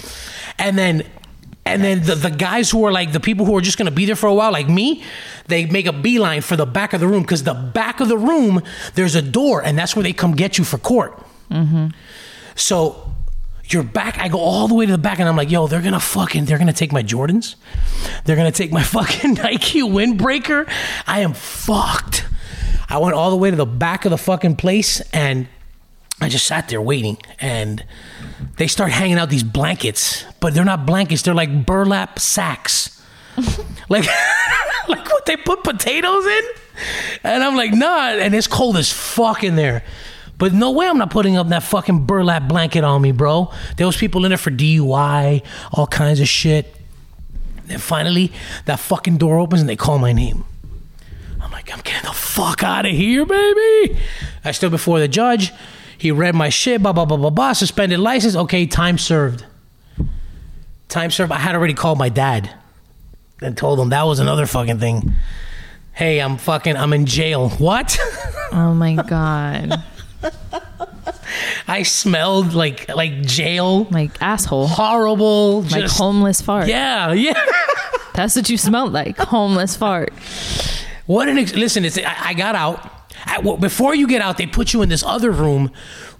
and 0.58 0.76
then. 0.76 1.04
And 1.66 1.84
then 1.84 2.02
the, 2.02 2.14
the 2.14 2.30
guys 2.30 2.70
who 2.70 2.84
are 2.84 2.92
like 2.92 3.12
the 3.12 3.20
people 3.20 3.46
who 3.46 3.56
are 3.56 3.60
just 3.60 3.78
gonna 3.78 3.90
be 3.90 4.06
there 4.06 4.16
for 4.16 4.26
a 4.26 4.34
while, 4.34 4.50
like 4.50 4.68
me, 4.68 5.04
they 5.46 5.66
make 5.66 5.86
a 5.86 5.92
beeline 5.92 6.40
for 6.40 6.56
the 6.56 6.66
back 6.66 6.92
of 6.92 7.00
the 7.00 7.06
room 7.06 7.22
because 7.22 7.44
the 7.44 7.54
back 7.54 8.00
of 8.00 8.08
the 8.08 8.18
room 8.18 8.62
there's 8.94 9.14
a 9.14 9.22
door, 9.22 9.62
and 9.62 9.78
that's 9.78 9.94
where 9.94 10.02
they 10.02 10.12
come 10.12 10.34
get 10.34 10.58
you 10.58 10.64
for 10.64 10.78
court. 10.78 11.18
Mm-hmm. 11.50 11.88
So 12.54 13.14
you're 13.72 13.82
back. 13.84 14.18
I 14.18 14.28
go 14.28 14.38
all 14.38 14.68
the 14.68 14.74
way 14.74 14.86
to 14.86 14.92
the 14.92 14.98
back, 14.98 15.18
and 15.20 15.28
I'm 15.28 15.36
like, 15.36 15.50
yo, 15.50 15.66
they're 15.66 15.82
gonna 15.82 16.00
fucking, 16.00 16.46
they're 16.46 16.58
gonna 16.58 16.72
take 16.72 16.92
my 16.92 17.02
Jordans. 17.02 17.54
They're 18.24 18.36
gonna 18.36 18.50
take 18.52 18.72
my 18.72 18.82
fucking 18.82 19.34
Nike 19.34 19.82
windbreaker. 19.82 20.68
I 21.06 21.20
am 21.20 21.34
fucked. 21.34 22.26
I 22.88 22.98
went 22.98 23.14
all 23.14 23.30
the 23.30 23.36
way 23.36 23.50
to 23.50 23.56
the 23.56 23.66
back 23.66 24.04
of 24.04 24.10
the 24.10 24.18
fucking 24.18 24.56
place, 24.56 25.00
and 25.12 25.46
I 26.20 26.28
just 26.28 26.46
sat 26.46 26.68
there 26.68 26.82
waiting. 26.82 27.18
And 27.40 27.84
they 28.60 28.66
start 28.66 28.90
hanging 28.90 29.16
out 29.16 29.30
these 29.30 29.42
blankets, 29.42 30.26
but 30.38 30.52
they're 30.52 30.66
not 30.66 30.84
blankets. 30.84 31.22
They're 31.22 31.32
like 31.32 31.64
burlap 31.64 32.18
sacks, 32.18 33.02
like 33.88 34.06
like 34.88 35.08
what 35.08 35.24
they 35.24 35.38
put 35.38 35.64
potatoes 35.64 36.26
in. 36.26 36.42
And 37.24 37.42
I'm 37.42 37.56
like, 37.56 37.72
nah. 37.72 38.08
And 38.10 38.34
it's 38.34 38.46
cold 38.46 38.76
as 38.76 38.92
fuck 38.92 39.44
in 39.44 39.56
there. 39.56 39.82
But 40.36 40.52
no 40.52 40.72
way 40.72 40.86
I'm 40.86 40.98
not 40.98 41.08
putting 41.08 41.38
up 41.38 41.48
that 41.48 41.62
fucking 41.62 42.04
burlap 42.04 42.48
blanket 42.48 42.84
on 42.84 43.00
me, 43.00 43.12
bro. 43.12 43.50
There 43.78 43.86
was 43.86 43.96
people 43.96 44.26
in 44.26 44.30
there 44.30 44.36
for 44.36 44.50
DUI, 44.50 45.42
all 45.72 45.86
kinds 45.86 46.20
of 46.20 46.28
shit. 46.28 46.76
And 47.70 47.80
finally, 47.80 48.30
that 48.66 48.78
fucking 48.78 49.16
door 49.16 49.38
opens 49.38 49.62
and 49.62 49.70
they 49.70 49.76
call 49.76 49.98
my 49.98 50.12
name. 50.12 50.44
I'm 51.40 51.50
like, 51.50 51.72
I'm 51.72 51.80
getting 51.80 52.06
the 52.06 52.14
fuck 52.14 52.62
out 52.62 52.84
of 52.84 52.92
here, 52.92 53.24
baby. 53.24 53.98
I 54.44 54.52
stood 54.52 54.70
before 54.70 55.00
the 55.00 55.08
judge. 55.08 55.50
He 56.00 56.10
read 56.10 56.34
my 56.34 56.48
shit, 56.48 56.82
blah, 56.82 56.92
blah, 56.94 57.04
blah, 57.04 57.18
blah, 57.18 57.28
blah. 57.30 57.52
Suspended 57.52 57.98
license. 58.00 58.34
Okay, 58.34 58.64
time 58.66 58.96
served. 58.96 59.44
Time 60.88 61.10
served. 61.10 61.30
I 61.30 61.36
had 61.38 61.54
already 61.54 61.74
called 61.74 61.98
my 61.98 62.08
dad 62.08 62.50
and 63.42 63.54
told 63.56 63.78
him 63.78 63.90
that 63.90 64.04
was 64.04 64.18
another 64.18 64.46
fucking 64.46 64.78
thing. 64.78 65.12
Hey, 65.92 66.18
I'm 66.20 66.38
fucking, 66.38 66.74
I'm 66.76 66.92
in 66.94 67.04
jail. 67.06 67.50
What? 67.50 67.98
Oh 68.52 68.74
my 68.74 68.96
god. 68.96 69.80
I 71.68 71.84
smelled 71.84 72.52
like 72.52 72.88
like 72.88 73.22
jail. 73.22 73.84
Like 73.84 74.20
asshole. 74.20 74.66
Horrible. 74.66 75.62
Like 75.62 75.82
just- 75.82 75.96
homeless 75.96 76.40
fart. 76.40 76.66
Yeah, 76.66 77.12
yeah. 77.12 77.40
That's 78.14 78.34
what 78.34 78.50
you 78.50 78.58
smelled 78.58 78.92
like. 78.92 79.16
Homeless 79.18 79.76
fart. 79.76 80.12
What 81.06 81.28
an 81.28 81.38
ex- 81.38 81.54
listen! 81.54 81.84
It's 81.84 81.96
I, 81.96 82.16
I 82.30 82.34
got 82.34 82.56
out. 82.56 82.90
I- 83.26 83.40
well, 83.40 83.56
before 83.56 83.94
you 83.94 84.06
get 84.06 84.20
out, 84.22 84.36
they 84.38 84.46
put 84.46 84.72
you 84.72 84.82
in 84.82 84.88
this 84.88 85.02
other 85.02 85.30
room 85.30 85.70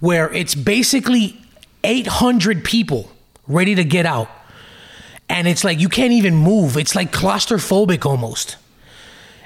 where 0.00 0.32
it's 0.32 0.54
basically 0.54 1.40
800 1.84 2.64
people 2.64 3.10
ready 3.48 3.74
to 3.74 3.84
get 3.84 4.06
out, 4.06 4.28
and 5.28 5.48
it's 5.48 5.64
like 5.64 5.80
you 5.80 5.88
can't 5.88 6.12
even 6.12 6.36
move. 6.36 6.76
It's 6.76 6.94
like 6.94 7.12
claustrophobic 7.12 8.04
almost. 8.06 8.56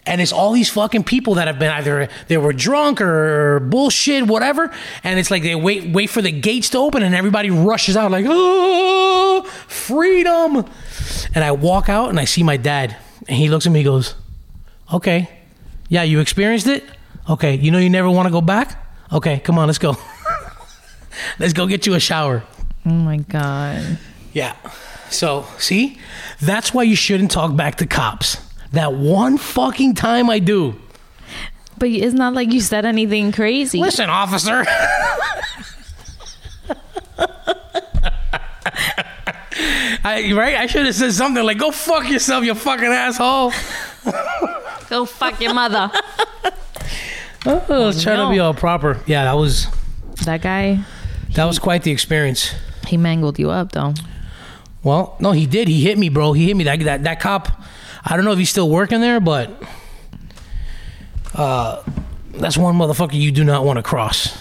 And 0.07 0.21
it's 0.21 0.33
all 0.33 0.53
these 0.53 0.69
fucking 0.69 1.05
people 1.05 1.37
that 1.37 1.47
have 1.47 1.59
been 1.59 1.71
either 1.73 2.11
they 2.29 2.37
were 2.37 2.53
drunk 2.53 3.01
or 3.01 3.59
bullshit, 3.61 4.27
whatever. 4.27 4.71
And 5.03 5.19
it's 5.19 5.31
like 5.31 5.43
they 5.43 5.55
wait 5.55 5.95
wait 5.95 6.11
for 6.11 6.21
the 6.21 6.31
gates 6.31 6.69
to 6.71 6.79
open, 6.79 7.03
and 7.03 7.15
everybody 7.15 7.51
rushes 7.51 7.97
out 7.97 8.11
like, 8.11 8.27
oh, 8.29 9.45
freedom. 9.67 10.67
And 11.35 11.43
I 11.43 11.53
walk 11.53 11.89
out 11.89 12.11
and 12.11 12.21
I 12.21 12.27
see 12.27 12.43
my 12.43 12.59
dad, 12.59 12.95
and 13.29 13.37
he 13.39 13.49
looks 13.49 13.65
at 13.67 13.73
me, 13.73 13.83
goes, 13.83 14.15
Okay. 14.93 15.29
Yeah, 15.89 16.03
you 16.03 16.21
experienced 16.21 16.67
it? 16.67 16.85
Okay. 17.29 17.57
You 17.57 17.71
know 17.71 17.79
you 17.79 17.91
never 17.91 18.11
want 18.11 18.27
to 18.27 18.33
go 18.33 18.41
back? 18.41 18.81
Okay, 19.13 19.39
come 19.39 19.59
on, 19.59 19.67
let's 19.67 19.79
go. 19.79 19.97
let's 21.39 21.53
go 21.53 21.67
get 21.67 21.87
you 21.87 21.95
a 21.95 22.01
shower. 22.01 22.43
Oh 22.87 22.91
my 22.91 23.19
god. 23.19 23.99
Yeah. 24.33 24.57
So, 25.11 25.47
see? 25.59 25.99
That's 26.41 26.75
why 26.75 26.83
you 26.83 26.97
shouldn't 26.97 27.31
talk 27.31 27.55
back 27.55 27.77
to 27.77 27.87
cops. 27.87 28.39
That 28.73 28.95
one 28.95 29.39
fucking 29.39 29.95
time 29.95 30.29
I 30.29 30.41
do. 30.41 30.75
But 31.79 31.91
it's 31.91 32.15
not 32.15 32.35
like 32.35 32.53
you 32.53 32.61
said 32.61 32.85
anything 32.85 33.31
crazy. 33.33 33.79
Listen, 33.79 34.11
officer. 34.11 34.65
I, 40.07 40.33
right? 40.35 40.57
I 40.57 40.67
should 40.67 40.85
have 40.87 40.95
said 40.95 41.13
something 41.13 41.43
like, 41.45 41.59
go 41.59 41.71
fuck 41.71 42.09
yourself, 42.11 42.45
you 42.45 42.55
fucking 42.55 42.85
asshole. 42.85 43.53
Go 44.91 45.05
fuck 45.07 45.41
your 45.41 45.55
mother. 45.55 45.91
I 47.47 47.53
was 47.69 48.03
trying 48.03 48.27
to 48.27 48.31
be 48.33 48.39
all 48.41 48.55
proper. 48.55 49.01
Yeah, 49.07 49.25
that 49.25 49.35
was 49.37 49.67
that 50.25 50.41
guy, 50.43 50.81
that 51.35 51.45
was 51.45 51.59
quite 51.59 51.83
the 51.83 51.91
experience. 51.91 52.55
he 52.87 52.97
mangled 52.97 53.39
you 53.39 53.51
up 53.51 53.73
though. 53.73 53.95
Well, 54.83 55.17
no, 55.21 55.33
he 55.33 55.47
did. 55.47 55.69
He 55.69 55.83
hit 55.83 55.97
me, 55.99 56.09
bro. 56.11 56.33
He 56.35 56.47
hit 56.47 56.57
me. 56.57 56.65
That 56.65 56.81
that, 56.81 57.03
that 57.05 57.21
cop. 57.21 57.49
I 58.05 58.17
don't 58.17 58.25
know 58.25 58.33
if 58.33 58.39
he's 58.39 58.51
still 58.51 58.69
working 58.69 59.01
there, 59.01 59.19
but 59.21 59.51
uh, 61.35 61.83
that's 62.33 62.57
one 62.57 62.77
motherfucker 62.77 63.15
you 63.15 63.33
do 63.33 63.45
not 63.45 63.65
want 63.65 63.79
to 63.79 63.83
cross. 63.83 64.37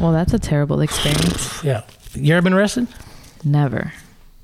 Well, 0.00 0.12
that's 0.12 0.34
a 0.34 0.38
terrible 0.38 0.80
experience. 0.80 1.62
Yeah. 1.64 1.82
You 2.14 2.34
ever 2.34 2.42
been 2.42 2.52
arrested? 2.52 2.86
Never. 3.42 3.92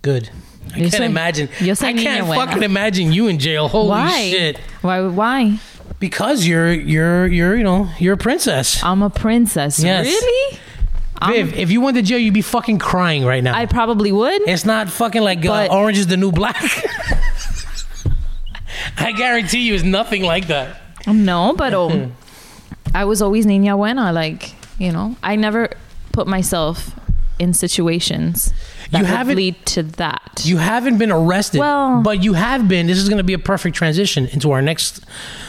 Good. 0.02 0.30
I 0.74 0.78
Yo 0.78 0.82
can't 0.84 0.94
soy- 0.94 1.04
imagine. 1.04 1.48
I 1.60 1.92
can't 1.92 2.26
fucking 2.26 2.62
imagine 2.62 3.12
you 3.12 3.28
in 3.28 3.38
jail. 3.38 3.68
Holy 3.68 3.90
Why? 3.90 4.30
shit! 4.30 4.58
Why? 4.82 5.00
Why? 5.02 5.58
Because 6.00 6.46
you're 6.46 6.72
you're 6.72 7.26
you're 7.26 7.56
you 7.56 7.62
know 7.62 7.88
you're 7.98 8.14
a 8.14 8.16
princess. 8.16 8.82
I'm 8.82 9.02
a 9.02 9.10
princess. 9.10 9.78
Yes. 9.78 10.06
Really? 10.06 10.58
Viv, 11.28 11.52
if 11.54 11.70
you 11.70 11.82
went 11.82 11.96
to 11.98 12.02
jail, 12.02 12.18
you'd 12.18 12.32
be 12.32 12.40
fucking 12.40 12.78
crying 12.78 13.26
right 13.26 13.44
now. 13.44 13.54
I 13.54 13.66
probably 13.66 14.10
would. 14.10 14.40
it's 14.48 14.64
not 14.64 14.88
fucking 14.88 15.20
like 15.22 15.40
uh, 15.44 15.48
But- 15.48 15.70
Orange 15.70 15.98
is 15.98 16.06
the 16.06 16.16
New 16.16 16.32
Black. 16.32 16.56
I 18.96 19.12
guarantee 19.12 19.60
you, 19.60 19.74
it's 19.74 19.84
nothing 19.84 20.22
like 20.22 20.46
that. 20.46 20.80
No, 21.06 21.54
but 21.56 21.74
um, 21.74 22.14
I 22.94 23.04
was 23.04 23.20
always 23.20 23.44
niña 23.46 23.76
buena. 23.76 24.12
Like 24.12 24.54
you 24.78 24.92
know, 24.92 25.16
I 25.22 25.36
never 25.36 25.68
put 26.12 26.26
myself 26.26 26.94
in 27.38 27.52
situations 27.54 28.52
that 28.90 28.98
You 29.00 29.04
haven't- 29.04 29.36
lead 29.36 29.66
to 29.66 29.82
that. 29.84 30.42
You 30.44 30.56
haven't 30.58 30.98
been 30.98 31.12
arrested, 31.12 31.58
Well- 31.58 32.00
but 32.02 32.22
you 32.22 32.32
have 32.34 32.66
been. 32.68 32.86
This 32.86 32.98
is 32.98 33.08
going 33.08 33.18
to 33.18 33.24
be 33.24 33.32
a 33.34 33.38
perfect 33.38 33.76
transition 33.76 34.26
into 34.26 34.50
our 34.52 34.62
next 34.62 35.00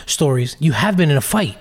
stories. 0.05 0.55
You 0.59 0.73
have 0.73 0.95
been 0.97 1.09
in 1.11 1.17
a 1.17 1.21
fight. 1.21 1.57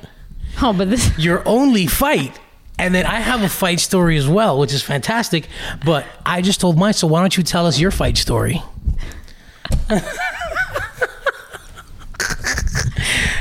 oh, 0.62 0.72
but 0.72 0.91
this. 0.91 1.11
your 1.18 1.43
only 1.47 1.87
fight. 1.87 2.39
And 2.78 2.95
then 2.95 3.05
I 3.05 3.20
have 3.20 3.43
a 3.43 3.49
fight 3.49 3.78
story 3.81 4.16
as 4.16 4.26
well, 4.26 4.59
which 4.59 4.72
is 4.72 4.83
fantastic. 4.83 5.49
But 5.85 6.07
I 6.24 6.41
just 6.41 6.61
told 6.61 6.78
mine, 6.78 6.95
so 6.95 7.07
why 7.07 7.20
don't 7.20 7.37
you 7.37 7.43
tell 7.43 7.66
us 7.66 7.78
your 7.78 7.91
fight 7.91 8.16
story? 8.16 8.62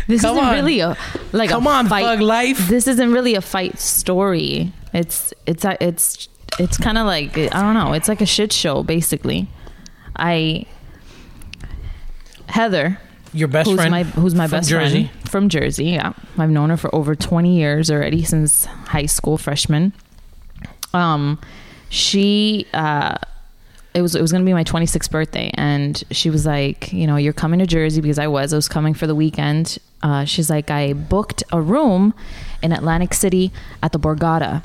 This 0.07 0.21
Come 0.23 0.37
isn't 0.37 0.43
on. 0.49 0.55
really 0.55 0.79
a 0.79 0.97
like 1.33 1.51
Come 1.51 1.67
a 1.67 1.69
on, 1.69 1.87
fight. 1.87 2.01
Thug 2.03 2.19
Life. 2.21 2.67
This 2.67 2.87
isn't 2.87 3.11
really 3.11 3.35
a 3.35 3.41
fight 3.41 3.77
story. 3.79 4.73
It's 4.91 5.33
it's 5.45 5.63
it's 5.79 6.27
it's 6.57 6.77
kind 6.77 6.97
of 6.97 7.05
like 7.05 7.37
I 7.37 7.47
don't 7.61 7.73
know. 7.73 7.93
It's 7.93 8.07
like 8.07 8.21
a 8.21 8.25
shit 8.25 8.51
show 8.53 8.83
basically. 8.83 9.47
I 10.15 10.65
Heather, 12.47 12.99
Your 13.33 13.47
best 13.47 13.69
who's 13.69 13.77
friend, 13.77 13.91
my 13.91 14.03
who's 14.03 14.33
my 14.35 14.47
best 14.47 14.69
Jersey. 14.69 15.05
friend 15.05 15.29
from 15.29 15.49
Jersey. 15.49 15.85
Yeah, 15.85 16.13
I've 16.37 16.49
known 16.49 16.69
her 16.71 16.77
for 16.77 16.93
over 16.93 17.15
twenty 17.15 17.57
years 17.57 17.91
already 17.91 18.23
since 18.23 18.65
high 18.65 19.05
school 19.05 19.37
freshman. 19.37 19.93
Um, 20.93 21.39
she 21.89 22.65
uh, 22.73 23.17
it 23.93 24.01
was 24.01 24.15
it 24.15 24.21
was 24.21 24.31
gonna 24.31 24.43
be 24.45 24.53
my 24.53 24.63
26th 24.63 25.11
birthday, 25.11 25.51
and 25.53 26.01
she 26.11 26.29
was 26.31 26.45
like, 26.47 26.91
you 26.91 27.05
know, 27.05 27.17
you're 27.17 27.33
coming 27.33 27.59
to 27.59 27.67
Jersey 27.67 28.01
because 28.01 28.17
I 28.19 28.27
was 28.27 28.51
I 28.53 28.55
was 28.55 28.67
coming 28.67 28.93
for 28.95 29.05
the 29.05 29.15
weekend. 29.15 29.77
Uh, 30.01 30.25
she's 30.25 30.49
like, 30.49 30.71
I 30.71 30.93
booked 30.93 31.43
a 31.51 31.61
room 31.61 32.13
in 32.63 32.71
Atlantic 32.71 33.13
City 33.13 33.51
at 33.83 33.91
the 33.91 33.99
Borgata 33.99 34.63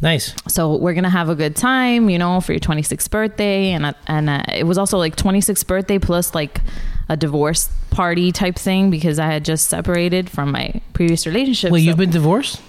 Nice. 0.00 0.32
so 0.46 0.76
we're 0.76 0.94
gonna 0.94 1.10
have 1.10 1.28
a 1.28 1.34
good 1.34 1.56
time, 1.56 2.08
you 2.08 2.18
know, 2.18 2.40
for 2.40 2.52
your 2.52 2.60
26th 2.60 3.10
birthday, 3.10 3.72
and 3.72 3.84
uh, 3.86 3.92
and 4.06 4.30
uh, 4.30 4.42
it 4.52 4.64
was 4.64 4.78
also 4.78 4.96
like 4.96 5.16
26th 5.16 5.66
birthday 5.66 5.98
plus 5.98 6.34
like 6.36 6.60
a 7.08 7.16
divorce 7.16 7.68
party 7.90 8.30
type 8.30 8.54
thing 8.56 8.90
because 8.90 9.18
I 9.18 9.26
had 9.26 9.44
just 9.44 9.68
separated 9.68 10.30
from 10.30 10.52
my 10.52 10.80
previous 10.92 11.26
relationship. 11.26 11.72
Well, 11.72 11.80
so- 11.80 11.84
you've 11.84 11.96
been 11.96 12.10
divorced? 12.10 12.60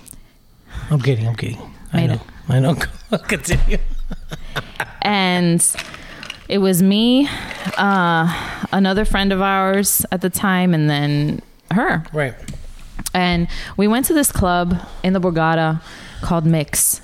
I'm 0.90 1.00
kidding. 1.02 1.28
I'm 1.28 1.36
kidding. 1.36 1.60
I 1.94 1.98
Made 1.98 2.08
know. 2.08 2.14
it. 2.16 2.22
I 2.50 2.60
know. 2.60 2.76
Continue. 3.28 3.78
and 5.04 5.76
it 6.48 6.58
was 6.60 6.82
me, 6.82 7.30
uh, 7.78 8.66
another 8.72 9.06
friend 9.06 9.32
of 9.32 9.42
ours 9.42 10.04
at 10.12 10.22
the 10.22 10.30
time, 10.32 10.74
and 10.74 10.90
then 10.90 11.42
her. 11.72 12.04
Right. 12.12 12.34
and 13.14 13.48
we 13.78 13.88
went 13.88 14.06
to 14.08 14.14
this 14.16 14.32
club 14.32 14.80
in 15.04 15.14
the 15.14 15.20
Borgata 15.22 15.82
called 16.22 16.46
Mix. 16.46 17.02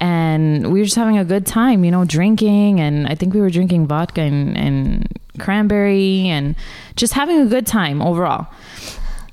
And 0.00 0.72
we 0.72 0.78
were 0.80 0.84
just 0.84 0.96
having 0.96 1.18
a 1.18 1.24
good 1.24 1.46
time, 1.46 1.84
you 1.84 1.90
know, 1.90 2.04
drinking. 2.04 2.80
And 2.80 3.06
I 3.06 3.14
think 3.14 3.34
we 3.34 3.40
were 3.40 3.50
drinking 3.50 3.86
vodka 3.86 4.22
and, 4.22 4.56
and 4.56 5.06
cranberry 5.38 6.26
and 6.28 6.56
just 6.96 7.12
having 7.12 7.38
a 7.40 7.46
good 7.46 7.66
time 7.66 8.00
overall. 8.00 8.46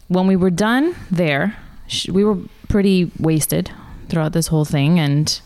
When 0.09 0.27
we 0.27 0.35
were 0.35 0.49
done 0.49 0.95
there, 1.09 1.55
sh- 1.87 2.09
we 2.09 2.23
were 2.25 2.37
pretty 2.67 3.11
wasted 3.19 3.71
throughout 4.09 4.33
this 4.33 4.47
whole 4.47 4.65
thing. 4.65 4.99
And 4.99 5.39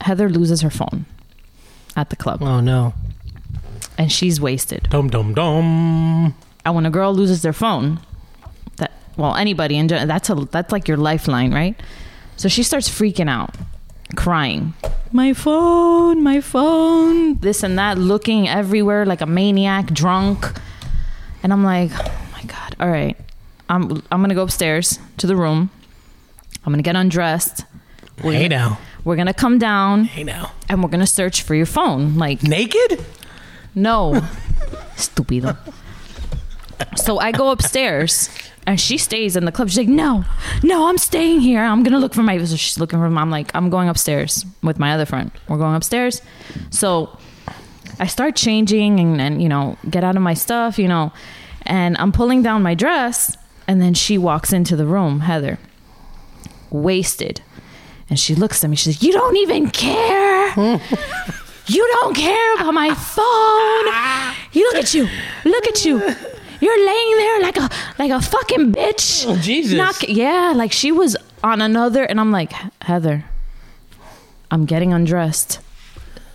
Heather 0.00 0.28
loses 0.28 0.60
her 0.62 0.70
phone 0.70 1.04
at 1.96 2.10
the 2.10 2.16
club 2.16 2.40
Oh 2.42 2.60
no. 2.60 2.94
and 3.98 4.10
she's 4.12 4.40
wasted. 4.40 4.86
Dum 4.90 5.10
dum 5.10 5.34
dum. 5.34 6.34
And 6.64 6.74
when 6.74 6.86
a 6.86 6.90
girl 6.90 7.12
loses 7.12 7.42
their 7.42 7.52
phone, 7.52 7.98
that 8.76 8.92
well, 9.16 9.34
anybody 9.34 9.76
in 9.76 9.88
gen- 9.88 10.06
that's 10.06 10.30
a 10.30 10.34
that's 10.36 10.70
like 10.70 10.86
your 10.86 10.96
lifeline, 10.96 11.52
right? 11.52 11.74
So 12.36 12.48
she 12.48 12.62
starts 12.62 12.88
freaking 12.88 13.28
out, 13.28 13.54
crying, 14.16 14.74
"My 15.12 15.32
phone, 15.32 16.22
my 16.22 16.40
phone!" 16.40 17.38
This 17.40 17.62
and 17.62 17.78
that, 17.78 17.98
looking 17.98 18.48
everywhere 18.48 19.04
like 19.06 19.20
a 19.20 19.26
maniac, 19.26 19.86
drunk. 19.92 20.52
And 21.42 21.52
I'm 21.52 21.64
like, 21.64 21.90
"Oh 21.94 22.12
my 22.32 22.42
god! 22.44 22.76
All 22.80 22.88
right, 22.90 23.16
I'm 23.68 24.02
I'm 24.12 24.20
gonna 24.22 24.34
go 24.34 24.42
upstairs 24.42 24.98
to 25.18 25.26
the 25.26 25.36
room. 25.36 25.70
I'm 26.64 26.72
gonna 26.72 26.82
get 26.82 26.96
undressed. 26.96 27.64
We're 28.22 28.32
Hey 28.32 28.48
gonna, 28.48 28.68
now. 28.70 28.78
we're 29.04 29.16
gonna 29.16 29.32
come 29.32 29.58
down 29.58 30.04
Hey 30.04 30.24
now. 30.24 30.52
and 30.68 30.82
we're 30.82 30.90
gonna 30.90 31.06
search 31.06 31.40
for 31.42 31.54
your 31.54 31.66
phone. 31.66 32.16
Like 32.18 32.42
Naked? 32.42 33.04
no. 33.74 34.20
Stupido. 34.96 35.56
So 36.96 37.18
I 37.18 37.32
go 37.32 37.50
upstairs 37.50 38.28
and 38.66 38.78
she 38.80 38.98
stays 38.98 39.36
in 39.36 39.44
the 39.44 39.52
club. 39.52 39.68
She's 39.68 39.78
like, 39.78 39.88
no, 39.88 40.24
no, 40.62 40.88
I'm 40.88 40.98
staying 40.98 41.40
here. 41.40 41.60
I'm 41.62 41.82
going 41.82 41.92
to 41.92 41.98
look 41.98 42.14
for 42.14 42.22
my, 42.22 42.38
so 42.44 42.56
she's 42.56 42.78
looking 42.78 42.98
for 42.98 43.08
my, 43.10 43.20
I'm 43.20 43.30
like, 43.30 43.50
I'm 43.54 43.70
going 43.70 43.88
upstairs 43.88 44.44
with 44.62 44.78
my 44.78 44.92
other 44.92 45.06
friend. 45.06 45.30
We're 45.48 45.58
going 45.58 45.74
upstairs. 45.74 46.22
So 46.70 47.16
I 47.98 48.06
start 48.06 48.36
changing 48.36 49.00
and, 49.00 49.20
and, 49.20 49.42
you 49.42 49.48
know, 49.48 49.76
get 49.88 50.04
out 50.04 50.16
of 50.16 50.22
my 50.22 50.34
stuff, 50.34 50.78
you 50.78 50.88
know, 50.88 51.12
and 51.62 51.96
I'm 51.98 52.12
pulling 52.12 52.42
down 52.42 52.62
my 52.62 52.74
dress. 52.74 53.36
And 53.66 53.80
then 53.80 53.94
she 53.94 54.18
walks 54.18 54.52
into 54.52 54.76
the 54.76 54.86
room, 54.86 55.20
Heather, 55.20 55.58
wasted. 56.70 57.40
And 58.08 58.18
she 58.18 58.34
looks 58.34 58.64
at 58.64 58.70
me. 58.70 58.76
She's 58.76 58.96
like, 58.96 59.02
you 59.02 59.12
don't 59.12 59.36
even 59.36 59.70
care. 59.70 60.80
You 61.66 61.86
don't 62.00 62.16
care 62.16 62.54
about 62.54 62.74
my 62.74 62.92
phone. 62.94 64.34
You 64.52 64.68
look 64.72 64.82
at 64.82 64.92
you. 64.92 65.08
Look 65.44 65.68
at 65.68 65.84
you. 65.84 66.16
You're 66.60 66.86
laying 66.86 67.16
there 67.16 67.40
like 67.40 67.56
a 67.56 67.70
like 67.98 68.10
a 68.10 68.20
fucking 68.20 68.72
bitch. 68.72 69.24
Oh, 69.26 69.36
Jesus. 69.36 69.76
Not, 69.76 70.08
yeah, 70.08 70.52
like 70.54 70.72
she 70.72 70.92
was 70.92 71.16
on 71.42 71.60
another 71.60 72.04
and 72.04 72.20
I'm 72.20 72.30
like, 72.30 72.52
Heather, 72.82 73.24
I'm 74.50 74.66
getting 74.66 74.92
undressed 74.92 75.60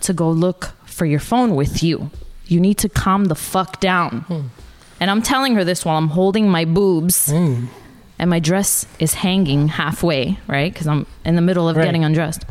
to 0.00 0.12
go 0.12 0.30
look 0.30 0.72
for 0.84 1.06
your 1.06 1.20
phone 1.20 1.54
with 1.54 1.82
you. 1.82 2.10
You 2.46 2.60
need 2.60 2.78
to 2.78 2.88
calm 2.88 3.26
the 3.26 3.34
fuck 3.34 3.80
down. 3.80 4.20
Hmm. 4.22 4.40
And 5.00 5.10
I'm 5.10 5.22
telling 5.22 5.54
her 5.54 5.64
this 5.64 5.84
while 5.84 5.98
I'm 5.98 6.08
holding 6.08 6.48
my 6.48 6.64
boobs 6.64 7.30
hmm. 7.30 7.66
and 8.18 8.30
my 8.30 8.38
dress 8.38 8.86
is 8.98 9.14
hanging 9.14 9.68
halfway, 9.68 10.38
right? 10.46 10.72
Because 10.72 10.86
I'm 10.86 11.06
in 11.24 11.36
the 11.36 11.42
middle 11.42 11.68
of 11.68 11.76
Right. 11.76 11.84
getting 11.84 12.04
undressed. 12.04 12.44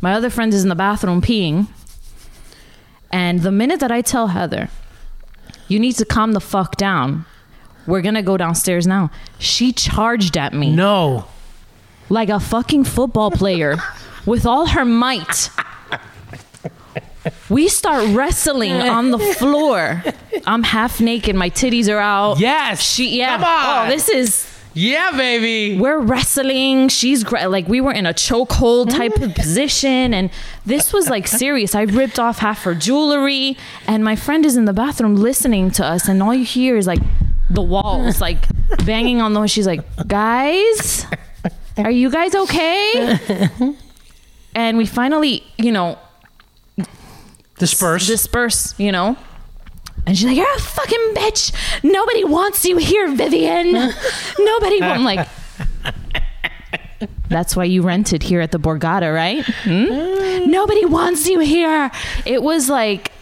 My 0.00 0.12
other 0.14 0.28
friend 0.28 0.52
is 0.52 0.62
in 0.62 0.68
the 0.68 0.74
bathroom 0.74 1.22
peeing. 1.22 1.68
And 3.12 3.40
the 3.42 3.52
minute 3.52 3.78
that 3.80 3.92
I 3.92 4.00
tell 4.02 4.28
Heather, 4.28 4.70
you 5.68 5.78
need 5.78 5.92
to 5.94 6.04
calm 6.04 6.32
the 6.32 6.40
fuck 6.40 6.76
down, 6.76 7.24
we're 7.86 8.02
gonna 8.02 8.22
go 8.22 8.36
downstairs 8.36 8.86
now. 8.86 9.10
She 9.38 9.72
charged 9.72 10.36
at 10.36 10.52
me 10.54 10.74
No. 10.74 11.26
like 12.08 12.28
a 12.28 12.40
fucking 12.40 12.84
football 12.84 13.30
player 13.30 13.76
with 14.26 14.46
all 14.46 14.66
her 14.66 14.84
might. 14.84 15.50
We 17.48 17.68
start 17.68 18.06
wrestling 18.14 18.72
on 18.72 19.10
the 19.10 19.18
floor. 19.18 20.02
I'm 20.46 20.62
half 20.62 21.00
naked, 21.00 21.34
my 21.34 21.48
titties 21.48 21.88
are 21.92 21.98
out. 21.98 22.38
Yes. 22.38 22.82
She 22.82 23.16
yeah. 23.18 23.36
Come 23.36 23.44
on. 23.44 23.86
Oh, 23.86 23.90
this 23.90 24.08
is 24.10 24.53
Yeah, 24.74 25.12
baby. 25.16 25.78
we're 25.78 26.00
wrestling. 26.00 26.88
She's 26.88 27.24
gra- 27.24 27.48
like 27.48 27.68
we 27.68 27.80
were 27.80 27.92
in 27.92 28.06
a 28.06 28.12
chokehold 28.12 28.90
type 28.90 29.14
of 29.16 29.30
mm. 29.30 29.34
position, 29.34 30.12
and 30.12 30.30
this 30.66 30.92
was 30.92 31.08
like 31.08 31.26
serious. 31.42 31.74
I 31.74 31.82
ripped 31.82 32.18
off 32.18 32.38
half 32.38 32.62
her 32.64 32.74
jewelry, 32.74 33.56
and 33.86 34.04
my 34.04 34.16
friend 34.16 34.44
is 34.44 34.56
in 34.56 34.64
the 34.64 34.72
bathroom 34.72 35.14
listening 35.16 35.70
to 35.72 35.84
us, 35.84 36.08
and 36.08 36.22
all 36.22 36.34
you 36.34 36.44
hear 36.44 36.76
is 36.76 36.86
like 36.86 37.00
the 37.50 37.62
walls 37.62 38.20
like 38.20 38.46
banging 38.84 39.20
on 39.22 39.32
the. 39.32 39.46
She's 39.46 39.66
like, 39.66 39.84
"Guys, 40.06 41.06
are 41.76 41.90
you 41.90 42.10
guys 42.10 42.34
okay?" 42.34 43.18
And 44.54 44.78
we 44.78 44.86
finally, 44.86 45.42
you 45.58 45.72
know, 45.72 45.98
Disperse. 47.58 48.06
disperse, 48.06 48.74
you 48.78 48.92
know. 48.92 49.16
And 50.06 50.16
she's 50.16 50.26
like, 50.26 50.36
"You're 50.36 50.54
a 50.54 50.58
fucking 50.60 51.14
bitch. 51.14 51.52
Nobody 51.82 52.24
wants 52.24 52.64
you 52.64 52.76
here, 52.76 53.10
Vivian. 53.14 53.72
Nobody." 54.38 54.82
I'm 54.82 55.04
like, 55.04 55.26
"That's 57.28 57.56
why 57.56 57.64
you 57.64 57.82
rented 57.82 58.22
here 58.22 58.40
at 58.40 58.52
the 58.52 58.58
Borgata, 58.58 59.14
right? 59.14 59.44
Hmm? 59.44 60.50
Nobody 60.50 60.84
wants 60.84 61.26
you 61.28 61.40
here." 61.40 61.90
It 62.26 62.42
was 62.42 62.68
like 62.68 63.12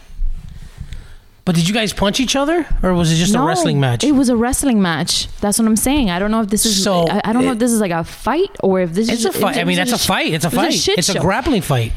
but 1.45 1.55
did 1.55 1.67
you 1.67 1.73
guys 1.73 1.91
punch 1.91 2.19
each 2.19 2.35
other, 2.35 2.65
or 2.81 2.93
was 2.93 3.11
it 3.11 3.15
just 3.15 3.33
no, 3.33 3.43
a 3.43 3.47
wrestling 3.47 3.79
match? 3.79 4.03
It 4.03 4.13
was 4.13 4.29
a 4.29 4.35
wrestling 4.35 4.81
match. 4.81 5.27
That's 5.41 5.59
what 5.59 5.67
I'm 5.67 5.75
saying. 5.75 6.09
I 6.09 6.17
don't 6.19 6.31
know 6.31 6.41
if 6.41 6.49
this 6.49 6.65
is. 6.65 6.81
So, 6.81 7.07
I, 7.07 7.21
I 7.25 7.33
don't 7.33 7.43
know 7.45 7.51
if 7.51 7.59
this 7.59 7.71
is 7.71 7.81
like 7.81 7.91
a 7.91 8.03
fight 8.03 8.49
or 8.61 8.79
if 8.79 8.93
this 8.93 9.09
It's 9.09 9.25
is. 9.25 9.25
a 9.25 9.31
fight. 9.33 9.57
I 9.57 9.65
mean, 9.65 9.75
that's 9.75 9.91
a 9.91 9.97
fight. 9.97 10.33
It's 10.33 10.45
a 10.45 10.47
it's 10.47 10.55
fight. 10.55 10.73
shit 10.73 10.97
it's 10.97 11.09
a 11.09 11.19
grappling 11.19 11.61
fight. 11.61 11.91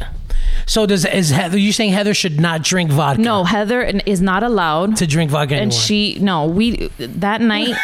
So 0.66 0.84
does 0.84 1.04
is 1.04 1.30
Heather? 1.30 1.58
You 1.58 1.72
saying 1.72 1.92
Heather 1.92 2.12
should 2.12 2.40
not 2.40 2.62
drink 2.62 2.90
vodka? 2.90 3.22
No, 3.22 3.44
Heather 3.44 3.82
is 3.82 4.20
not 4.20 4.42
allowed 4.42 4.96
to 4.96 5.06
drink 5.06 5.30
vodka 5.30 5.54
and 5.54 5.72
anymore. 5.72 5.80
she 5.80 6.18
no 6.20 6.46
we 6.46 6.88
that 6.98 7.40
night 7.40 7.68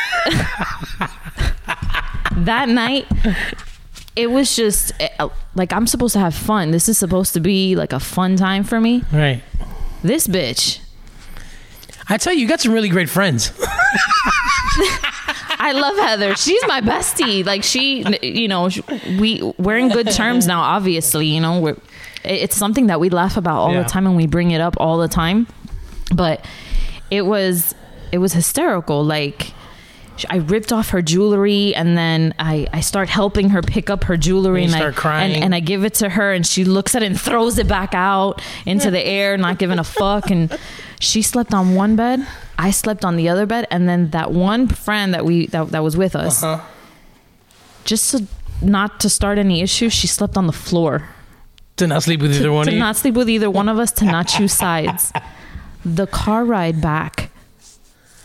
that 2.36 2.68
night 2.68 3.06
it 4.16 4.30
was 4.30 4.54
just 4.56 4.92
uh, 5.18 5.28
like 5.54 5.72
i'm 5.72 5.86
supposed 5.86 6.12
to 6.12 6.18
have 6.18 6.34
fun 6.34 6.70
this 6.70 6.88
is 6.88 6.98
supposed 6.98 7.32
to 7.34 7.40
be 7.40 7.76
like 7.76 7.92
a 7.92 8.00
fun 8.00 8.36
time 8.36 8.64
for 8.64 8.80
me 8.80 9.04
right. 9.12 9.42
this 10.02 10.26
bitch 10.26 10.81
I 12.08 12.18
tell 12.18 12.32
you, 12.32 12.40
you 12.40 12.48
got 12.48 12.60
some 12.60 12.72
really 12.72 12.88
great 12.88 13.08
friends. 13.08 13.52
i 15.58 15.72
love 15.72 15.96
heather 15.98 16.34
she's 16.34 16.62
my 16.66 16.80
bestie 16.80 17.44
like 17.44 17.62
she 17.62 18.02
you 18.22 18.48
know 18.48 18.68
we 19.20 19.40
we're 19.58 19.76
in 19.76 19.88
good 19.90 20.10
terms 20.10 20.46
now 20.46 20.60
obviously 20.60 21.26
you 21.26 21.40
know 21.40 21.60
we're 21.60 21.76
it's 22.24 22.56
something 22.56 22.86
that 22.86 22.98
we 22.98 23.10
laugh 23.10 23.36
about 23.36 23.58
all 23.58 23.72
Yeah. 23.72 23.82
the 23.82 23.88
time 23.88 24.06
and 24.06 24.16
we 24.16 24.26
bring 24.26 24.50
it 24.50 24.60
up 24.60 24.74
all 24.78 24.98
the 24.98 25.08
time 25.08 25.46
but 26.14 26.44
it 27.10 27.26
was 27.26 27.74
it 28.12 28.18
was 28.18 28.32
hysterical 28.32 29.04
like 29.04 29.52
I 30.28 30.36
ripped 30.36 30.72
off 30.72 30.90
her 30.90 31.00
jewelry 31.00 31.74
and 31.74 31.96
then 31.96 32.34
I, 32.38 32.68
I 32.72 32.80
start 32.80 33.08
helping 33.08 33.48
her 33.50 33.62
pick 33.62 33.88
up 33.88 34.04
her 34.04 34.16
jewelry 34.18 34.62
And 34.64 34.74
and, 34.74 34.84
I 34.84 34.90
crying. 34.92 35.32
And, 35.34 35.44
and 35.44 35.54
I 35.54 35.60
give 35.60 35.84
it 35.84 35.94
to 35.94 36.08
her 36.10 36.32
and 36.34 36.46
she 36.46 36.64
looks 36.64 36.94
at 36.94 37.02
it 37.02 37.06
and 37.06 37.18
throws 37.20 37.58
it 37.58 37.66
back 37.66 37.94
out 37.94 38.42
into 38.66 38.90
the 38.90 39.00
air, 39.04 39.36
not 39.38 39.58
giving 39.58 39.78
a 39.78 39.84
fuck. 39.84 40.30
And 40.30 40.56
she 41.02 41.20
slept 41.22 41.52
on 41.52 41.74
one 41.74 41.96
bed, 41.96 42.24
I 42.58 42.70
slept 42.70 43.04
on 43.04 43.16
the 43.16 43.28
other 43.28 43.44
bed, 43.46 43.66
and 43.70 43.88
then 43.88 44.10
that 44.10 44.30
one 44.32 44.68
friend 44.68 45.12
that 45.14 45.24
we 45.24 45.46
that, 45.46 45.70
that 45.70 45.82
was 45.82 45.96
with 45.96 46.14
us, 46.16 46.42
Uh-huh. 46.42 46.62
just 47.84 48.10
to, 48.12 48.26
not 48.62 49.00
to 49.00 49.08
start 49.10 49.36
any 49.38 49.60
issues, 49.62 49.92
she 49.92 50.06
slept 50.06 50.36
on 50.36 50.46
the 50.46 50.52
floor 50.52 51.08
to 51.76 51.86
not 51.86 52.02
sleep 52.02 52.20
with 52.20 52.32
either 52.34 52.52
one 52.52 52.64
to 52.66 52.70
of 52.70 52.74
you. 52.74 52.78
Did 52.78 52.84
not 52.84 52.96
sleep 52.96 53.14
with 53.14 53.28
either 53.28 53.50
one 53.50 53.68
of 53.68 53.78
us, 53.78 53.90
to 53.92 54.04
not 54.04 54.28
choose 54.28 54.52
sides. 54.52 55.12
The 55.84 56.06
car 56.06 56.44
ride 56.44 56.80
back 56.80 57.32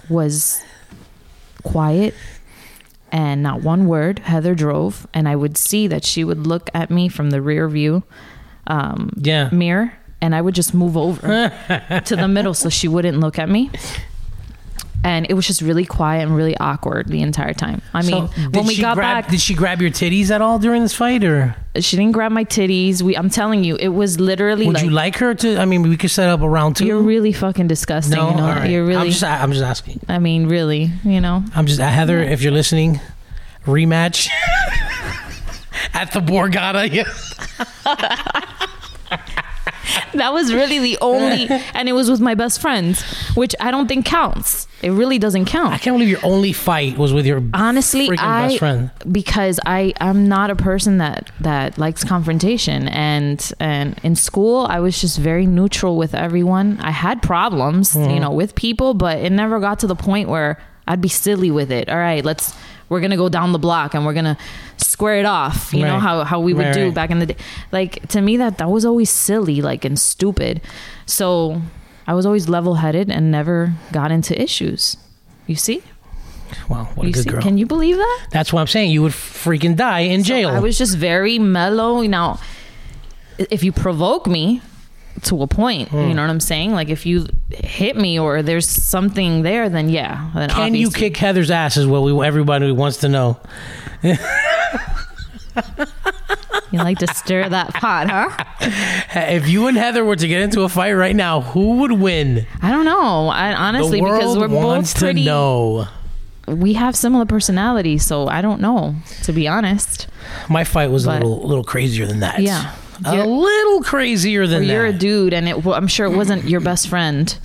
was 0.09 0.61
quiet 1.63 2.13
and 3.11 3.41
not 3.41 3.61
one 3.63 3.87
word. 3.87 4.19
Heather 4.19 4.53
drove, 4.53 5.07
and 5.11 5.27
I 5.27 5.35
would 5.35 5.57
see 5.57 5.87
that 5.87 6.05
she 6.05 6.23
would 6.23 6.45
look 6.45 6.69
at 6.75 6.91
me 6.91 7.09
from 7.09 7.31
the 7.31 7.41
rear 7.41 7.67
view 7.67 8.03
um, 8.67 9.09
yeah. 9.17 9.49
mirror, 9.51 9.93
and 10.21 10.33
I 10.35 10.41
would 10.41 10.55
just 10.55 10.73
move 10.73 10.97
over 10.97 11.49
to 12.05 12.15
the 12.15 12.27
middle 12.27 12.53
so 12.53 12.69
she 12.69 12.87
wouldn't 12.87 13.19
look 13.19 13.37
at 13.39 13.49
me. 13.49 13.69
And 15.03 15.27
it 15.29 15.35
was 15.35 15.47
just 15.47 15.61
really 15.61 15.85
quiet 15.85 16.23
and 16.23 16.35
really 16.35 16.57
awkward 16.57 17.07
the 17.07 17.21
entire 17.21 17.53
time. 17.53 17.81
I 17.93 18.01
mean, 18.01 18.27
So, 18.27 18.41
when 18.49 18.65
we 18.65 18.75
got 18.81 18.95
grab, 18.95 19.23
back, 19.23 19.31
did 19.31 19.39
she 19.39 19.53
grab 19.53 19.79
your 19.79 19.91
titties 19.91 20.31
at 20.31 20.41
all 20.41 20.59
during 20.59 20.81
this 20.81 20.93
fight, 20.93 21.23
or 21.23 21.55
she 21.79 21.95
didn't 21.95 22.11
grab 22.13 22.31
my 22.31 22.43
titties. 22.43 23.01
We, 23.03 23.15
I'm 23.15 23.29
telling 23.29 23.63
you, 23.63 23.77
it 23.79 23.89
was 23.89 24.19
literally 24.19 24.65
would 24.65 24.73
like 24.75 24.83
you 24.83 24.89
like 24.89 25.15
her 25.17 25.33
to? 25.35 25.59
I 25.59 25.65
mean, 25.65 25.83
we 25.83 25.95
could 25.95 26.09
set 26.11 26.27
up 26.29 26.41
a 26.41 26.49
round 26.49 26.77
2 26.77 26.85
You're 26.85 27.01
really 27.01 27.31
fucking 27.31 27.67
disgusting. 27.67 28.17
no, 28.17 28.31
you 28.31 28.35
know? 28.37 28.47
right. 28.47 28.69
You're 28.69 28.85
really. 28.85 29.01
I'm 29.01 29.07
just, 29.11 29.23
I'm 29.23 29.51
just 29.51 29.63
asking. 29.63 30.01
I 30.09 30.17
mean, 30.19 30.47
really. 30.49 30.91
You 31.05 31.21
know. 31.21 31.43
I'm 31.55 31.67
just 31.67 31.79
uh, 31.79 31.87
Heather. 31.87 32.19
If 32.19 32.41
you're 32.41 32.51
listening, 32.51 32.99
rematch 33.65 34.27
at 35.93 36.11
the 36.11 36.19
Borgata. 36.19 36.91
Yeah. 36.91 38.43
That 40.13 40.33
was 40.33 40.53
really 40.53 40.79
the 40.79 40.97
only, 41.01 41.47
and 41.73 41.87
it 41.89 41.93
was 41.93 42.09
with 42.09 42.19
my 42.21 42.33
best 42.33 42.59
friends, 42.61 43.01
which 43.35 43.53
I 43.59 43.71
don't 43.71 43.87
think 43.87 44.05
counts. 44.05 44.67
It 44.81 44.91
really 44.91 45.17
doesn't 45.19 45.45
count. 45.45 45.73
I 45.73 45.77
can't 45.77 45.95
believe 45.95 46.09
your 46.09 46.23
only 46.23 46.53
fight 46.53 46.97
was 46.97 47.11
with 47.13 47.25
your 47.25 47.43
Honestly, 47.53 48.07
freaking 48.07 48.19
I 48.19 48.47
best 48.47 48.59
friend. 48.59 48.91
because 49.11 49.59
I 49.65 49.93
I'm 49.99 50.27
not 50.27 50.49
a 50.49 50.55
person 50.55 50.97
that 50.99 51.31
that 51.41 51.77
likes 51.77 52.03
confrontation, 52.03 52.87
and 52.87 53.39
and 53.59 53.99
in 54.03 54.15
school 54.15 54.65
I 54.69 54.79
was 54.79 54.99
just 55.01 55.17
very 55.19 55.45
neutral 55.45 55.97
with 55.97 56.13
everyone. 56.15 56.79
I 56.79 56.91
had 56.91 57.21
problems, 57.21 57.93
Mm-hmm. 57.93 58.09
you 58.11 58.19
know, 58.19 58.31
with 58.31 58.55
people, 58.55 58.93
but 58.93 59.17
it 59.19 59.31
never 59.31 59.59
got 59.59 59.79
to 59.79 59.87
the 59.87 59.95
point 59.95 60.29
where 60.29 60.57
I'd 60.87 61.01
be 61.01 61.09
silly 61.09 61.51
with 61.51 61.71
it. 61.71 61.89
All 61.89 61.97
right, 61.97 62.23
let's 62.23 62.53
we're 62.89 63.01
gonna 63.01 63.17
go 63.17 63.29
down 63.29 63.51
the 63.51 63.59
block 63.59 63.93
and 63.93 64.05
we're 64.05 64.13
gonna 64.13 64.37
square 64.77 65.17
it 65.19 65.25
off. 65.25 65.73
You 65.73 65.83
know 65.85 65.99
how 65.99 66.23
how 66.23 66.39
we 66.39 66.53
would 66.53 66.65
Right, 66.67 66.73
do 66.73 66.85
right. 66.85 66.93
back 66.93 67.09
in 67.11 67.19
the 67.19 67.25
day. 67.27 67.35
Like 67.71 68.07
to 68.09 68.21
me, 68.21 68.37
that 68.37 68.57
that 68.59 68.69
was 68.69 68.85
always 68.85 69.09
silly, 69.09 69.61
like 69.61 69.83
and 69.85 69.99
stupid. 69.99 70.61
So 71.05 71.61
I 72.07 72.13
was 72.13 72.25
always 72.25 72.47
level 72.49 72.75
headed 72.75 73.09
and 73.11 73.31
never 73.31 73.73
got 73.91 74.11
into 74.11 74.39
issues. 74.41 74.97
You 75.47 75.55
see, 75.55 75.81
Wow, 76.69 76.85
what 76.95 77.07
a 77.07 77.11
good 77.11 77.23
see. 77.23 77.29
girl. 77.29 77.41
Can 77.41 77.57
you 77.57 77.65
believe 77.65 77.97
that? 77.97 78.27
That's 78.31 78.51
what 78.53 78.61
I'm 78.61 78.67
saying. 78.67 78.91
You 78.91 79.01
would 79.03 79.11
freaking 79.11 79.75
die 79.75 80.01
in 80.01 80.23
jail. 80.23 80.49
I 80.49 80.59
was 80.59 80.77
just 80.77 80.95
very 80.97 81.39
mellow. 81.39 82.01
Now, 82.03 82.39
if 83.37 83.63
you 83.63 83.71
provoke 83.73 84.27
me 84.27 84.61
to 85.23 85.41
a 85.41 85.47
point, 85.47 85.89
Hmm. 85.89 86.07
you 86.09 86.13
know 86.13 86.21
what 86.21 86.29
I'm 86.29 86.39
saying? 86.39 86.73
Like 86.73 86.89
if 86.89 87.05
you 87.05 87.27
hit 87.49 87.95
me 87.97 88.19
or 88.19 88.41
there's 88.41 88.67
something 88.67 89.41
there, 89.43 89.69
then 89.69 89.89
yeah. 89.89 90.29
Then 90.35 90.49
Can 90.49 90.75
you 90.75 90.89
kick 90.91 91.17
Heather's 91.17 91.49
ass? 91.51 91.77
Is 91.77 91.87
what 91.87 92.03
we 92.03 92.25
everybody 92.25 92.71
wants 92.71 92.97
to 92.97 93.09
know. 93.09 93.37
You 96.69 96.79
like 96.79 96.97
to 96.99 97.07
stir 97.07 97.47
that 97.47 97.73
pot, 97.75 98.09
huh? 98.09 98.43
If 99.33 99.47
you 99.47 99.67
and 99.67 99.77
Heather 99.77 100.03
were 100.03 100.17
to 100.17 100.27
get 100.27 100.41
into 100.41 100.61
a 100.63 100.69
fight 100.69 100.91
right 100.93 101.15
now, 101.15 101.39
who 101.41 101.77
would 101.77 101.93
win? 101.93 102.45
I 102.61 102.71
don't 102.71 102.83
know. 102.85 103.29
I 103.29 103.53
honestly 103.53 104.01
because 104.01 104.37
we're 104.37 104.49
both 104.49 104.93
pretty. 104.97 105.21
to 105.21 105.25
know. 105.25 105.87
We 106.47 106.73
have 106.73 106.95
similar 106.95 107.25
personalities, 107.25 108.05
so 108.05 108.27
I 108.27 108.41
don't 108.41 108.59
know. 108.61 108.95
To 109.23 109.31
be 109.31 109.47
honest, 109.47 110.07
My 110.49 110.65
fight 110.65 110.91
was 110.91 111.05
a 111.05 111.09
But- 111.11 111.13
little 111.23 111.47
little 111.47 111.63
crazier 111.63 112.05
than 112.05 112.19
that. 112.19 112.39
Yeah. 112.41 112.71
A 113.05 113.25
little 113.25 113.81
crazier 113.83 114.47
than 114.47 114.67
that. 114.67 114.73
you're 114.73 114.85
a 114.85 114.93
dude, 114.93 115.33
and 115.33 115.47
it, 115.47 115.65
I'm 115.65 115.87
sure 115.87 116.05
it 116.05 116.15
wasn't 116.15 116.45
your 116.45 116.59
best 116.59 116.87
friend. 116.87 117.37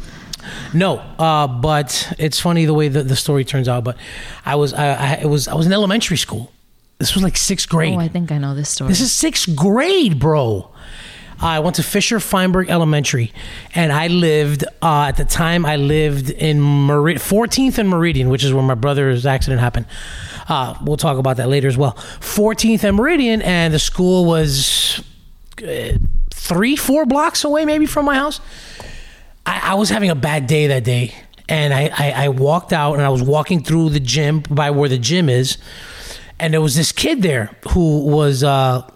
No, 0.74 0.98
uh, 1.18 1.46
but 1.46 2.12
it's 2.18 2.40
funny 2.40 2.64
the 2.64 2.74
way 2.74 2.88
that 2.88 3.04
the 3.08 3.16
story 3.16 3.44
turns 3.44 3.68
out. 3.68 3.84
But 3.84 3.96
I 4.44 4.56
was 4.56 4.72
I, 4.74 4.88
I 4.88 5.12
it 5.22 5.26
was 5.28 5.48
I 5.48 5.54
was 5.54 5.66
in 5.66 5.72
elementary 5.72 6.16
school. 6.16 6.50
This 6.98 7.14
was 7.14 7.22
like 7.22 7.36
sixth 7.36 7.68
grade. 7.68 7.94
Oh, 7.94 7.98
I 7.98 8.08
think 8.08 8.30
I 8.32 8.38
know 8.38 8.54
this 8.54 8.68
story. 8.68 8.88
This 8.88 9.00
is 9.00 9.12
sixth 9.12 9.54
grade, 9.54 10.18
bro. 10.18 10.70
I 11.40 11.58
went 11.58 11.74
to 11.76 11.82
Fisher 11.82 12.20
Feinberg 12.20 12.70
Elementary, 12.70 13.32
and 13.74 13.92
I 13.92 14.06
lived 14.06 14.64
uh, 14.80 15.06
at 15.08 15.16
the 15.16 15.24
time. 15.24 15.66
I 15.66 15.74
lived 15.74 16.30
in 16.30 16.60
Meri- 16.86 17.16
14th 17.16 17.78
and 17.78 17.88
Meridian, 17.88 18.28
which 18.28 18.44
is 18.44 18.52
where 18.54 18.62
my 18.62 18.76
brother's 18.76 19.26
accident 19.26 19.60
happened. 19.60 19.86
Uh, 20.48 20.76
we'll 20.84 20.96
talk 20.96 21.18
about 21.18 21.38
that 21.38 21.48
later 21.48 21.66
as 21.66 21.76
well. 21.76 21.94
14th 21.94 22.84
and 22.84 22.96
Meridian, 22.96 23.42
and 23.42 23.74
the 23.74 23.80
school 23.80 24.24
was 24.24 25.02
three, 26.30 26.76
four 26.76 27.06
blocks 27.06 27.44
away, 27.44 27.64
maybe 27.64 27.86
from 27.86 28.04
my 28.04 28.14
house. 28.14 28.40
I, 29.46 29.72
I 29.72 29.74
was 29.74 29.90
having 29.90 30.10
a 30.10 30.14
bad 30.14 30.46
day 30.46 30.68
that 30.68 30.84
day, 30.84 31.14
and 31.48 31.72
I, 31.72 31.90
I, 31.96 32.24
I 32.24 32.28
walked 32.28 32.72
out, 32.72 32.94
and 32.94 33.02
I 33.02 33.08
was 33.08 33.22
walking 33.22 33.62
through 33.62 33.90
the 33.90 34.00
gym 34.00 34.40
by 34.50 34.70
where 34.70 34.88
the 34.88 34.98
gym 34.98 35.28
is, 35.28 35.58
and 36.38 36.52
there 36.52 36.60
was 36.60 36.76
this 36.76 36.92
kid 36.92 37.22
there 37.22 37.56
who 37.70 38.06
was 38.06 38.42
a 38.42 38.86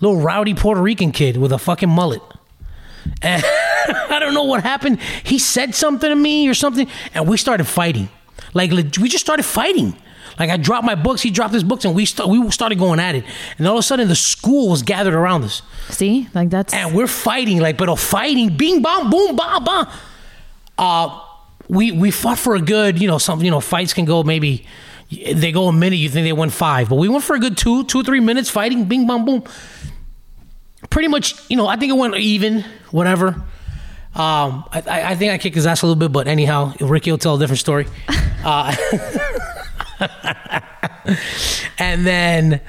little 0.00 0.20
rowdy 0.20 0.54
Puerto 0.54 0.80
Rican 0.80 1.12
kid 1.12 1.36
with 1.36 1.52
a 1.52 1.58
fucking 1.58 1.88
mullet. 1.88 2.22
And 3.22 3.42
I 3.88 4.18
don't 4.20 4.34
know 4.34 4.44
what 4.44 4.62
happened. 4.62 5.00
He 5.22 5.38
said 5.38 5.74
something 5.74 6.08
to 6.08 6.16
me 6.16 6.48
or 6.48 6.54
something, 6.54 6.88
and 7.14 7.28
we 7.28 7.36
started 7.36 7.64
fighting. 7.64 8.08
Like 8.54 8.70
we 8.72 9.08
just 9.08 9.24
started 9.24 9.44
fighting. 9.44 9.96
Like 10.40 10.48
I 10.48 10.56
dropped 10.56 10.86
my 10.86 10.94
books, 10.94 11.20
he 11.20 11.30
dropped 11.30 11.52
his 11.52 11.62
books, 11.62 11.84
and 11.84 11.94
we 11.94 12.06
st- 12.06 12.26
we 12.26 12.50
started 12.50 12.78
going 12.78 12.98
at 12.98 13.14
it. 13.14 13.24
And 13.58 13.68
all 13.68 13.74
of 13.74 13.80
a 13.80 13.82
sudden, 13.82 14.08
the 14.08 14.16
school 14.16 14.70
was 14.70 14.82
gathered 14.82 15.12
around 15.12 15.44
us, 15.44 15.60
See, 15.90 16.28
like 16.34 16.48
that's 16.48 16.72
and 16.72 16.94
we're 16.94 17.06
fighting. 17.06 17.60
Like, 17.60 17.76
but 17.76 17.90
a 17.90 17.94
fighting, 17.94 18.56
bing, 18.56 18.80
bong, 18.80 19.10
boom, 19.10 19.36
ba, 19.36 19.60
ba. 19.62 19.92
Uh, 20.78 21.20
we 21.68 21.92
we 21.92 22.10
fought 22.10 22.38
for 22.38 22.54
a 22.56 22.60
good, 22.60 22.98
you 23.02 23.06
know, 23.06 23.18
some 23.18 23.42
you 23.42 23.50
know, 23.50 23.60
fights 23.60 23.92
can 23.92 24.06
go 24.06 24.22
maybe 24.22 24.64
they 25.10 25.52
go 25.52 25.68
a 25.68 25.74
minute. 25.74 25.96
You 25.96 26.08
think 26.08 26.24
they 26.24 26.32
went 26.32 26.52
five, 26.52 26.88
but 26.88 26.96
we 26.96 27.06
went 27.10 27.22
for 27.22 27.36
a 27.36 27.38
good 27.38 27.58
two, 27.58 27.84
two, 27.84 28.02
three 28.02 28.20
minutes 28.20 28.48
fighting, 28.48 28.86
bing, 28.86 29.06
bong, 29.06 29.26
boom. 29.26 29.44
Pretty 30.88 31.08
much, 31.08 31.34
you 31.50 31.56
know, 31.58 31.66
I 31.66 31.76
think 31.76 31.90
it 31.90 31.96
went 31.96 32.16
even, 32.16 32.64
whatever. 32.90 33.28
Um, 34.14 34.64
I, 34.72 34.82
I 34.86 35.10
I 35.10 35.14
think 35.16 35.32
I 35.32 35.36
kicked 35.38 35.54
his 35.54 35.66
ass 35.66 35.82
a 35.82 35.86
little 35.86 36.00
bit, 36.00 36.12
but 36.12 36.26
anyhow, 36.28 36.72
Ricky 36.80 37.10
will 37.10 37.18
tell 37.18 37.36
a 37.36 37.38
different 37.38 37.60
story. 37.60 37.86
Uh, 38.42 38.74
and 41.78 42.06
then 42.06 42.60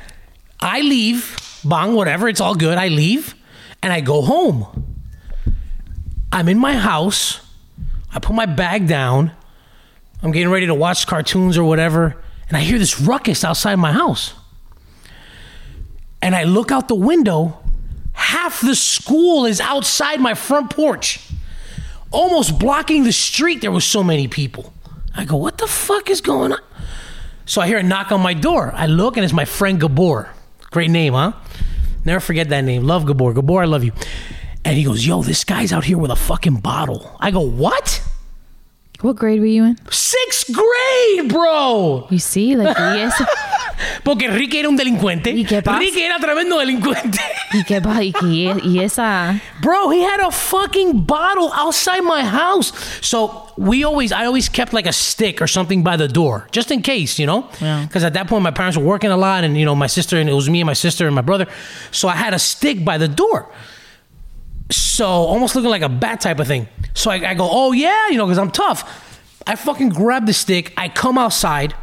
I 0.59 0.81
leave, 0.81 1.61
bong, 1.63 1.95
whatever, 1.95 2.27
it's 2.27 2.41
all 2.41 2.55
good. 2.55 2.77
I 2.77 2.89
leave 2.89 3.35
and 3.81 3.91
I 3.91 4.01
go 4.01 4.21
home. 4.21 4.95
I'm 6.31 6.47
in 6.47 6.59
my 6.59 6.73
house. 6.73 7.41
I 8.13 8.19
put 8.19 8.35
my 8.35 8.45
bag 8.45 8.87
down. 8.87 9.31
I'm 10.23 10.31
getting 10.31 10.49
ready 10.49 10.67
to 10.67 10.75
watch 10.75 11.07
cartoons 11.07 11.57
or 11.57 11.63
whatever. 11.63 12.15
And 12.47 12.57
I 12.57 12.61
hear 12.61 12.77
this 12.77 12.99
ruckus 12.99 13.43
outside 13.43 13.75
my 13.75 13.91
house. 13.91 14.33
And 16.21 16.35
I 16.35 16.43
look 16.43 16.71
out 16.71 16.87
the 16.87 16.95
window. 16.95 17.57
Half 18.13 18.61
the 18.61 18.75
school 18.75 19.45
is 19.45 19.59
outside 19.59 20.19
my 20.19 20.33
front 20.35 20.69
porch, 20.69 21.27
almost 22.11 22.59
blocking 22.59 23.03
the 23.03 23.11
street. 23.11 23.61
There 23.61 23.71
was 23.71 23.85
so 23.85 24.03
many 24.03 24.27
people. 24.27 24.73
I 25.15 25.25
go, 25.25 25.37
what 25.37 25.57
the 25.57 25.67
fuck 25.67 26.09
is 26.09 26.21
going 26.21 26.53
on? 26.53 26.59
So 27.51 27.59
I 27.59 27.67
hear 27.67 27.79
a 27.79 27.83
knock 27.83 28.13
on 28.13 28.21
my 28.21 28.33
door. 28.33 28.71
I 28.73 28.85
look 28.85 29.17
and 29.17 29.25
it's 29.25 29.33
my 29.33 29.43
friend 29.43 29.77
Gabor. 29.77 30.29
Great 30.71 30.89
name, 30.89 31.11
huh? 31.11 31.33
Never 32.05 32.21
forget 32.21 32.47
that 32.47 32.61
name. 32.61 32.83
Love 32.85 33.05
Gabor. 33.05 33.33
Gabor, 33.33 33.61
I 33.61 33.65
love 33.65 33.83
you. 33.83 33.91
And 34.63 34.77
he 34.77 34.85
goes, 34.85 35.05
Yo, 35.05 35.21
this 35.21 35.43
guy's 35.43 35.73
out 35.73 35.83
here 35.83 35.97
with 35.97 36.11
a 36.11 36.15
fucking 36.15 36.61
bottle. 36.61 37.13
I 37.19 37.29
go, 37.29 37.41
What? 37.41 38.01
what 39.01 39.17
grade 39.17 39.41
were 39.41 39.47
you 39.47 39.65
in? 39.65 39.77
Sixth 39.91 40.49
grade, 40.53 41.27
bro. 41.29 42.07
You 42.09 42.19
see, 42.19 42.55
like 42.55 42.77
y 42.77 42.99
eso, 43.01 43.25
Porque 44.03 44.27
Ricky 44.29 44.57
era 44.59 44.69
un 44.69 44.75
delincuente. 44.75 45.31
¿Y 45.31 45.45
qué 45.45 45.61
pasa? 45.61 45.79
Ricky 45.79 46.01
era 46.01 46.17
tremendo 46.19 46.57
delincuente. 46.59 47.19
y 47.53 47.63
qué 47.63 47.81
pa- 47.81 48.03
y, 48.03 48.13
y 48.63 48.79
esa 48.83 49.39
Bro, 49.61 49.91
he 49.91 50.01
had 50.03 50.19
a 50.19 50.31
fucking 50.31 51.01
bottle 51.01 51.51
outside 51.53 52.01
my 52.03 52.23
house. 52.23 52.71
So 53.01 53.51
we 53.57 53.83
always, 53.83 54.11
I 54.11 54.25
always 54.25 54.49
kept 54.49 54.73
like 54.73 54.87
a 54.87 54.93
stick 54.93 55.41
or 55.41 55.47
something 55.47 55.83
by 55.83 55.97
the 55.97 56.07
door, 56.07 56.47
just 56.51 56.71
in 56.71 56.81
case, 56.81 57.19
you 57.19 57.25
know? 57.27 57.47
Yeah. 57.59 57.85
Because 57.85 58.03
at 58.03 58.13
that 58.13 58.27
point, 58.27 58.43
my 58.43 58.51
parents 58.51 58.77
were 58.77 58.83
working 58.85 59.11
a 59.11 59.17
lot, 59.17 59.43
and 59.43 59.55
you 59.57 59.65
know, 59.65 59.75
my 59.75 59.87
sister, 59.87 60.17
and 60.17 60.29
it 60.29 60.33
was 60.33 60.49
me 60.49 60.61
and 60.61 60.67
my 60.67 60.73
sister 60.73 61.05
and 61.05 61.13
my 61.15 61.21
brother. 61.21 61.45
So 61.91 62.07
I 62.07 62.15
had 62.15 62.33
a 62.33 62.39
stick 62.39 62.83
by 62.83 62.97
the 62.97 63.07
door. 63.07 63.51
So 64.71 65.05
almost 65.05 65.55
looking 65.55 65.69
like 65.69 65.81
a 65.81 65.89
bat 65.89 66.21
type 66.21 66.39
of 66.39 66.47
thing. 66.47 66.67
So 66.93 67.11
I, 67.11 67.31
I 67.31 67.33
go, 67.33 67.47
oh 67.51 67.71
yeah, 67.73 68.07
you 68.09 68.17
know, 68.17 68.25
because 68.25 68.37
I'm 68.39 68.51
tough. 68.51 68.83
I 69.45 69.55
fucking 69.55 69.89
grab 69.89 70.25
the 70.27 70.33
stick. 70.33 70.73
I 70.77 70.87
come 70.87 71.17
outside. 71.17 71.73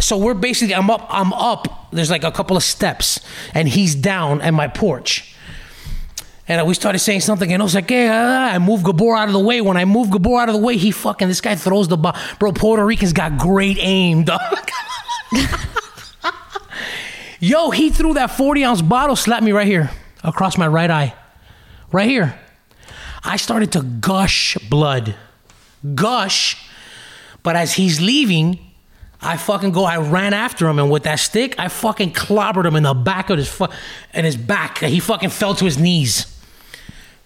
So 0.00 0.18
we're 0.18 0.34
basically, 0.34 0.74
I'm 0.74 0.90
up, 0.90 1.06
I'm 1.08 1.32
up. 1.32 1.88
There's 1.92 2.10
like 2.10 2.24
a 2.24 2.32
couple 2.32 2.56
of 2.56 2.62
steps, 2.62 3.20
and 3.54 3.68
he's 3.68 3.94
down 3.94 4.40
at 4.40 4.52
my 4.52 4.66
porch. 4.66 5.34
And 6.46 6.66
we 6.66 6.74
started 6.74 6.98
saying 6.98 7.20
something, 7.20 7.50
and 7.52 7.62
I 7.62 7.64
was 7.64 7.74
like, 7.74 7.90
"Yeah." 7.90 8.50
I 8.52 8.58
moved 8.58 8.84
Gabor 8.84 9.16
out 9.16 9.28
of 9.28 9.32
the 9.32 9.40
way. 9.40 9.62
When 9.62 9.78
I 9.78 9.86
moved 9.86 10.12
Gabor 10.12 10.40
out 10.40 10.48
of 10.50 10.54
the 10.54 10.60
way, 10.60 10.76
he 10.76 10.90
fucking 10.90 11.28
this 11.28 11.40
guy 11.40 11.54
throws 11.54 11.88
the 11.88 11.96
ball. 11.96 12.14
Bro, 12.38 12.52
Puerto 12.52 12.84
Ricans 12.84 13.14
got 13.14 13.38
great 13.38 13.78
aim, 13.80 14.24
dog. 14.24 14.40
Yo, 17.40 17.70
he 17.70 17.90
threw 17.90 18.14
that 18.14 18.30
40 18.30 18.64
ounce 18.64 18.82
bottle, 18.82 19.16
slapped 19.16 19.42
me 19.42 19.52
right 19.52 19.66
here, 19.66 19.90
across 20.22 20.58
my 20.58 20.66
right 20.66 20.90
eye, 20.90 21.14
right 21.92 22.08
here. 22.08 22.38
I 23.22 23.36
started 23.36 23.72
to 23.72 23.82
gush 23.82 24.56
blood, 24.68 25.14
gush. 25.94 26.56
But 27.42 27.56
as 27.56 27.74
he's 27.74 28.00
leaving, 28.00 28.58
I 29.24 29.36
fucking 29.36 29.72
go. 29.72 29.84
I 29.84 29.96
ran 29.98 30.34
after 30.34 30.68
him, 30.68 30.78
and 30.78 30.90
with 30.90 31.04
that 31.04 31.18
stick, 31.18 31.54
I 31.58 31.68
fucking 31.68 32.12
clobbered 32.12 32.66
him 32.66 32.76
in 32.76 32.82
the 32.82 32.94
back 32.94 33.30
of 33.30 33.38
his 33.38 33.48
fu- 33.48 33.66
in 34.12 34.24
his 34.24 34.36
back. 34.36 34.78
He 34.78 35.00
fucking 35.00 35.30
fell 35.30 35.54
to 35.54 35.64
his 35.64 35.78
knees, 35.78 36.26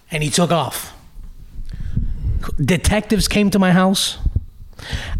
and 0.09 0.23
he 0.23 0.29
took 0.29 0.51
off. 0.51 0.93
Detectives 2.63 3.27
came 3.27 3.49
to 3.49 3.59
my 3.59 3.71
house. 3.71 4.17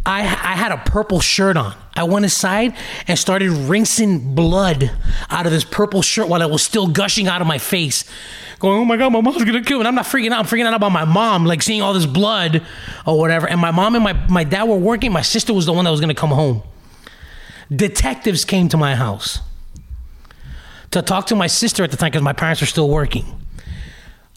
I 0.05 0.21
I 0.21 0.55
had 0.55 0.71
a 0.71 0.77
purple 0.77 1.19
shirt 1.19 1.57
on. 1.57 1.75
I 1.95 2.03
went 2.03 2.23
inside 2.23 2.75
and 3.07 3.19
started 3.19 3.51
rinsing 3.51 4.35
blood 4.35 4.91
out 5.29 5.45
of 5.45 5.51
this 5.51 5.65
purple 5.65 6.01
shirt 6.01 6.29
while 6.29 6.41
it 6.41 6.49
was 6.49 6.63
still 6.63 6.87
gushing 6.87 7.27
out 7.27 7.41
of 7.41 7.47
my 7.47 7.57
face. 7.57 8.05
Going, 8.59 8.79
oh 8.79 8.85
my 8.85 8.97
god, 8.97 9.11
my 9.11 9.21
mom's 9.21 9.43
gonna 9.43 9.63
kill 9.63 9.77
me. 9.77 9.81
And 9.81 9.87
I'm 9.87 9.95
not 9.95 10.05
freaking 10.05 10.31
out. 10.31 10.39
I'm 10.39 10.45
freaking 10.45 10.65
out 10.65 10.73
about 10.73 10.91
my 10.91 11.05
mom, 11.05 11.45
like 11.45 11.61
seeing 11.61 11.81
all 11.81 11.93
this 11.93 12.05
blood 12.05 12.65
or 13.05 13.17
whatever. 13.17 13.47
And 13.47 13.59
my 13.59 13.71
mom 13.71 13.95
and 13.95 14.03
my, 14.03 14.13
my 14.27 14.43
dad 14.43 14.63
were 14.63 14.77
working. 14.77 15.11
My 15.11 15.21
sister 15.21 15.53
was 15.53 15.65
the 15.65 15.73
one 15.73 15.85
that 15.85 15.91
was 15.91 16.01
gonna 16.01 16.13
come 16.13 16.31
home. 16.31 16.63
Detectives 17.73 18.45
came 18.45 18.69
to 18.69 18.77
my 18.77 18.95
house 18.95 19.39
to 20.91 21.01
talk 21.01 21.27
to 21.27 21.35
my 21.35 21.47
sister 21.47 21.83
at 21.83 21.91
the 21.91 21.97
time 21.97 22.11
because 22.11 22.23
my 22.23 22.33
parents 22.33 22.61
were 22.61 22.67
still 22.67 22.89
working. 22.89 23.25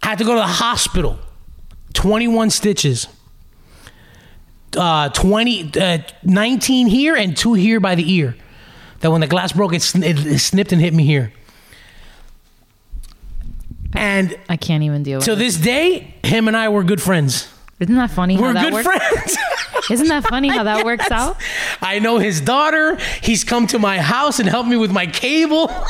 I 0.02 0.08
had 0.08 0.18
to 0.18 0.24
go 0.24 0.34
to 0.34 0.40
the 0.40 0.46
hospital. 0.46 1.18
21 1.94 2.50
stitches 2.50 3.06
uh, 4.76 5.08
20, 5.10 5.72
uh, 5.80 5.98
19 6.22 6.86
here 6.86 7.14
and 7.16 7.36
two 7.36 7.54
here 7.54 7.80
by 7.80 7.94
the 7.94 8.12
ear. 8.12 8.36
That 9.00 9.10
when 9.10 9.20
the 9.20 9.26
glass 9.26 9.52
broke, 9.52 9.72
it, 9.74 9.82
sn- 9.82 10.02
it, 10.04 10.24
it 10.24 10.38
snipped 10.38 10.72
and 10.72 10.80
hit 10.80 10.94
me 10.94 11.04
here. 11.04 11.32
And 13.94 14.38
I 14.48 14.56
can't 14.56 14.82
even 14.84 15.02
deal 15.02 15.18
with. 15.18 15.26
to 15.26 15.32
it. 15.32 15.36
this 15.36 15.56
day, 15.58 16.14
him 16.24 16.48
and 16.48 16.56
I 16.56 16.68
were 16.70 16.82
good 16.82 17.02
friends. 17.02 17.52
Isn't 17.80 17.96
that 17.96 18.10
funny 18.10 18.36
how 18.36 18.42
We're 18.42 18.52
that 18.54 18.64
good 18.64 18.72
works? 18.72 18.86
friends. 18.86 19.36
Isn't 19.90 20.08
that 20.08 20.24
funny 20.24 20.48
how 20.48 20.62
that 20.70 20.84
works 20.84 21.10
out? 21.10 21.36
I 21.80 21.98
know 21.98 22.18
his 22.18 22.40
daughter. 22.40 22.96
He's 23.22 23.42
come 23.44 23.66
to 23.68 23.78
my 23.78 23.98
house 23.98 24.38
and 24.38 24.48
helped 24.48 24.68
me 24.68 24.76
with 24.76 24.92
my 24.92 25.06
cable. 25.06 25.68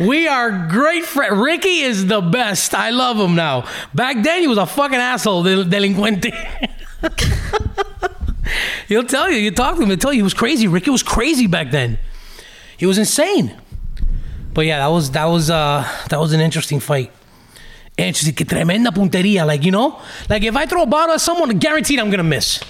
we 0.00 0.28
are 0.28 0.68
great 0.68 1.04
friends. 1.04 1.36
Ricky 1.36 1.80
is 1.80 2.06
the 2.06 2.20
best. 2.20 2.74
I 2.74 2.90
love 2.90 3.18
him 3.18 3.34
now. 3.34 3.66
Back 3.94 4.22
then, 4.22 4.40
he 4.40 4.46
was 4.46 4.58
a 4.58 4.66
fucking 4.66 4.98
asshole, 4.98 5.42
del- 5.42 5.64
delincuente. 5.64 6.32
He'll 8.88 9.04
tell 9.04 9.30
you. 9.30 9.38
You 9.38 9.50
talk 9.50 9.76
to 9.76 9.82
him, 9.82 9.88
he'll 9.88 9.96
tell 9.96 10.12
you 10.12 10.18
he 10.18 10.22
was 10.22 10.34
crazy. 10.34 10.68
Ricky 10.68 10.90
was 10.90 11.02
crazy 11.02 11.46
back 11.46 11.70
then. 11.70 11.98
He 12.76 12.86
was 12.86 12.98
insane. 12.98 13.56
But 14.52 14.66
yeah, 14.66 14.78
that 14.78 14.88
was 14.88 15.10
that 15.12 15.24
was 15.26 15.48
uh 15.50 15.88
that 16.10 16.20
was 16.20 16.32
an 16.32 16.40
interesting 16.40 16.80
fight. 16.80 17.10
Interesting, 17.96 18.34
que 18.34 18.44
tremenda 18.44 18.90
punteria. 18.90 19.46
Like, 19.46 19.64
you 19.64 19.70
know? 19.70 20.00
Like 20.28 20.42
if 20.42 20.56
I 20.56 20.66
throw 20.66 20.82
a 20.82 20.86
bottle 20.86 21.14
at 21.14 21.20
someone, 21.20 21.58
guaranteed 21.58 21.98
I'm 21.98 22.10
gonna 22.10 22.22
miss. 22.22 22.60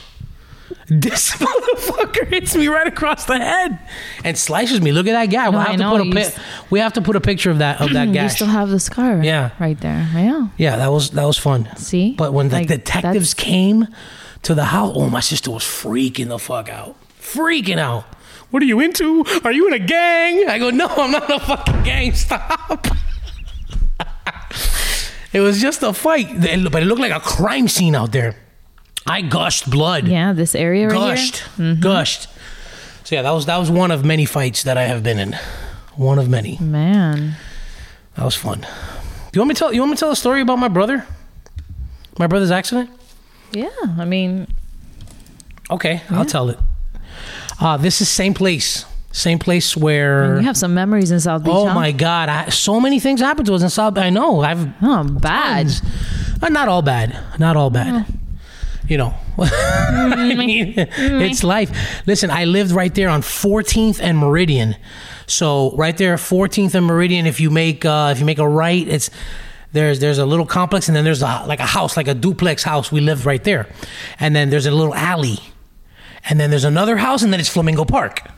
This 0.88 1.30
motherfucker 1.36 2.26
hits 2.28 2.54
me 2.56 2.68
right 2.68 2.86
across 2.86 3.24
the 3.26 3.38
head 3.38 3.78
and 4.24 4.36
slices 4.38 4.80
me. 4.80 4.92
Look 4.92 5.06
at 5.06 5.12
that 5.12 5.26
guy. 5.26 5.44
No, 5.46 5.52
we'll 5.52 5.60
I 5.60 5.70
have 5.72 5.78
to 5.78 5.88
put 5.90 6.00
a 6.00 6.30
pi- 6.30 6.42
we 6.70 6.78
have 6.80 6.92
to 6.94 7.00
put 7.02 7.16
a 7.16 7.20
picture 7.20 7.50
of 7.50 7.58
that 7.58 7.80
of 7.80 7.92
that 7.92 8.08
you 8.08 8.14
gash. 8.14 8.34
still 8.36 8.46
have 8.48 8.68
the 8.70 8.80
scar. 8.80 9.22
Yeah. 9.22 9.50
right 9.58 9.78
there. 9.80 10.08
Yeah. 10.14 10.48
yeah, 10.56 10.76
that 10.76 10.88
was 10.92 11.10
that 11.10 11.24
was 11.24 11.38
fun. 11.38 11.68
See? 11.76 12.12
But 12.12 12.32
when 12.32 12.48
the 12.48 12.56
Like, 12.56 12.68
detectives 12.68 13.34
that's- 13.34 13.34
came 13.34 13.88
to 14.42 14.54
the 14.54 14.64
house, 14.66 14.92
oh 14.96 15.08
my 15.08 15.20
sister 15.20 15.50
was 15.50 15.62
freaking 15.62 16.28
the 16.28 16.38
fuck 16.38 16.68
out. 16.68 16.96
Freaking 17.20 17.78
out. 17.78 18.04
What 18.50 18.62
are 18.62 18.66
you 18.66 18.80
into? 18.80 19.24
Are 19.44 19.52
you 19.52 19.66
in 19.68 19.72
a 19.72 19.78
gang? 19.78 20.48
I 20.48 20.58
go, 20.58 20.68
no, 20.70 20.86
I'm 20.88 21.10
not 21.12 21.30
a 21.32 21.38
fucking 21.40 21.82
gang. 21.84 22.12
Stop. 22.24 22.86
it 25.32 25.40
was 25.40 25.60
just 25.60 25.82
a 25.82 25.92
fight, 25.94 26.28
but 26.40 26.50
it 26.50 26.58
looked 26.86 27.00
like 27.00 27.12
a 27.12 27.20
crime 27.20 27.68
scene 27.68 27.94
out 27.94 28.12
there. 28.12 28.36
I 29.06 29.20
gushed 29.22 29.70
blood. 29.70 30.06
Yeah, 30.08 30.32
this 30.32 30.54
area 30.54 30.88
right 30.88 31.16
gushed, 31.16 31.42
here. 31.56 31.74
gushed. 31.74 32.28
So 33.04 33.14
yeah, 33.16 33.22
that 33.22 33.30
was 33.32 33.46
that 33.46 33.58
was 33.58 33.70
one 33.70 33.90
of 33.90 34.04
many 34.04 34.24
fights 34.24 34.62
that 34.62 34.76
I 34.78 34.84
have 34.84 35.02
been 35.02 35.18
in. 35.18 35.36
One 35.96 36.18
of 36.18 36.28
many. 36.28 36.56
Man, 36.60 37.36
That 38.14 38.24
was 38.24 38.34
fun. 38.34 38.66
You 39.34 39.40
want 39.40 39.48
me 39.48 39.54
to 39.54 39.58
tell? 39.58 39.72
You 39.72 39.80
want 39.80 39.90
me 39.90 39.96
to 39.96 40.00
tell 40.00 40.10
a 40.12 40.16
story 40.16 40.40
about 40.40 40.58
my 40.58 40.68
brother? 40.68 41.06
My 42.18 42.26
brother's 42.26 42.50
accident. 42.50 42.90
yeah. 43.52 43.68
I 43.98 44.04
mean, 44.04 44.46
Okay, 45.70 46.02
I'll 46.10 46.24
tell 46.26 46.48
it. 46.50 46.58
Uh, 47.60 47.76
this 47.76 48.00
is 48.00 48.08
same 48.08 48.34
place, 48.34 48.84
same 49.12 49.38
place 49.38 49.76
where. 49.76 50.36
you 50.38 50.44
have 50.46 50.56
some 50.56 50.74
memories 50.74 51.10
in 51.10 51.20
South 51.20 51.44
Beach. 51.44 51.52
oh 51.54 51.66
huh? 51.68 51.74
my 51.74 51.92
God! 51.92 52.28
I, 52.28 52.48
so 52.50 52.80
many 52.80 53.00
things 53.00 53.20
happened 53.20 53.46
to 53.46 53.54
us 53.54 53.62
in 53.62 53.70
South. 53.70 53.96
I 53.98 54.10
know. 54.10 54.40
I've 54.40 54.66
Oh, 54.82 55.04
bad. 55.04 55.66
tons. 55.68 55.82
Uh, 56.42 56.48
not 56.48 56.68
all 56.68 56.82
bad. 56.82 57.18
Not 57.38 57.56
all 57.56 57.70
bad. 57.70 58.06
You 58.92 58.98
know, 58.98 59.14
I 59.38 60.34
mean, 60.36 60.74
it's 60.76 61.42
life. 61.42 61.70
Listen, 62.06 62.30
I 62.30 62.44
lived 62.44 62.72
right 62.72 62.94
there 62.94 63.08
on 63.08 63.22
14th 63.22 64.02
and 64.02 64.18
Meridian. 64.18 64.76
So 65.26 65.74
right 65.76 65.96
there, 65.96 66.16
14th 66.16 66.74
and 66.74 66.84
Meridian. 66.84 67.24
If 67.24 67.40
you 67.40 67.48
make 67.48 67.86
uh, 67.86 68.10
if 68.12 68.20
you 68.20 68.26
make 68.26 68.38
a 68.38 68.46
right, 68.46 68.86
it's 68.86 69.08
there's 69.72 70.00
there's 70.00 70.18
a 70.18 70.26
little 70.26 70.44
complex, 70.44 70.88
and 70.88 70.94
then 70.94 71.04
there's 71.04 71.22
a 71.22 71.42
like 71.46 71.60
a 71.60 71.64
house, 71.64 71.96
like 71.96 72.06
a 72.06 72.12
duplex 72.12 72.64
house. 72.64 72.92
We 72.92 73.00
lived 73.00 73.24
right 73.24 73.42
there, 73.42 73.66
and 74.20 74.36
then 74.36 74.50
there's 74.50 74.66
a 74.66 74.70
little 74.70 74.94
alley, 74.94 75.38
and 76.28 76.38
then 76.38 76.50
there's 76.50 76.64
another 76.64 76.98
house, 76.98 77.22
and 77.22 77.32
then 77.32 77.40
it's 77.40 77.48
Flamingo 77.48 77.86
Park. 77.86 78.28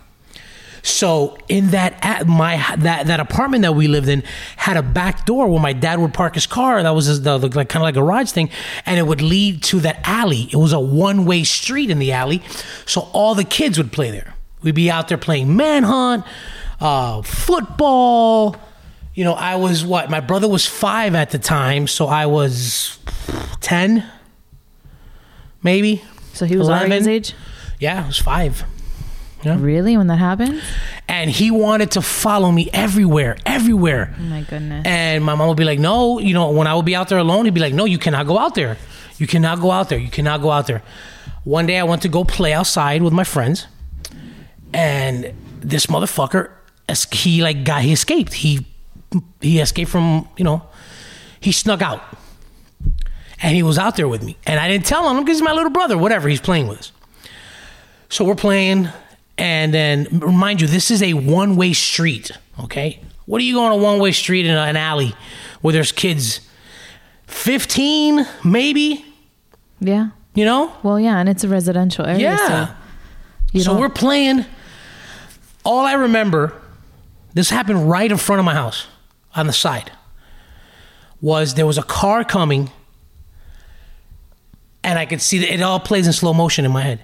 So 0.85 1.39
in 1.49 1.71
that 1.71 1.99
at 2.03 2.27
my 2.27 2.63
that 2.77 3.07
that 3.07 3.19
apartment 3.19 3.63
that 3.63 3.73
we 3.73 3.89
lived 3.89 4.07
in 4.07 4.23
had 4.57 4.77
a 4.77 4.83
back 4.83 5.25
door 5.25 5.49
where 5.49 5.59
my 5.61 5.73
dad 5.73 5.99
would 5.99 6.13
park 6.13 6.35
his 6.35 6.47
car. 6.47 6.83
That 6.83 6.91
was 6.91 7.07
his, 7.07 7.23
the, 7.23 7.39
the 7.39 7.49
like 7.49 7.71
kind 7.71 7.77
of 7.77 7.85
like 7.85 7.97
a 7.97 8.01
garage 8.01 8.33
thing, 8.33 8.51
and 8.85 8.99
it 8.99 9.07
would 9.07 9.23
lead 9.23 9.63
to 9.65 9.81
that 9.81 10.01
alley. 10.05 10.43
It 10.53 10.57
was 10.57 10.75
a 10.75 10.79
one 10.79 11.25
way 11.25 11.43
street 11.43 11.89
in 11.89 11.99
the 11.99 12.13
alley, 12.13 12.43
so 12.85 13.09
all 13.15 13.35
the 13.35 13.45
kids 13.45 13.79
would 13.79 13.93
play 13.93 14.11
there. 14.11 14.35
We'd 14.63 14.75
be 14.75 14.91
out 14.91 15.09
there 15.09 15.17
playing 15.17 15.57
manhunt, 15.57 16.27
uh, 16.81 17.23
football. 17.23 18.57
You 19.15 19.25
know, 19.25 19.33
I 19.33 19.57
was 19.57 19.87
what? 19.87 20.11
My 20.11 20.21
brother 20.21 20.49
was 20.49 20.67
five 20.67 21.15
at 21.15 21.31
the 21.31 21.39
time, 21.39 21.87
so 21.87 22.09
I 22.09 22.27
was 22.27 22.99
ten, 23.63 24.05
maybe. 25.63 26.05
So 26.35 26.45
he 26.45 26.59
was 26.59 26.69
already 26.69 26.95
his 26.95 27.07
11. 27.07 27.09
age? 27.11 27.35
Yeah, 27.81 28.05
I 28.05 28.07
was 28.07 28.19
five. 28.19 28.65
Really? 29.45 29.97
When 29.97 30.07
that 30.09 30.19
happened? 30.19 30.61
and 31.07 31.31
he 31.31 31.51
wanted 31.51 31.91
to 31.93 32.01
follow 32.03 32.51
me 32.51 32.71
everywhere, 32.73 33.37
everywhere. 33.45 34.15
Oh 34.19 34.23
my 34.23 34.41
goodness. 34.43 34.87
And 34.87 35.23
my 35.25 35.35
mom 35.35 35.49
would 35.49 35.57
be 35.57 35.65
like, 35.65 35.79
"No, 35.79 36.19
you 36.19 36.33
know, 36.33 36.51
when 36.51 36.67
I 36.67 36.75
would 36.75 36.87
be 36.87 36.97
out 36.97 37.09
there 37.09 37.19
alone, 37.19 37.45
he'd 37.45 37.55
be 37.55 37.61
like, 37.61 37.75
"No, 37.75 37.85
you 37.85 37.99
cannot 37.99 38.27
go 38.27 38.39
out 38.39 38.55
there. 38.55 38.77
You 39.19 39.27
cannot 39.27 39.61
go 39.61 39.71
out 39.71 39.89
there. 39.91 39.99
You 39.99 40.09
cannot 40.11 40.41
go 40.41 40.51
out 40.51 40.67
there." 40.67 40.83
One 41.45 41.67
day, 41.67 41.79
I 41.79 41.85
went 41.85 42.03
to 42.03 42.09
go 42.09 42.25
play 42.25 42.53
outside 42.55 43.03
with 43.03 43.13
my 43.13 43.25
friends, 43.25 43.67
and 44.73 45.33
this 45.61 45.87
motherfucker, 45.87 46.51
he 47.13 47.43
like 47.43 47.65
got 47.65 47.83
he 47.83 47.93
escaped. 47.93 48.33
He 48.33 48.67
he 49.41 49.61
escaped 49.61 49.91
from 49.91 50.27
you 50.37 50.45
know, 50.45 50.63
he 51.41 51.53
snuck 51.53 51.83
out, 51.83 52.03
and 53.43 53.55
he 53.55 53.63
was 53.63 53.79
out 53.79 53.97
there 53.97 54.09
with 54.09 54.23
me, 54.23 54.37
and 54.47 54.59
I 54.59 54.69
didn't 54.69 54.87
tell 54.87 55.09
him 55.11 55.23
because 55.23 55.37
he's 55.39 55.45
my 55.45 55.53
little 55.53 55.71
brother. 55.71 55.97
Whatever, 55.99 56.29
he's 56.29 56.41
playing 56.41 56.67
with 56.67 56.79
us. 56.79 56.93
So 58.09 58.25
we're 58.25 58.35
playing, 58.37 58.89
and 59.37 59.75
then 59.75 60.07
remind 60.11 60.61
you, 60.61 60.67
this 60.67 60.91
is 60.91 61.03
a 61.03 61.15
one 61.15 61.57
way 61.57 61.73
street, 61.73 62.31
okay? 62.61 63.01
What 63.27 63.41
are 63.41 63.45
you 63.45 63.55
going 63.55 63.73
a 63.73 63.83
one 63.83 63.99
way 63.99 64.13
street 64.13 64.47
in 64.47 64.55
an 64.55 64.77
alley 64.77 65.15
where 65.61 65.73
there's 65.73 65.93
kids? 65.93 66.41
15, 67.27 68.27
maybe, 68.45 69.05
yeah. 69.81 70.11
you 70.35 70.45
know? 70.45 70.73
Well, 70.83 71.01
yeah, 71.01 71.19
and 71.19 71.29
it's 71.29 71.43
a 71.43 71.49
residential 71.49 72.07
area. 72.07 72.21
Yeah. 72.21 72.75
So, 73.53 73.59
So 73.61 73.79
we're 73.79 73.89
playing. 73.89 74.45
All 75.65 75.87
I 75.87 75.95
remember, 75.95 76.53
this 77.33 77.51
happened 77.51 77.89
right 77.91 78.11
in 78.11 78.19
front 78.19 78.39
of 78.39 78.45
my 78.45 78.55
house 78.55 78.87
on 79.35 79.47
the 79.47 79.53
side, 79.53 79.91
was 81.21 81.55
there 81.55 81.67
was 81.67 81.79
a 81.79 81.83
car 81.83 82.23
coming, 82.25 82.71
and 84.83 84.99
I 84.99 85.07
could 85.07 85.23
see 85.23 85.39
that 85.39 85.53
it 85.53 85.63
all 85.63 85.81
plays 85.81 86.07
in 86.07 86.13
slow 86.13 86.35
motion 86.35 86.65
in 86.65 86.71
my 86.71 86.83
head. 86.83 87.01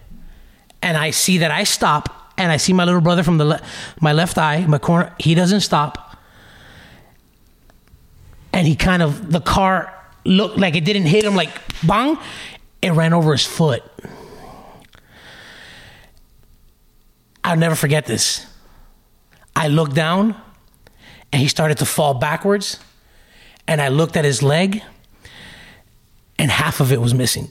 And 0.82 0.96
I 0.96 1.10
see 1.10 1.38
that 1.38 1.50
I 1.50 1.64
stop, 1.64 2.19
and 2.40 2.50
I 2.50 2.56
see 2.56 2.72
my 2.72 2.84
little 2.84 3.02
brother 3.02 3.22
from 3.22 3.36
the 3.38 3.44
le- 3.44 3.62
my 4.00 4.12
left 4.12 4.38
eye, 4.38 4.64
my 4.66 4.78
corner. 4.78 5.14
He 5.18 5.34
doesn't 5.34 5.60
stop, 5.60 6.16
and 8.52 8.66
he 8.66 8.74
kind 8.74 9.02
of 9.02 9.30
the 9.30 9.40
car 9.40 9.94
looked 10.24 10.56
like 10.58 10.74
it 10.74 10.84
didn't 10.84 11.06
hit 11.06 11.24
him 11.24 11.34
like 11.34 11.50
bang, 11.86 12.18
it 12.80 12.92
ran 12.92 13.12
over 13.12 13.32
his 13.32 13.44
foot. 13.44 13.82
I'll 17.44 17.56
never 17.56 17.74
forget 17.74 18.06
this. 18.06 18.46
I 19.56 19.68
looked 19.68 19.94
down 19.94 20.36
and 21.32 21.40
he 21.42 21.48
started 21.48 21.78
to 21.78 21.86
fall 21.86 22.14
backwards. 22.14 22.78
And 23.66 23.80
I 23.80 23.88
looked 23.88 24.16
at 24.16 24.24
his 24.24 24.42
leg 24.42 24.82
and 26.38 26.50
half 26.50 26.80
of 26.80 26.92
it 26.92 27.00
was 27.00 27.14
missing. 27.14 27.50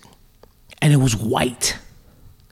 And 0.82 0.94
it 0.94 0.98
was 0.98 1.16
white. 1.16 1.78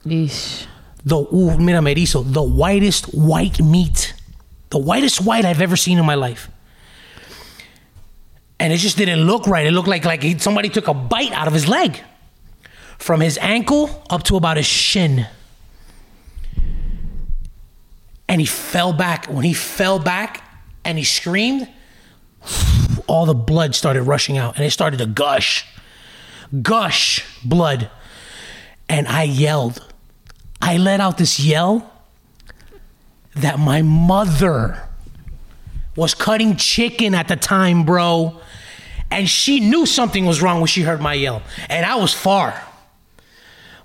Yeesh. 0.04 0.66
The, 1.08 1.16
ooh, 1.16 1.58
mira, 1.58 1.80
merizo, 1.80 2.22
the 2.22 2.42
whitest 2.42 3.06
white 3.14 3.60
meat. 3.60 4.14
The 4.70 4.78
whitest 4.78 5.24
white 5.24 5.44
I've 5.44 5.62
ever 5.62 5.76
seen 5.76 5.98
in 5.98 6.04
my 6.04 6.14
life. 6.14 6.50
And 8.60 8.72
it 8.72 8.78
just 8.78 8.96
didn't 8.96 9.20
look 9.20 9.46
right. 9.46 9.66
It 9.66 9.72
looked 9.72 9.88
like, 9.88 10.04
like 10.04 10.22
he, 10.22 10.38
somebody 10.38 10.68
took 10.68 10.88
a 10.88 10.94
bite 10.94 11.32
out 11.32 11.46
of 11.46 11.54
his 11.54 11.68
leg 11.68 12.02
from 12.98 13.20
his 13.20 13.38
ankle 13.38 14.04
up 14.10 14.24
to 14.24 14.36
about 14.36 14.56
his 14.56 14.66
shin 14.66 15.26
and 18.28 18.40
he 18.40 18.46
fell 18.46 18.92
back. 18.92 19.26
When 19.26 19.44
he 19.44 19.54
fell 19.54 19.98
back 19.98 20.44
and 20.84 20.98
he 20.98 21.04
screamed, 21.04 21.68
all 23.06 23.26
the 23.26 23.34
blood 23.34 23.74
started 23.74 24.02
rushing 24.02 24.36
out 24.36 24.56
and 24.56 24.64
it 24.64 24.70
started 24.70 24.98
to 24.98 25.06
gush. 25.06 25.66
Gush 26.62 27.24
blood. 27.44 27.90
And 28.88 29.08
I 29.08 29.24
yelled. 29.24 29.84
I 30.60 30.76
let 30.76 31.00
out 31.00 31.18
this 31.18 31.40
yell 31.40 31.90
that 33.36 33.58
my 33.58 33.82
mother 33.82 34.88
was 35.96 36.14
cutting 36.14 36.56
chicken 36.56 37.14
at 37.14 37.28
the 37.28 37.36
time, 37.36 37.84
bro. 37.84 38.40
And 39.10 39.28
she 39.28 39.60
knew 39.60 39.86
something 39.86 40.26
was 40.26 40.42
wrong 40.42 40.60
when 40.60 40.66
she 40.66 40.82
heard 40.82 41.00
my 41.00 41.14
yell. 41.14 41.42
And 41.68 41.86
I 41.86 41.96
was 41.96 42.12
far. 42.12 42.62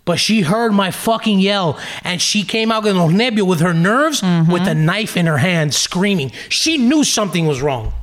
But 0.06 0.20
she 0.20 0.42
heard 0.42 0.74
my 0.74 0.92
fucking 0.92 1.40
yell 1.40 1.80
and 2.04 2.22
she 2.22 2.44
came 2.44 2.72
out 2.72 2.84
with 2.84 2.96
los 2.96 3.12
nervios 3.12 3.48
with 3.48 3.62
her 3.62 3.74
nerves 3.74 4.22
with 4.22 4.30
mm-hmm. 4.30 4.68
a 4.68 4.76
knife 4.76 5.16
in 5.16 5.28
her 5.28 5.38
hand 5.38 5.74
screaming. 5.74 6.32
She 6.50 6.78
knew 6.78 7.06
something 7.06 7.48
was 7.48 7.62
wrong. 7.62 7.94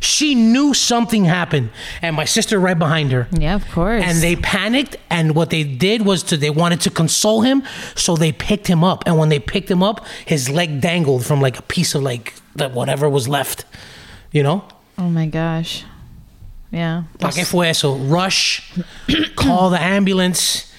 She 0.00 0.34
knew 0.34 0.74
something 0.74 1.24
happened. 1.24 1.70
And 2.02 2.16
my 2.16 2.24
sister 2.24 2.58
right 2.58 2.78
behind 2.78 3.12
her. 3.12 3.28
Yeah, 3.32 3.54
of 3.54 3.68
course. 3.70 4.04
And 4.04 4.18
they 4.18 4.36
panicked 4.36 4.96
and 5.10 5.34
what 5.34 5.50
they 5.50 5.64
did 5.64 6.02
was 6.02 6.22
to 6.24 6.36
they 6.36 6.50
wanted 6.50 6.80
to 6.82 6.90
console 6.90 7.42
him, 7.42 7.62
so 7.94 8.16
they 8.16 8.32
picked 8.32 8.66
him 8.66 8.84
up. 8.84 9.04
And 9.06 9.18
when 9.18 9.28
they 9.28 9.38
picked 9.38 9.70
him 9.70 9.82
up, 9.82 10.06
his 10.24 10.48
leg 10.48 10.80
dangled 10.80 11.24
from 11.24 11.40
like 11.40 11.58
a 11.58 11.62
piece 11.62 11.94
of 11.94 12.02
like 12.02 12.34
the 12.54 12.68
whatever 12.68 13.08
was 13.08 13.28
left. 13.28 13.64
You 14.32 14.42
know? 14.42 14.64
Oh 14.98 15.08
my 15.08 15.26
gosh. 15.26 15.84
Yeah. 16.70 17.04
¿Para 17.18 17.32
qué 17.32 17.46
fue 17.46 17.68
eso? 17.68 17.96
Rush, 17.96 18.72
call 19.36 19.70
the 19.70 19.80
ambulance. 19.80 20.72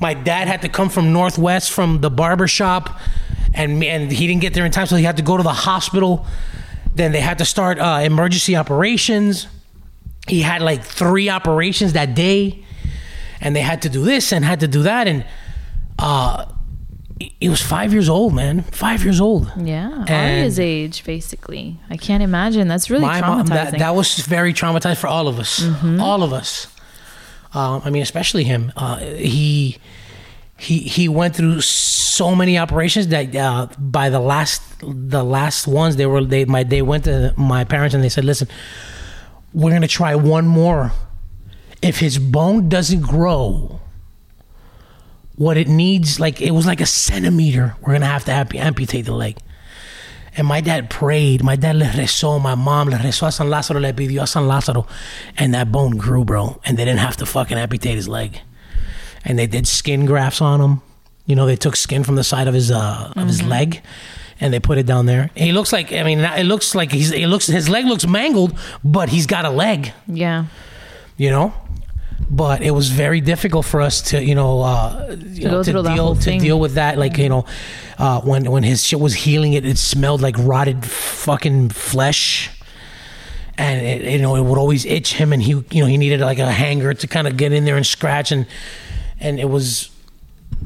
My 0.00 0.12
dad 0.12 0.48
had 0.48 0.62
to 0.62 0.68
come 0.68 0.88
from 0.88 1.12
Northwest 1.12 1.70
from 1.70 2.00
the 2.00 2.10
barber 2.10 2.48
shop, 2.48 2.98
and 3.54 3.82
and 3.84 4.10
he 4.10 4.26
didn't 4.26 4.42
get 4.42 4.54
there 4.54 4.66
in 4.66 4.72
time, 4.72 4.86
so 4.86 4.96
he 4.96 5.04
had 5.04 5.16
to 5.16 5.22
go 5.22 5.36
to 5.36 5.42
the 5.42 5.52
hospital. 5.52 6.26
Then 6.96 7.12
they 7.12 7.20
had 7.20 7.38
to 7.38 7.44
start 7.44 7.78
uh, 7.78 8.00
emergency 8.02 8.56
operations. 8.56 9.46
He 10.26 10.42
had 10.42 10.62
like 10.62 10.82
three 10.82 11.28
operations 11.28 11.92
that 11.92 12.14
day, 12.14 12.64
and 13.40 13.54
they 13.54 13.60
had 13.60 13.82
to 13.82 13.88
do 13.88 14.02
this 14.04 14.32
and 14.32 14.44
had 14.44 14.60
to 14.60 14.68
do 14.68 14.82
that, 14.82 15.06
and 15.06 15.24
uh, 15.98 16.46
he- 17.40 17.48
was 17.48 17.60
five 17.62 17.92
years 17.92 18.08
old, 18.08 18.34
man, 18.34 18.62
five 18.62 19.04
years 19.04 19.20
old. 19.20 19.52
Yeah. 19.56 20.04
Aria's 20.08 20.58
age, 20.58 21.04
basically. 21.04 21.78
I 21.90 21.96
can't 21.96 22.22
imagine. 22.22 22.66
That's 22.66 22.90
really 22.90 23.06
my 23.06 23.20
traumatizing. 23.20 23.36
mom 23.36 23.46
that, 23.46 23.78
that 23.78 23.94
was 23.94 24.16
very 24.18 24.52
traumatized 24.52 24.96
for 24.98 25.06
all 25.06 25.28
of 25.28 25.38
us 25.38 25.64
all 26.00 26.22
of 26.22 26.32
us 26.32 26.66
um, 27.54 27.80
i 27.84 27.90
mean 27.90 28.02
especially 28.02 28.44
him 28.44 28.72
uh, 28.76 28.96
he 28.98 29.78
he 30.58 30.78
he 30.78 31.08
went 31.08 31.36
through 31.36 31.60
so 31.60 32.34
many 32.34 32.58
operations 32.58 33.08
that 33.08 33.34
uh, 33.36 33.68
by 33.78 34.08
the 34.08 34.20
last 34.20 34.62
the 34.80 35.22
last 35.22 35.66
ones 35.66 35.96
they 35.96 36.06
were 36.06 36.24
they 36.24 36.44
my 36.44 36.62
they 36.62 36.82
went 36.82 37.04
to 37.04 37.34
my 37.36 37.64
parents 37.64 37.94
and 37.94 38.02
they 38.02 38.08
said 38.08 38.24
listen 38.24 38.48
we're 39.52 39.70
gonna 39.70 39.86
try 39.86 40.14
one 40.14 40.46
more 40.46 40.92
if 41.82 42.00
his 42.00 42.18
bone 42.18 42.68
doesn't 42.68 43.02
grow 43.02 43.80
what 45.34 45.58
it 45.58 45.68
needs 45.68 46.18
like 46.18 46.40
it 46.40 46.52
was 46.52 46.64
like 46.66 46.80
a 46.80 46.86
centimeter 46.86 47.76
we're 47.82 47.92
gonna 47.92 48.06
have 48.06 48.24
to 48.24 48.30
ampu- 48.30 48.58
amputate 48.58 49.04
the 49.04 49.12
leg 49.12 49.36
and 50.36 50.46
my 50.46 50.60
dad 50.60 50.90
prayed. 50.90 51.42
My 51.42 51.56
dad 51.56 51.76
le 51.76 51.86
rezó. 51.86 52.40
My 52.40 52.54
mom 52.54 52.90
le 52.90 52.98
rezó 52.98 53.26
a 53.26 53.32
San 53.32 53.46
Lázaro, 53.46 53.80
le 53.80 53.94
pidió 53.94 54.22
a 54.22 54.26
San 54.26 54.42
Lázaro. 54.42 54.86
And 55.38 55.54
that 55.54 55.72
bone 55.72 55.96
grew, 55.96 56.26
bro. 56.26 56.60
And 56.64 56.76
they 56.76 56.84
didn't 56.84 57.00
have 57.00 57.16
to 57.16 57.26
fucking 57.26 57.56
amputate 57.56 57.94
his 57.94 58.06
leg. 58.06 58.40
And 59.26 59.38
they 59.38 59.46
did 59.46 59.66
skin 59.66 60.06
grafts 60.06 60.40
on 60.40 60.60
him. 60.60 60.80
You 61.26 61.34
know, 61.36 61.44
they 61.46 61.56
took 61.56 61.76
skin 61.76 62.04
from 62.04 62.14
the 62.14 62.24
side 62.24 62.46
of 62.48 62.54
his 62.54 62.70
uh, 62.70 63.12
of 63.16 63.26
his 63.26 63.42
leg, 63.42 63.82
and 64.40 64.52
they 64.54 64.60
put 64.60 64.78
it 64.78 64.86
down 64.86 65.06
there. 65.06 65.30
He 65.34 65.52
looks 65.52 65.72
like 65.72 65.92
I 65.92 66.04
mean, 66.04 66.20
it 66.20 66.46
looks 66.46 66.74
like 66.74 66.92
he's 66.92 67.10
it 67.10 67.26
looks 67.26 67.46
his 67.48 67.68
leg 67.68 67.84
looks 67.84 68.06
mangled, 68.06 68.56
but 68.84 69.08
he's 69.08 69.26
got 69.26 69.44
a 69.44 69.50
leg. 69.50 69.92
yeah. 70.06 70.46
You 71.18 71.30
know. 71.30 71.52
But 72.30 72.62
it 72.62 72.70
was 72.70 72.88
very 72.88 73.20
difficult 73.20 73.66
for 73.66 73.82
us 73.82 74.00
to, 74.10 74.24
you 74.24 74.34
know, 74.34 74.62
uh, 74.62 75.16
you 75.32 75.48
know, 75.48 75.62
to 75.62 75.72
deal 75.82 76.14
to 76.14 76.20
thing. 76.20 76.40
deal 76.40 76.58
with 76.58 76.74
that. 76.74 76.96
Like, 76.96 77.18
you 77.18 77.28
know, 77.28 77.44
uh, 77.98 78.20
when 78.22 78.50
when 78.50 78.62
his 78.62 78.82
shit 78.82 78.98
was 79.00 79.14
healing, 79.14 79.52
it 79.52 79.66
it 79.66 79.76
smelled 79.78 80.22
like 80.22 80.34
rotted 80.38 80.84
fucking 80.84 81.68
flesh, 81.70 82.50
and 83.58 83.84
it, 83.84 84.12
you 84.12 84.18
know 84.18 84.34
it 84.34 84.42
would 84.42 84.58
always 84.58 84.84
itch 84.86 85.12
him, 85.12 85.32
and 85.32 85.42
he 85.42 85.50
you 85.70 85.80
know 85.82 85.86
he 85.86 85.98
needed 85.98 86.20
like 86.20 86.38
a 86.38 86.50
hanger 86.50 86.94
to 86.94 87.06
kind 87.06 87.26
of 87.28 87.36
get 87.36 87.52
in 87.52 87.64
there 87.64 87.76
and 87.76 87.86
scratch, 87.86 88.32
and 88.32 88.46
and 89.20 89.38
it 89.40 89.48
was 89.48 89.90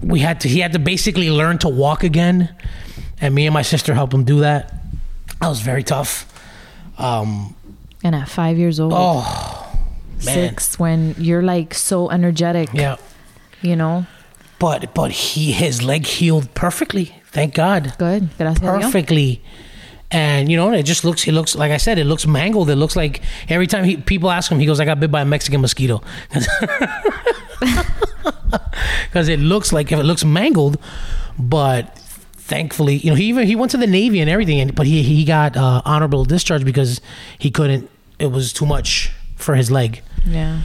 we 0.03 0.20
had 0.20 0.40
to 0.42 0.48
he 0.48 0.61
had 0.61 0.72
to 0.72 0.78
basically 0.78 1.30
learn 1.30 1.59
to 1.59 1.68
walk 1.68 2.03
again, 2.05 2.55
and 3.20 3.34
me 3.34 3.46
and 3.46 3.55
my 3.55 3.62
sister 3.62 3.94
helped 3.94 4.12
him 4.14 4.24
do 4.24 4.40
that. 4.40 4.72
That 5.40 5.48
was 5.48 5.61
very 5.61 5.82
tough. 5.82 6.26
Um, 6.98 7.55
And 8.05 8.14
at 8.14 8.28
five 8.28 8.59
years 8.59 8.78
old, 8.80 8.92
oh 8.94 9.78
man, 10.24 10.48
six, 10.51 10.78
when 10.78 11.14
you're 11.18 11.42
like 11.42 11.74
so 11.74 12.11
energetic, 12.11 12.68
yeah. 12.74 12.96
you 13.62 13.76
know, 13.76 14.05
But 14.59 14.94
but 14.94 15.11
he 15.11 15.53
his 15.53 15.82
leg 15.82 16.07
healed 16.07 16.53
perfectly. 16.55 17.14
Thank 17.32 17.55
God. 17.55 17.94
good. 17.98 18.28
Gracias 18.36 18.59
perfectly. 18.59 19.40
And 20.12 20.51
you 20.51 20.57
know, 20.57 20.72
it 20.72 20.82
just 20.82 21.05
looks. 21.05 21.22
He 21.22 21.30
looks 21.30 21.55
like 21.55 21.70
I 21.70 21.76
said. 21.78 21.96
It 21.98 22.05
looks 22.05 22.26
mangled. 22.26 22.68
It 22.68 22.76
looks 22.76 22.96
like 22.96 23.22
every 23.48 23.68
time 23.68 23.84
he 23.84 23.96
people 23.96 24.28
ask 24.30 24.51
him, 24.51 24.59
he 24.59 24.66
goes, 24.66 24.80
"I 24.80 24.84
got 24.84 24.98
bit 24.98 25.11
by 25.12 25.20
a 25.20 25.24
Mexican 25.24 25.61
mosquito," 25.61 26.03
because 29.09 29.28
it 29.28 29.38
looks 29.40 29.72
like 29.72 29.90
if 29.92 29.98
it 29.98 30.05
looks 30.05 30.24
mangled. 30.24 30.78
But 31.38 31.96
thankfully, 31.98 32.96
you 32.96 33.11
know, 33.11 33.16
he 33.16 33.24
even 33.24 33.46
he 33.46 33.57
went 33.57 33.70
to 33.72 33.76
the 33.78 33.86
Navy 33.86 34.20
and 34.20 34.28
everything, 34.30 34.61
and 34.61 34.74
but 34.74 34.86
he 34.86 35.03
he 35.03 35.24
got 35.24 35.57
uh, 35.57 35.82
honorable 35.84 36.24
discharge 36.24 36.64
because 36.64 37.01
he 37.38 37.51
couldn't. 37.51 37.90
It 38.18 38.30
was 38.30 38.53
too 38.53 38.66
much 38.66 39.11
for 39.36 39.55
his 39.55 39.70
leg. 39.70 40.03
Yeah. 40.26 40.62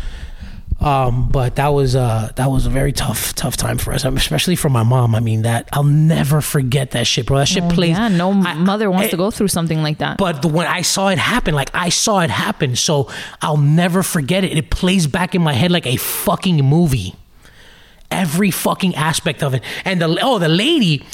Um, 0.82 1.30
but 1.30 1.56
that 1.56 1.70
was 1.70 1.96
uh 1.96 2.32
that 2.36 2.52
was 2.52 2.66
a 2.66 2.70
very 2.70 2.92
tough 2.92 3.34
tough 3.34 3.56
time 3.56 3.78
for 3.78 3.94
us, 3.94 4.04
especially 4.04 4.58
for 4.58 4.68
my 4.68 4.84
mom. 4.84 5.16
I 5.16 5.22
mean 5.22 5.44
that 5.44 5.70
I'll 5.72 5.86
never 5.86 6.42
forget 6.42 6.92
that 6.92 7.08
shit, 7.08 7.26
bro. 7.28 7.38
That 7.38 7.48
shit 7.48 7.64
Oh, 7.64 7.70
plays. 7.70 7.92
yeah, 7.98 8.10
no 8.10 8.32
I- 8.34 8.56
mother 8.56 8.92
wants 8.92 9.08
I- 9.08 9.12
to 9.12 9.18
go 9.18 9.32
through 9.32 9.48
something 9.48 9.82
like 9.82 10.00
that. 10.00 10.18
But 10.18 10.42
the, 10.42 10.50
when 10.50 10.68
I 10.68 10.82
saw 10.82 11.08
it 11.08 11.18
happen, 11.18 11.56
like 11.56 11.70
I 11.74 11.88
saw 11.88 12.20
it 12.20 12.30
happen, 12.30 12.76
so 12.76 13.10
I'll 13.42 13.56
never 13.56 14.04
forget 14.04 14.44
it. 14.44 14.58
It 14.58 14.70
plays 14.70 15.08
back 15.08 15.34
in 15.34 15.42
my 15.42 15.54
head 15.54 15.72
like 15.72 15.88
a 15.88 15.96
fucking 15.96 16.58
movie. 16.58 17.16
Every 18.12 18.52
fucking 18.52 18.96
aspect 18.96 19.44
of 19.44 19.54
it, 19.54 19.64
and 19.84 20.02
the 20.02 20.18
oh 20.22 20.40
the 20.40 20.50
lady. 20.50 21.06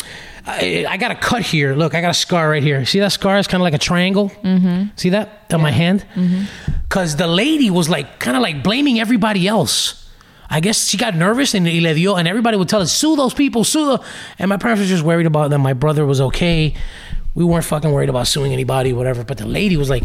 I, 0.44 0.88
I 0.90 0.98
got 0.98 1.12
a 1.12 1.16
cut 1.16 1.44
here. 1.44 1.76
Look, 1.76 1.94
I 1.94 2.02
got 2.02 2.10
a 2.10 2.16
scar 2.16 2.50
right 2.50 2.64
here. 2.64 2.84
See 2.84 3.00
that 3.00 3.12
scar 3.12 3.38
is 3.38 3.46
kind 3.46 3.62
of 3.62 3.64
like 3.64 3.76
a 3.76 3.78
triangle. 3.78 4.32
Mm-hmm. 4.44 4.86
See 4.96 5.10
that 5.10 5.46
on 5.54 5.62
my 5.62 5.70
hand? 5.70 6.04
Because 6.90 7.16
the 7.16 7.28
lady 7.28 7.70
was 7.70 7.90
like 7.90 8.20
kind 8.20 8.36
of 8.36 8.42
like 8.42 8.64
blaming 8.64 9.00
everybody 9.00 9.48
else. 9.48 10.10
I 10.50 10.60
guess 10.60 10.88
she 10.88 10.98
got 10.98 11.16
nervous 11.16 11.54
and, 11.54 11.66
le 11.66 11.94
dio, 11.94 12.16
and 12.16 12.28
everybody 12.28 12.58
would 12.58 12.68
tell 12.68 12.82
us, 12.82 12.92
sue 12.92 13.16
those 13.16 13.34
people, 13.34 13.64
sue 13.64 13.86
them. 13.86 14.00
And 14.38 14.50
my 14.50 14.58
parents 14.58 14.82
were 14.82 14.88
just 14.88 15.04
worried 15.04 15.26
about 15.26 15.50
them. 15.50 15.62
My 15.62 15.74
brother 15.74 16.06
was 16.06 16.20
okay. 16.20 16.74
We 17.36 17.46
weren't 17.46 17.64
fucking 17.64 17.90
worried 17.90 18.10
about 18.10 18.28
suing 18.28 18.52
anybody, 18.52 18.92
whatever. 18.92 19.24
But 19.24 19.38
the 19.38 19.46
lady 19.46 19.78
was 19.78 19.90
like, 19.90 20.04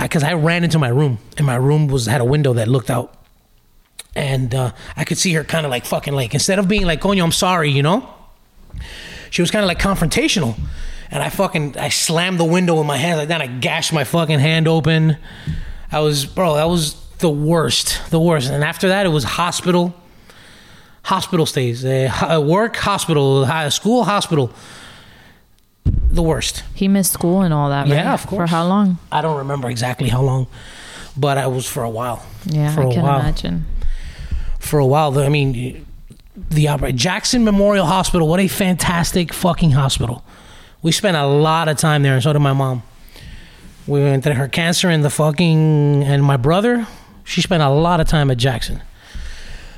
because 0.00 0.22
I, 0.22 0.34
ran 0.34 0.62
into 0.62 0.78
my 0.78 0.88
room, 0.88 1.18
and 1.36 1.46
my 1.46 1.56
room 1.56 1.88
was 1.88 2.06
had 2.06 2.20
a 2.20 2.24
window 2.24 2.52
that 2.52 2.68
looked 2.68 2.90
out. 2.90 3.21
And 4.14 4.54
uh, 4.54 4.72
I 4.96 5.04
could 5.04 5.16
see 5.18 5.32
her 5.34 5.44
kind 5.44 5.64
of 5.64 5.70
like 5.70 5.86
fucking 5.86 6.12
like, 6.14 6.34
instead 6.34 6.58
of 6.58 6.68
being 6.68 6.84
like, 6.84 7.00
coño, 7.00 7.22
I'm 7.24 7.32
sorry, 7.32 7.70
you 7.70 7.82
know? 7.82 8.08
She 9.30 9.40
was 9.42 9.50
kind 9.50 9.64
of 9.64 9.68
like 9.68 9.78
confrontational. 9.78 10.58
And 11.10 11.22
I 11.22 11.28
fucking, 11.30 11.76
I 11.78 11.88
slammed 11.88 12.38
the 12.40 12.44
window 12.44 12.76
with 12.78 12.86
my 12.86 12.96
hand 12.98 13.18
like 13.18 13.28
that. 13.28 13.40
I 13.40 13.46
gashed 13.46 13.92
my 13.92 14.04
fucking 14.04 14.38
hand 14.38 14.68
open. 14.68 15.16
I 15.90 16.00
was, 16.00 16.24
bro, 16.26 16.54
that 16.56 16.68
was 16.68 16.94
the 17.18 17.30
worst, 17.30 18.00
the 18.10 18.20
worst. 18.20 18.50
And 18.50 18.62
after 18.64 18.88
that, 18.88 19.06
it 19.06 19.10
was 19.10 19.24
hospital, 19.24 19.94
hospital 21.04 21.46
stays, 21.46 21.84
uh, 21.84 22.42
work, 22.46 22.76
hospital, 22.76 23.46
school, 23.70 24.04
hospital. 24.04 24.52
The 25.84 26.22
worst. 26.22 26.62
he 26.74 26.88
missed 26.88 27.12
school 27.12 27.40
and 27.40 27.54
all 27.54 27.70
that, 27.70 27.82
right? 27.88 27.94
Yeah, 27.94 28.12
of 28.12 28.26
course 28.26 28.50
For 28.50 28.54
how 28.54 28.66
long? 28.66 28.98
I 29.10 29.22
don't 29.22 29.38
remember 29.38 29.70
exactly 29.70 30.10
how 30.10 30.20
long, 30.22 30.46
but 31.16 31.38
I 31.38 31.46
was 31.46 31.66
for 31.66 31.82
a 31.82 31.88
while. 31.90 32.22
Yeah, 32.44 32.74
for 32.74 32.82
I 32.82 32.86
a 32.86 32.92
can 32.92 33.02
while. 33.02 33.20
imagine. 33.20 33.64
For 34.62 34.78
a 34.78 34.86
while, 34.86 35.10
though, 35.10 35.24
I 35.24 35.28
mean, 35.28 35.84
the 36.36 36.92
Jackson 36.94 37.44
Memorial 37.44 37.84
Hospital. 37.84 38.28
What 38.28 38.40
a 38.40 38.48
fantastic 38.48 39.32
fucking 39.34 39.72
hospital. 39.72 40.24
We 40.80 40.92
spent 40.92 41.16
a 41.16 41.26
lot 41.26 41.68
of 41.68 41.76
time 41.76 42.02
there, 42.02 42.14
and 42.14 42.22
so 42.22 42.32
did 42.32 42.38
my 42.38 42.52
mom. 42.52 42.82
We 43.86 44.00
went 44.00 44.24
through 44.24 44.34
her 44.34 44.48
cancer 44.48 44.88
and 44.88 45.04
the 45.04 45.10
fucking 45.10 46.04
and 46.04 46.24
my 46.24 46.36
brother. 46.36 46.86
She 47.24 47.40
spent 47.42 47.62
a 47.62 47.68
lot 47.68 48.00
of 48.00 48.06
time 48.06 48.30
at 48.30 48.38
Jackson. 48.38 48.80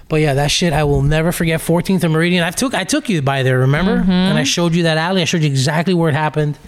But 0.08 0.16
yeah, 0.16 0.34
that 0.34 0.50
shit 0.50 0.72
I 0.72 0.84
will 0.84 1.02
never 1.02 1.32
forget. 1.32 1.60
14th 1.60 2.04
and 2.04 2.12
Meridian. 2.12 2.44
I 2.44 2.50
took 2.50 2.74
I 2.74 2.84
took 2.84 3.08
you 3.08 3.22
by 3.22 3.42
there, 3.42 3.60
remember? 3.60 3.98
Mm-hmm. 3.98 4.10
And 4.10 4.38
I 4.38 4.44
showed 4.44 4.74
you 4.74 4.82
that 4.84 4.98
alley. 4.98 5.22
I 5.22 5.24
showed 5.24 5.40
you 5.40 5.46
exactly 5.46 5.94
where 5.94 6.10
it 6.10 6.14
happened. 6.14 6.58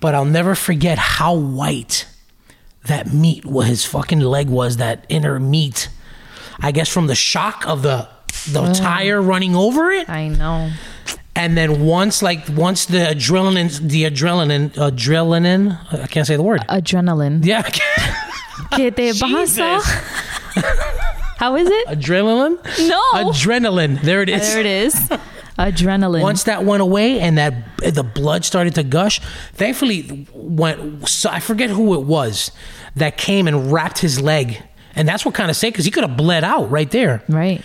But 0.00 0.14
I'll 0.14 0.24
never 0.24 0.54
forget 0.54 0.96
how 0.96 1.34
white 1.34 2.06
that 2.86 3.12
meat, 3.12 3.44
what 3.44 3.66
his 3.66 3.84
fucking 3.84 4.20
leg 4.20 4.48
was, 4.48 4.78
that 4.78 5.04
inner 5.08 5.38
meat. 5.38 5.90
I 6.60 6.72
guess 6.72 6.88
from 6.88 7.06
the 7.06 7.14
shock 7.14 7.66
of 7.66 7.82
the 7.82 8.08
the 8.50 8.72
tire 8.72 9.20
running 9.20 9.54
over 9.54 9.90
it. 9.90 10.08
I 10.08 10.28
know. 10.28 10.70
And 11.34 11.56
then 11.56 11.84
once, 11.84 12.20
like 12.20 12.48
once 12.48 12.86
the 12.86 12.98
adrenaline, 12.98 13.78
the 13.88 14.04
adrenaline, 14.04 14.70
adrenaline, 14.74 16.02
I 16.02 16.06
can't 16.08 16.26
say 16.26 16.36
the 16.36 16.42
word. 16.42 16.62
Adrenaline. 16.68 17.44
Yeah, 17.44 17.62
¿Qué 17.62 18.94
te 18.94 19.12
pasa? 19.12 19.80
How 21.38 21.54
is 21.54 21.68
it? 21.68 21.86
adrenaline. 21.86 22.56
No. 22.88 23.02
Adrenaline. 23.30 24.00
There 24.02 24.22
it 24.22 24.28
is. 24.28 24.48
there 24.52 24.60
it 24.60 24.66
is. 24.66 24.94
Adrenaline. 25.58 26.22
Once 26.22 26.44
that 26.44 26.64
went 26.64 26.82
away 26.82 27.20
and 27.20 27.38
that 27.38 27.54
the 27.78 28.02
blood 28.02 28.44
started 28.44 28.74
to 28.74 28.82
gush, 28.82 29.20
thankfully, 29.54 30.26
went. 30.32 31.08
So 31.08 31.30
I 31.30 31.38
forget 31.38 31.70
who 31.70 31.94
it 31.94 32.04
was 32.04 32.50
that 32.96 33.16
came 33.16 33.46
and 33.46 33.72
wrapped 33.72 33.98
his 33.98 34.20
leg, 34.20 34.60
and 34.98 35.08
that's 35.08 35.24
what 35.24 35.34
kind 35.34 35.50
of 35.50 35.56
saved 35.56 35.72
because 35.74 35.84
he 35.86 35.90
could 35.90 36.04
have 36.04 36.16
bled 36.16 36.44
out 36.44 36.70
right 36.70 36.90
there. 36.90 37.22
right. 37.28 37.62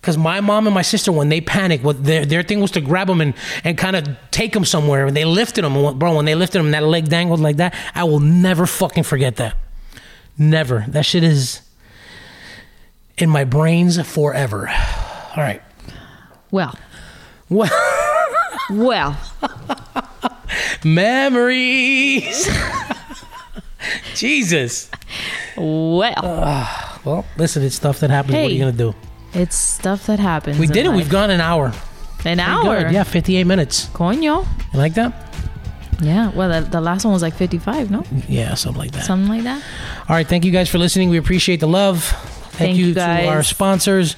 Because 0.00 0.16
my 0.16 0.40
mom 0.40 0.66
and 0.66 0.72
my 0.74 0.80
sister, 0.80 1.12
when 1.12 1.28
they 1.28 1.42
panicked, 1.42 1.84
what 1.84 2.02
their 2.02 2.24
their 2.24 2.42
thing 2.42 2.60
was 2.60 2.70
to 2.70 2.80
grab 2.80 3.06
him 3.10 3.20
and, 3.20 3.34
and 3.64 3.76
kind 3.76 3.96
of 3.96 4.08
take 4.30 4.56
him 4.56 4.64
somewhere. 4.64 5.04
And 5.06 5.14
they 5.14 5.26
lifted 5.26 5.62
him, 5.62 5.98
bro. 5.98 6.16
When 6.16 6.24
they 6.24 6.34
lifted 6.34 6.58
him, 6.60 6.70
that 6.70 6.82
leg 6.84 7.10
dangled 7.10 7.40
like 7.40 7.56
that. 7.58 7.74
I 7.94 8.04
will 8.04 8.18
never 8.20 8.64
fucking 8.64 9.02
forget 9.02 9.36
that. 9.36 9.58
Never. 10.38 10.86
That 10.88 11.04
shit 11.04 11.22
is 11.22 11.60
in 13.18 13.28
my 13.28 13.44
brains 13.44 14.00
forever. 14.10 14.68
All 15.36 15.42
right. 15.44 15.60
Well, 16.50 16.74
Well, 17.50 17.68
well. 18.70 19.18
memories. 20.82 22.48
Jesus. 24.14 24.90
Well. 25.56 26.14
Ah, 26.16 27.00
well, 27.04 27.26
listen, 27.36 27.62
it's 27.62 27.74
stuff 27.76 28.00
that 28.00 28.10
happens. 28.10 28.34
What 28.34 28.44
are 28.44 28.50
you 28.50 28.58
gonna 28.60 28.72
do? 28.72 28.94
It's 29.32 29.56
stuff 29.56 30.06
that 30.06 30.18
happens. 30.18 30.58
We 30.58 30.66
did 30.66 30.86
it. 30.86 30.88
life. 30.88 30.96
We've 30.96 31.08
gone 31.10 31.30
an 31.30 31.40
hour. 31.40 31.66
an 31.66 31.72
Pretty 32.18 32.40
hour. 32.40 32.82
good. 32.84 32.92
Yeah, 32.92 33.02
fifty-eight 33.04 33.44
minutes. 33.44 33.86
Coño. 33.88 34.46
You 34.72 34.78
like 34.78 34.94
that? 34.94 35.26
Yeah. 36.02 36.30
Well, 36.30 36.62
the, 36.62 36.68
the 36.68 36.80
last 36.80 37.04
one 37.04 37.12
was 37.12 37.20
like 37.20 37.34
55, 37.34 37.90
no? 37.90 38.04
Yeah, 38.26 38.54
something 38.54 38.80
like 38.80 38.92
that. 38.92 39.04
Something 39.04 39.28
like 39.28 39.42
that. 39.44 39.62
All 40.08 40.16
right, 40.16 40.26
thank 40.26 40.46
you 40.46 40.50
guys 40.50 40.68
for 40.70 40.78
listening. 40.78 41.10
We 41.10 41.18
appreciate 41.18 41.60
the 41.60 41.68
love. 41.68 42.04
Thank, 42.04 42.52
Thank 42.52 42.78
you, 42.78 42.86
you, 42.86 42.94
to 42.94 43.26
our 43.26 43.42
sponsors, 43.42 44.16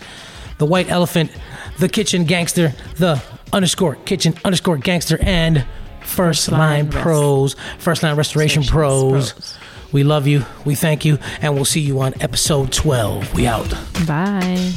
the 0.59 0.67
White 0.67 0.89
Elephant, 0.91 1.33
the 1.79 1.89
Kitchen 1.89 2.25
Gangster, 2.25 2.73
the 2.99 3.21
underscore 3.53 3.97
Kitchen 4.05 4.35
underscore 4.45 4.77
Gangster, 4.79 5.19
and 5.23 5.67
First 6.03 6.51
Line 6.53 6.61
Line 6.61 6.85
Rest- 6.91 6.99
Pros, 7.03 7.57
First 7.79 8.03
Line 8.05 8.15
Restoration 8.17 8.63
Pros. 8.63 9.33
Pros. 9.33 9.59
We 9.93 10.05
love 10.05 10.27
you. 10.27 10.45
We 10.65 10.75
thank 10.75 11.05
you, 11.05 11.19
and 11.41 11.55
we'll 11.55 11.65
see 11.65 11.81
you 11.81 12.01
on 12.01 12.15
episode 12.21 12.73
twelve. 12.73 13.33
We 13.35 13.47
out. 13.47 13.71
Bye. 14.07 14.73